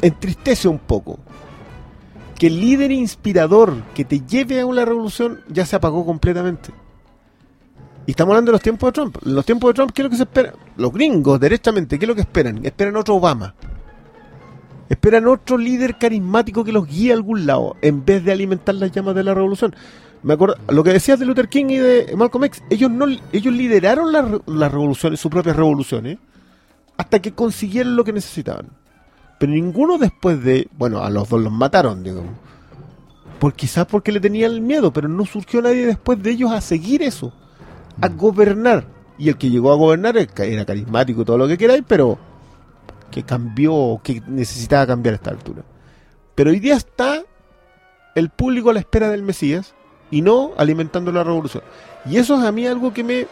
[0.00, 1.18] entristece un poco
[2.42, 6.70] que el líder inspirador que te lleve a una revolución ya se apagó completamente.
[8.04, 9.16] Y estamos hablando de los tiempos de Trump.
[9.24, 10.52] En los tiempos de Trump, ¿qué es lo que se espera?
[10.76, 12.66] Los gringos, derechamente, ¿qué es lo que esperan?
[12.66, 13.54] Esperan otro Obama.
[14.88, 18.90] Esperan otro líder carismático que los guíe a algún lado, en vez de alimentar las
[18.90, 19.76] llamas de la revolución.
[20.24, 23.54] Me acuerdo, lo que decías de Luther King y de Malcolm X, ellos no, ellos
[23.54, 26.18] lideraron las revoluciones, sus propias revoluciones,
[26.96, 28.81] hasta que consiguieron lo que necesitaban.
[29.42, 32.30] Pero ninguno después de, bueno, a los dos los mataron, digamos.
[33.40, 37.02] Por, quizás porque le tenían miedo, pero no surgió nadie después de ellos a seguir
[37.02, 37.32] eso,
[38.00, 38.86] a gobernar.
[39.18, 42.20] Y el que llegó a gobernar era carismático, todo lo que queráis, pero
[43.10, 45.64] que cambió, que necesitaba cambiar a esta altura.
[46.36, 47.24] Pero hoy día está
[48.14, 49.74] el público a la espera del Mesías
[50.12, 51.64] y no alimentando la revolución.
[52.08, 53.26] Y eso es a mí algo que me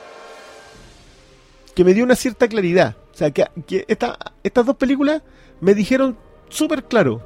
[1.77, 2.97] que me dio una cierta claridad.
[3.15, 5.23] O sea, que, que esta, estas dos películas
[5.61, 6.17] me dijeron
[6.49, 7.23] súper claro,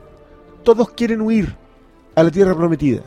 [0.63, 1.57] todos quieren huir
[2.15, 3.03] a la tierra prometida.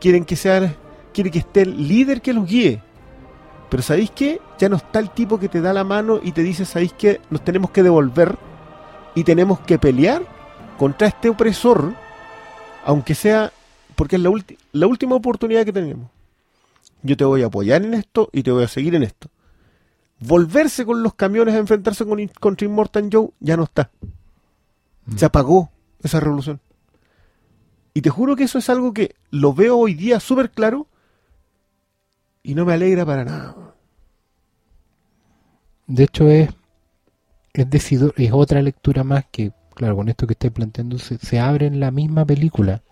[0.00, 0.74] Quieren que sea,
[1.12, 2.82] quieren que esté el líder que los guíe.
[3.68, 4.40] Pero ¿sabéis qué?
[4.58, 7.20] Ya no está el tipo que te da la mano y te dice, ¿sabéis qué?
[7.30, 8.36] Nos tenemos que devolver
[9.14, 10.22] y tenemos que pelear
[10.78, 11.94] contra este opresor,
[12.84, 13.52] aunque sea,
[13.94, 14.32] porque es la,
[14.72, 16.10] la última oportunidad que tenemos.
[17.02, 19.28] Yo te voy a apoyar en esto y te voy a seguir en esto.
[20.20, 23.90] Volverse con los camiones a enfrentarse con, contra Immortal Joe ya no está.
[25.16, 25.70] Se apagó
[26.02, 26.60] esa revolución.
[27.94, 30.86] Y te juro que eso es algo que lo veo hoy día súper claro
[32.42, 33.74] y no me alegra para nada.
[35.86, 36.50] De hecho es
[37.52, 41.40] es decir, es otra lectura más que, claro, con esto que estoy planteando se, se
[41.40, 42.82] abre en la misma película.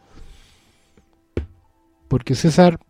[2.09, 2.81] Porque César,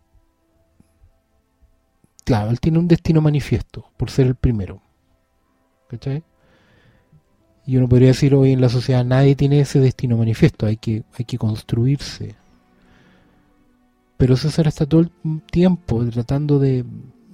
[2.25, 4.81] claro, él tiene un destino manifiesto por ser el primero.
[5.89, 6.23] ¿Cachai?
[7.69, 11.03] Y uno podría decir hoy en la sociedad nadie tiene ese destino manifiesto, hay que,
[11.15, 12.33] hay que construirse.
[14.17, 15.11] Pero César está todo el
[15.51, 16.83] tiempo tratando de,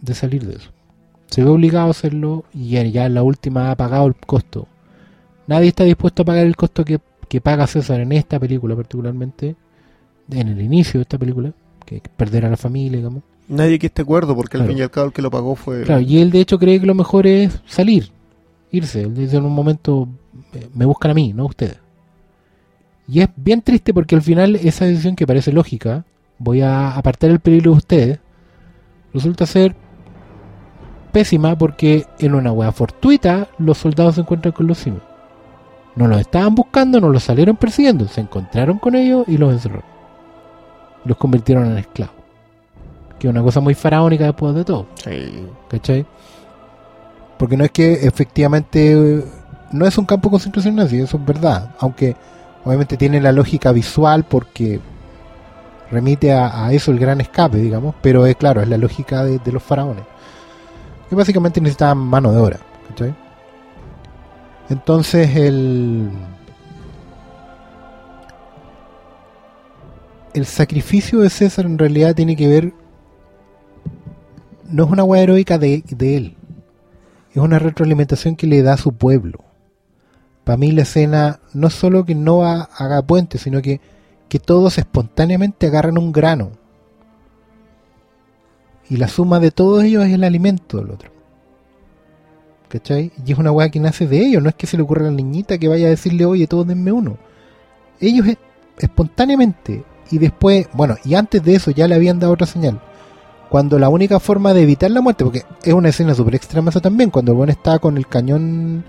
[0.01, 0.71] de salir de eso.
[1.27, 4.67] Se ve obligado a hacerlo y ya, en la última ha pagado el costo.
[5.47, 6.99] Nadie está dispuesto a pagar el costo que,
[7.29, 9.55] que paga César en esta película particularmente,
[10.29, 11.53] en el inicio de esta película,
[11.85, 13.23] que perder a la familia, digamos.
[13.47, 15.83] Nadie que esté acuerdo, porque al fin y al cabo el que lo pagó fue...
[15.83, 18.11] Claro, y él de hecho cree que lo mejor es salir,
[18.69, 19.03] irse.
[19.03, 20.09] Él dice en un momento,
[20.73, 21.77] me buscan a mí, no a ustedes.
[23.07, 26.05] Y es bien triste porque al final esa decisión que parece lógica,
[26.37, 28.19] voy a apartar el peligro de ustedes,
[29.13, 29.75] resulta ser
[31.11, 35.03] pésima porque en una hueá fortuita los soldados se encuentran con los simios.
[35.95, 39.85] No los estaban buscando, no los salieron persiguiendo, se encontraron con ellos y los encerraron.
[41.05, 42.15] Los convirtieron en esclavos.
[43.17, 44.87] Que es una cosa muy faraónica después de todo.
[44.95, 45.47] Sí.
[45.69, 46.05] ¿Cachai?
[47.37, 49.23] Porque no es que efectivamente
[49.71, 51.69] no es un campo de concentración nazi, eso es verdad.
[51.79, 52.15] Aunque
[52.63, 54.79] obviamente tiene la lógica visual porque
[55.91, 57.95] remite a, eso el gran escape, digamos.
[58.01, 60.03] Pero es claro, es la lógica de, los faraones.
[61.09, 62.59] Que básicamente necesitaban mano de obra.
[62.89, 63.15] ¿cachai?
[64.69, 66.09] Entonces el...
[70.33, 72.73] El sacrificio de César en realidad tiene que ver...
[74.67, 76.37] No es una hueá heroica de, de él.
[77.31, 79.44] Es una retroalimentación que le da a su pueblo
[80.45, 83.81] para mí la escena no solo que no haga puente, sino que,
[84.29, 86.51] que todos espontáneamente agarran un grano.
[88.87, 91.09] Y la suma de todos ellos es el alimento del otro.
[92.69, 93.11] ¿Cachai?
[93.25, 95.09] Y es una weá que nace de ellos, no es que se le ocurra a
[95.09, 97.17] la niñita que vaya a decirle, oye, todos denme uno.
[97.99, 98.27] Ellos
[98.77, 102.79] espontáneamente, y después, bueno, y antes de eso ya le habían dado otra señal.
[103.49, 106.81] Cuando la única forma de evitar la muerte, porque es una escena súper extrema esa
[106.81, 108.83] también, cuando el buen está con el cañón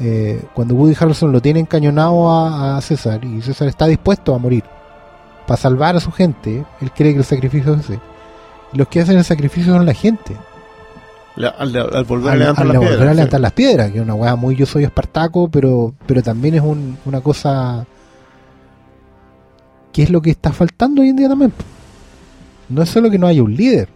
[0.00, 4.64] eh, cuando Woody Harrelson lo tiene encañonado a, César y César está dispuesto a morir
[5.46, 8.00] para salvar a su gente, él cree que el sacrificio es ese.
[8.72, 10.36] Y los que hacen el sacrificio son la gente.
[11.36, 15.94] al, volver, a, levantar, las piedras, que es una weá muy yo soy espartaco, pero,
[16.06, 16.62] pero también es
[17.04, 17.86] una cosa
[19.92, 21.52] que es lo que está faltando hoy en día también.
[22.68, 23.88] No es solo que no haya un líder,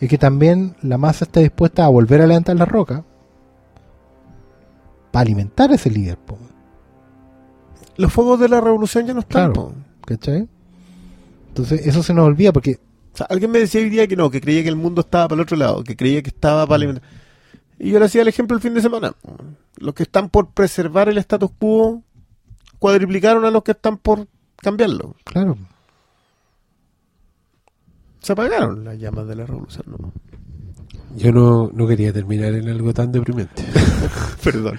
[0.00, 3.04] es que también la masa está dispuesta a volver a levantar la roca
[5.10, 6.18] para alimentar a ese líder.
[7.96, 9.52] Los fuegos de la revolución ya no están.
[10.06, 10.48] ¿cachai?
[11.48, 12.78] Entonces eso se nos olvida porque...
[13.28, 15.42] alguien me decía hoy día que no, que creía que el mundo estaba para el
[15.42, 17.02] otro lado, que creía que estaba para alimentar.
[17.78, 19.14] Y yo le hacía el ejemplo el fin de semana.
[19.78, 22.02] Los que están por preservar el status quo
[22.78, 24.26] cuadriplicaron a los que están por
[24.56, 25.16] cambiarlo.
[25.24, 25.56] Claro.
[28.20, 30.12] Se apagaron las llamas de la revolución, ¿no?
[31.16, 33.64] Yo no, no quería terminar en algo tan deprimente.
[34.44, 34.78] Perdón.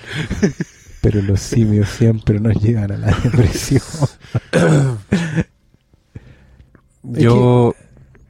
[1.02, 3.82] Pero los simios siempre nos llevan a la depresión.
[7.03, 7.76] Yo...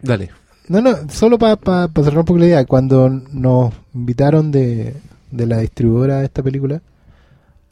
[0.01, 0.31] Dale.
[0.67, 1.57] No, no, solo para
[1.93, 2.65] cerrar un poco la idea.
[2.65, 4.95] Cuando nos invitaron de,
[5.29, 6.81] de la distribuidora de esta película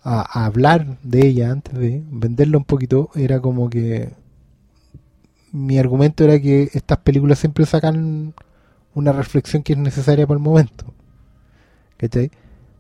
[0.04, 4.10] a, a hablar de ella antes de venderla un poquito, era como que
[5.52, 8.34] mi argumento era que estas películas siempre sacan
[8.94, 10.86] una reflexión que es necesaria por el momento.
[11.98, 12.32] ¿Cachai?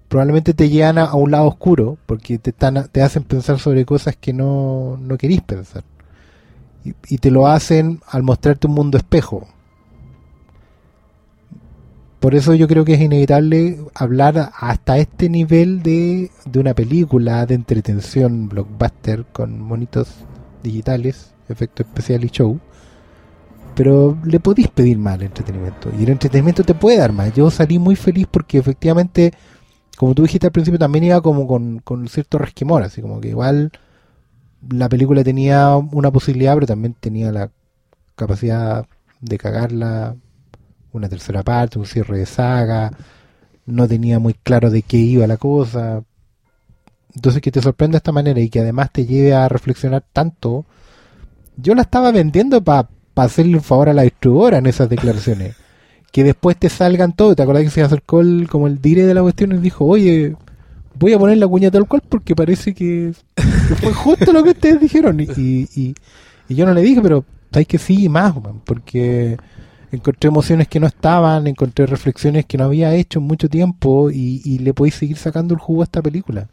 [0.07, 4.33] Probablemente te llevan a, un lado oscuro porque te, te hacen pensar sobre cosas que
[4.33, 5.83] no, no querís pensar.
[6.83, 9.47] Y, te lo hacen al mostrarte un mundo espejo.
[12.19, 17.45] Por eso yo creo que es inevitable hablar hasta este nivel de, de una película
[17.45, 20.15] de entretención blockbuster con monitos
[20.63, 22.59] digitales, efecto especial y show.
[23.79, 25.89] Pero le podéis pedir más al entretenimiento.
[25.97, 27.33] Y el entretenimiento te puede dar más.
[27.33, 29.31] Yo salí muy feliz porque efectivamente,
[29.95, 32.83] como tú dijiste al principio, también iba como con, cierto resquemor.
[32.83, 33.71] Así como que igual
[34.69, 37.51] la película tenía una posibilidad, pero también tenía la
[38.17, 38.85] capacidad
[39.21, 40.17] de cagarla
[40.91, 42.91] una tercera parte, un cierre de saga,
[43.65, 46.03] no tenía muy claro de qué iba la cosa.
[47.15, 50.65] Entonces que te sorprenda de esta manera y que además te lleve a reflexionar tanto,
[51.55, 52.89] yo la estaba vendiendo para
[53.27, 55.55] hacerle un favor a la distribuidora en esas declaraciones.
[56.11, 59.13] que después te salgan todo, ¿te acordás que se acercó el, como el dire de
[59.13, 60.35] la cuestión y dijo, oye,
[60.95, 63.13] voy a poner la cuña tal cual porque parece que
[63.81, 65.19] fue justo lo que ustedes dijeron?
[65.19, 65.27] Y,
[65.75, 65.95] y,
[66.47, 69.37] y yo no le dije, pero sabes que sí, más, man, porque
[69.91, 74.41] encontré emociones que no estaban, encontré reflexiones que no había hecho en mucho tiempo y,
[74.43, 76.49] y le podéis seguir sacando el jugo a esta película.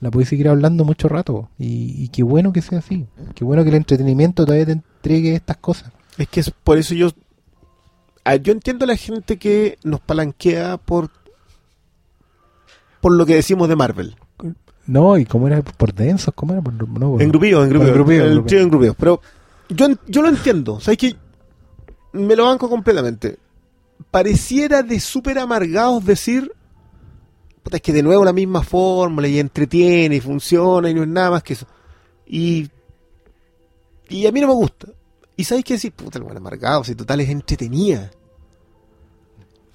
[0.00, 1.50] La podéis seguir hablando mucho rato.
[1.58, 3.06] Y, y qué bueno que sea así.
[3.34, 5.92] Qué bueno que el entretenimiento todavía te entregue estas cosas.
[6.18, 7.08] Es que es por eso yo.
[8.24, 11.10] ah, Yo entiendo a la gente que nos palanquea por.
[13.00, 14.16] por lo que decimos de Marvel.
[14.86, 18.46] No, y cómo era por densos, cómo era por no, engrupidos, El engrupidos.
[18.46, 18.96] trío de engrupidos.
[18.98, 19.20] Pero
[19.68, 20.80] yo, en- yo lo entiendo.
[20.80, 21.16] ¿Sabes que
[22.12, 23.38] Me lo banco completamente.
[24.10, 26.50] Pareciera de súper amargados decir.
[27.62, 31.08] Puta, es que de nuevo la misma fórmula y entretiene y funciona y no es
[31.08, 31.66] nada más que eso.
[32.26, 32.68] Y.
[34.08, 34.88] Y a mí no me gusta.
[35.38, 38.10] Y sabes qué decir, puta, el buen amargado, si total es entretenida.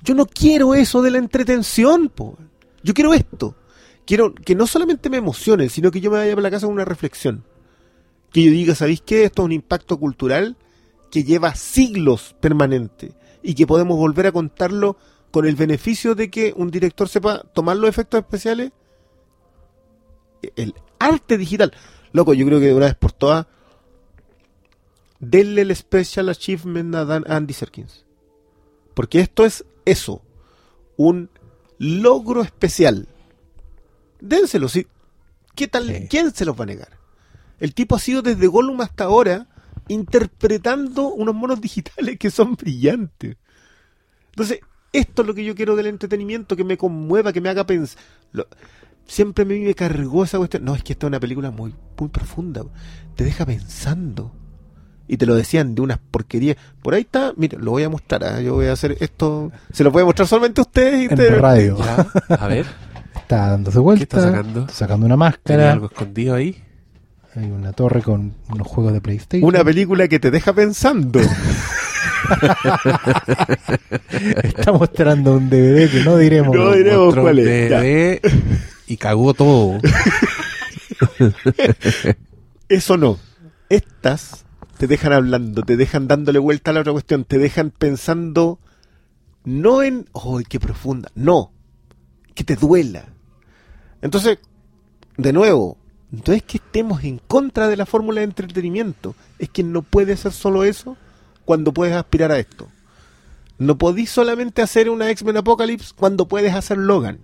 [0.04, 2.38] Yo no quiero eso de la entretención, po.
[2.84, 3.56] Yo quiero esto.
[4.06, 6.74] Quiero que no solamente me emocione, sino que yo me vaya para la casa con
[6.74, 7.46] una reflexión.
[8.34, 9.24] Que yo diga, ¿sabéis qué?
[9.24, 10.58] Esto es un impacto cultural
[11.10, 14.98] que lleva siglos permanente y que podemos volver a contarlo
[15.32, 18.74] con el beneficio de que un director sepa tomar los efectos especiales.
[20.58, 21.72] El arte digital.
[22.12, 23.48] Loco, yo creo que de una vez por todas,
[25.30, 28.06] denle el Special Achievement a Dan- a Andy Serkins.
[28.94, 30.22] Porque esto es eso.
[30.98, 31.30] Un
[31.80, 33.08] logro especial.
[34.20, 34.68] Dénselo.
[35.56, 35.88] ¿Qué tal?
[35.88, 36.08] Sí.
[36.10, 36.98] ¿Quién se los va a negar?
[37.60, 39.48] El tipo ha sido desde Gollum hasta ahora
[39.88, 43.38] interpretando unos monos digitales que son brillantes.
[44.32, 44.60] Entonces,
[44.92, 48.02] esto es lo que yo quiero del entretenimiento, que me conmueva, que me haga pensar.
[49.06, 50.64] Siempre me, me cargó esa cuestión.
[50.64, 52.64] No, es que esta es una película muy, muy profunda.
[53.16, 54.32] Te deja pensando.
[55.14, 56.58] Y te lo decían de unas porquerías.
[56.82, 58.24] Por ahí está, mira, lo voy a mostrar.
[58.24, 58.42] ¿ah?
[58.42, 59.52] Yo voy a hacer esto.
[59.72, 61.02] Se lo voy a mostrar solamente a ustedes.
[61.02, 61.78] Y En ustedes- radio.
[61.78, 62.66] Ya, a ver,
[63.16, 64.00] Está dándose vuelta.
[64.00, 64.62] ¿Qué está sacando?
[64.62, 65.72] está sacando una ¿tiene máscara.
[65.74, 66.64] algo escondido ahí?
[67.36, 69.48] Hay una torre con unos juegos de PlayStation.
[69.48, 71.20] Una película que te deja pensando.
[74.44, 76.56] Está mostrando un DVD que no diremos.
[76.56, 77.46] No diremos cuál es.
[77.70, 78.20] DVD
[78.88, 79.80] y cagó todo.
[82.70, 83.18] Eso no.
[83.70, 84.46] Estas
[84.84, 88.60] te dejan hablando, te dejan dándole vuelta a la otra cuestión, te dejan pensando
[89.46, 91.10] no en, ¡ay, qué profunda!
[91.16, 91.54] No,
[92.36, 93.06] que te duela.
[94.02, 94.40] Entonces,
[95.16, 95.78] de nuevo,
[96.12, 100.20] no es que estemos en contra de la fórmula de entretenimiento, es que no puedes
[100.20, 100.98] hacer solo eso
[101.46, 102.68] cuando puedes aspirar a esto.
[103.60, 107.20] No podís solamente hacer una X-Men Apocalypse cuando puedes hacer Logan.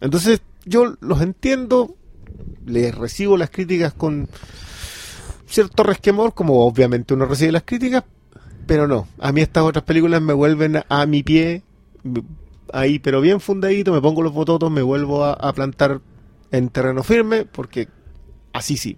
[0.00, 1.94] Entonces, yo los entiendo,
[2.64, 4.26] les recibo las críticas con
[5.50, 8.04] cierto resquemor, como obviamente uno recibe las críticas,
[8.66, 9.06] pero no.
[9.18, 11.62] A mí estas otras películas me vuelven a, mi pie,
[12.72, 16.00] ahí, pero bien fundadito, me pongo los bototos, me vuelvo a, a plantar
[16.52, 17.88] en terreno firme, porque
[18.52, 18.96] así sí.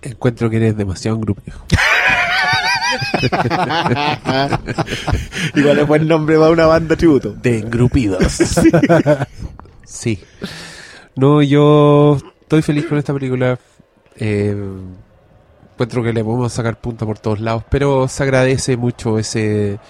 [0.00, 1.58] Encuentro que eres demasiado engrupido.
[5.54, 7.32] Igual es buen nombre para una banda tributo.
[7.32, 8.40] De engrupidos.
[9.84, 10.20] Sí.
[11.16, 13.58] No, yo estoy feliz con esta película.
[14.16, 14.56] Eh,
[15.82, 19.80] encuentro que le podemos sacar punta por todos lados, pero se agradece mucho ese...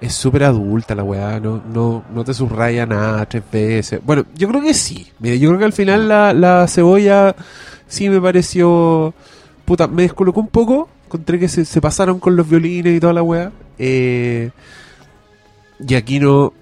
[0.00, 4.00] Es súper adulta la weá, no, no, no te subraya nada tres veces.
[4.02, 5.08] Bueno, yo creo que sí.
[5.18, 7.34] Mire, yo creo que al final la, la cebolla
[7.86, 9.12] sí me pareció...
[9.64, 10.88] Puta, me descolocó un poco.
[11.06, 13.52] Encontré que se, se pasaron con los violines y toda la weá.
[13.78, 14.50] Eh,
[15.86, 16.54] y aquí no...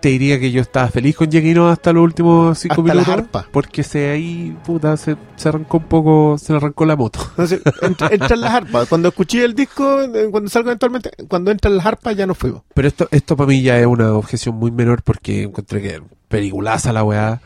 [0.00, 3.46] te diría que yo estaba feliz con Giacchino hasta los últimos cinco Hasta minutos.
[3.52, 7.20] Porque se ahí, puta, se, se arrancó un poco, se le arrancó la moto.
[7.30, 8.88] Entonces, ent- entran las arpas.
[8.88, 12.62] Cuando escuché el disco, eh, cuando salgo eventualmente, cuando entran las arpas ya nos fuimos.
[12.74, 16.92] Pero esto, esto para mí ya es una objeción muy menor porque encontré que peliculaza
[16.92, 17.40] la weá.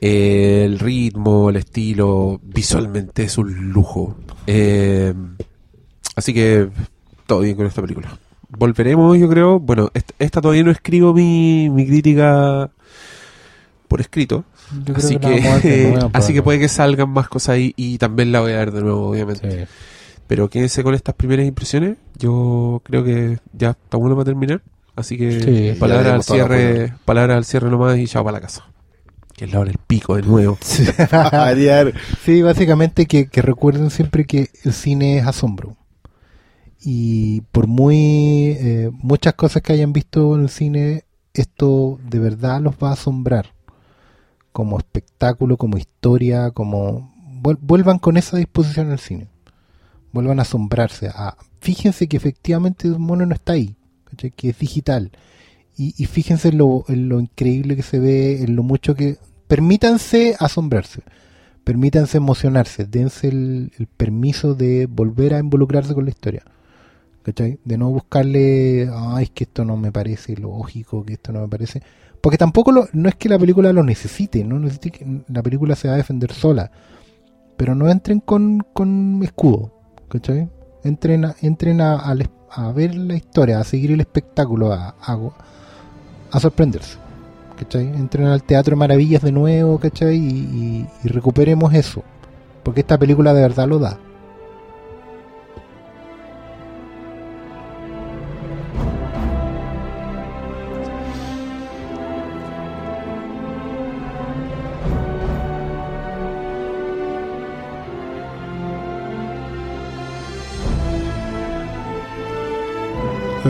[0.00, 4.16] Eh, el ritmo, el estilo, visualmente es un lujo.
[4.46, 5.14] Eh,
[6.16, 6.68] así que
[7.26, 8.18] todo bien con esta película.
[8.56, 9.58] Volveremos, yo creo.
[9.60, 12.70] Bueno, est- esta todavía no escribo mi, mi crítica
[13.88, 14.44] por escrito.
[14.86, 18.40] Yo creo Así que así que puede que salgan más cosas ahí y también la
[18.40, 19.50] voy a ver de nuevo, obviamente.
[19.66, 19.72] Sí.
[20.26, 21.96] Pero quédense con estas primeras impresiones.
[22.18, 24.62] Yo creo que ya está bueno para terminar.
[24.96, 28.40] Así que Sí, ya palabras al cierre, palabras al cierre nomás y chao para la
[28.42, 28.64] casa.
[29.36, 30.58] Que es la hora del pico de nuevo.
[32.24, 35.76] Sí, básicamente que, que recuerden siempre que el cine es asombro.
[36.84, 42.60] Y por muy eh, muchas cosas que hayan visto en el cine, esto de verdad
[42.60, 43.54] los va a asombrar.
[44.52, 49.28] Como espectáculo, como historia, como vuel- vuelvan con esa disposición al cine.
[50.12, 51.08] Vuelvan a asombrarse.
[51.08, 53.76] A, fíjense que efectivamente el mono no está ahí,
[54.36, 55.12] que es digital.
[55.76, 59.18] Y, fíjense en lo, en lo increíble que se ve, en lo mucho que...
[59.48, 61.02] Permítanse asombrarse
[61.64, 66.42] permítanse emocionarse, dense el permiso de volver a involucrarse con la historia.
[67.22, 67.58] ¿Cachai?
[67.64, 71.48] De no buscarle, ay, es que esto no me parece lógico, que esto no me
[71.48, 71.80] parece.
[72.20, 75.76] Porque tampoco lo- no es que la película lo necesite, no necesite que la película
[75.76, 76.70] se va a defender sola.
[77.56, 79.72] Pero no entren con, con escudo,
[80.08, 80.48] ¿cachai?
[80.84, 85.18] Entren, a, entren a, es- a ver la historia, a seguir el espectáculo, a, a,
[86.32, 86.98] a sorprenderse.
[87.56, 87.86] ¿cachai?
[87.86, 90.16] Entren al Teatro de Maravillas de nuevo, ¿cachai?
[90.16, 92.02] Y recuperemos eso.
[92.64, 93.98] Porque esta película de verdad lo da.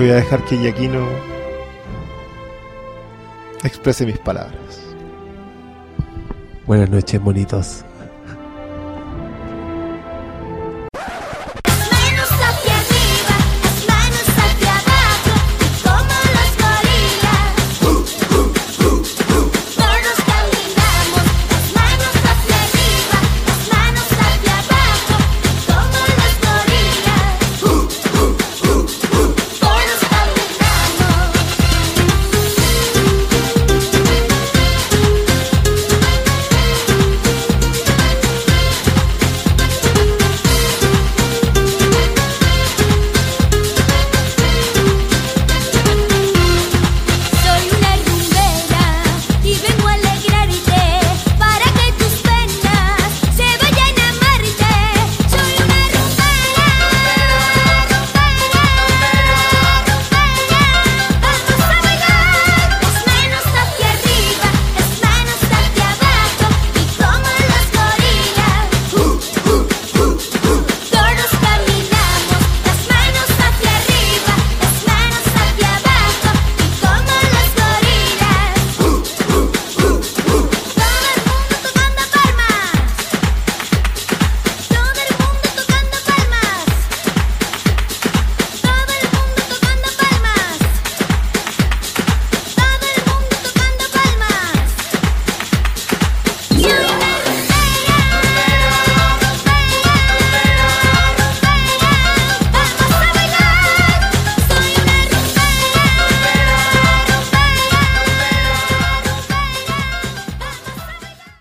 [0.02, 1.06] Voy a dejar que Yaquino
[3.62, 4.80] exprese mis palabras.
[6.66, 7.84] Buenas noches, monitos.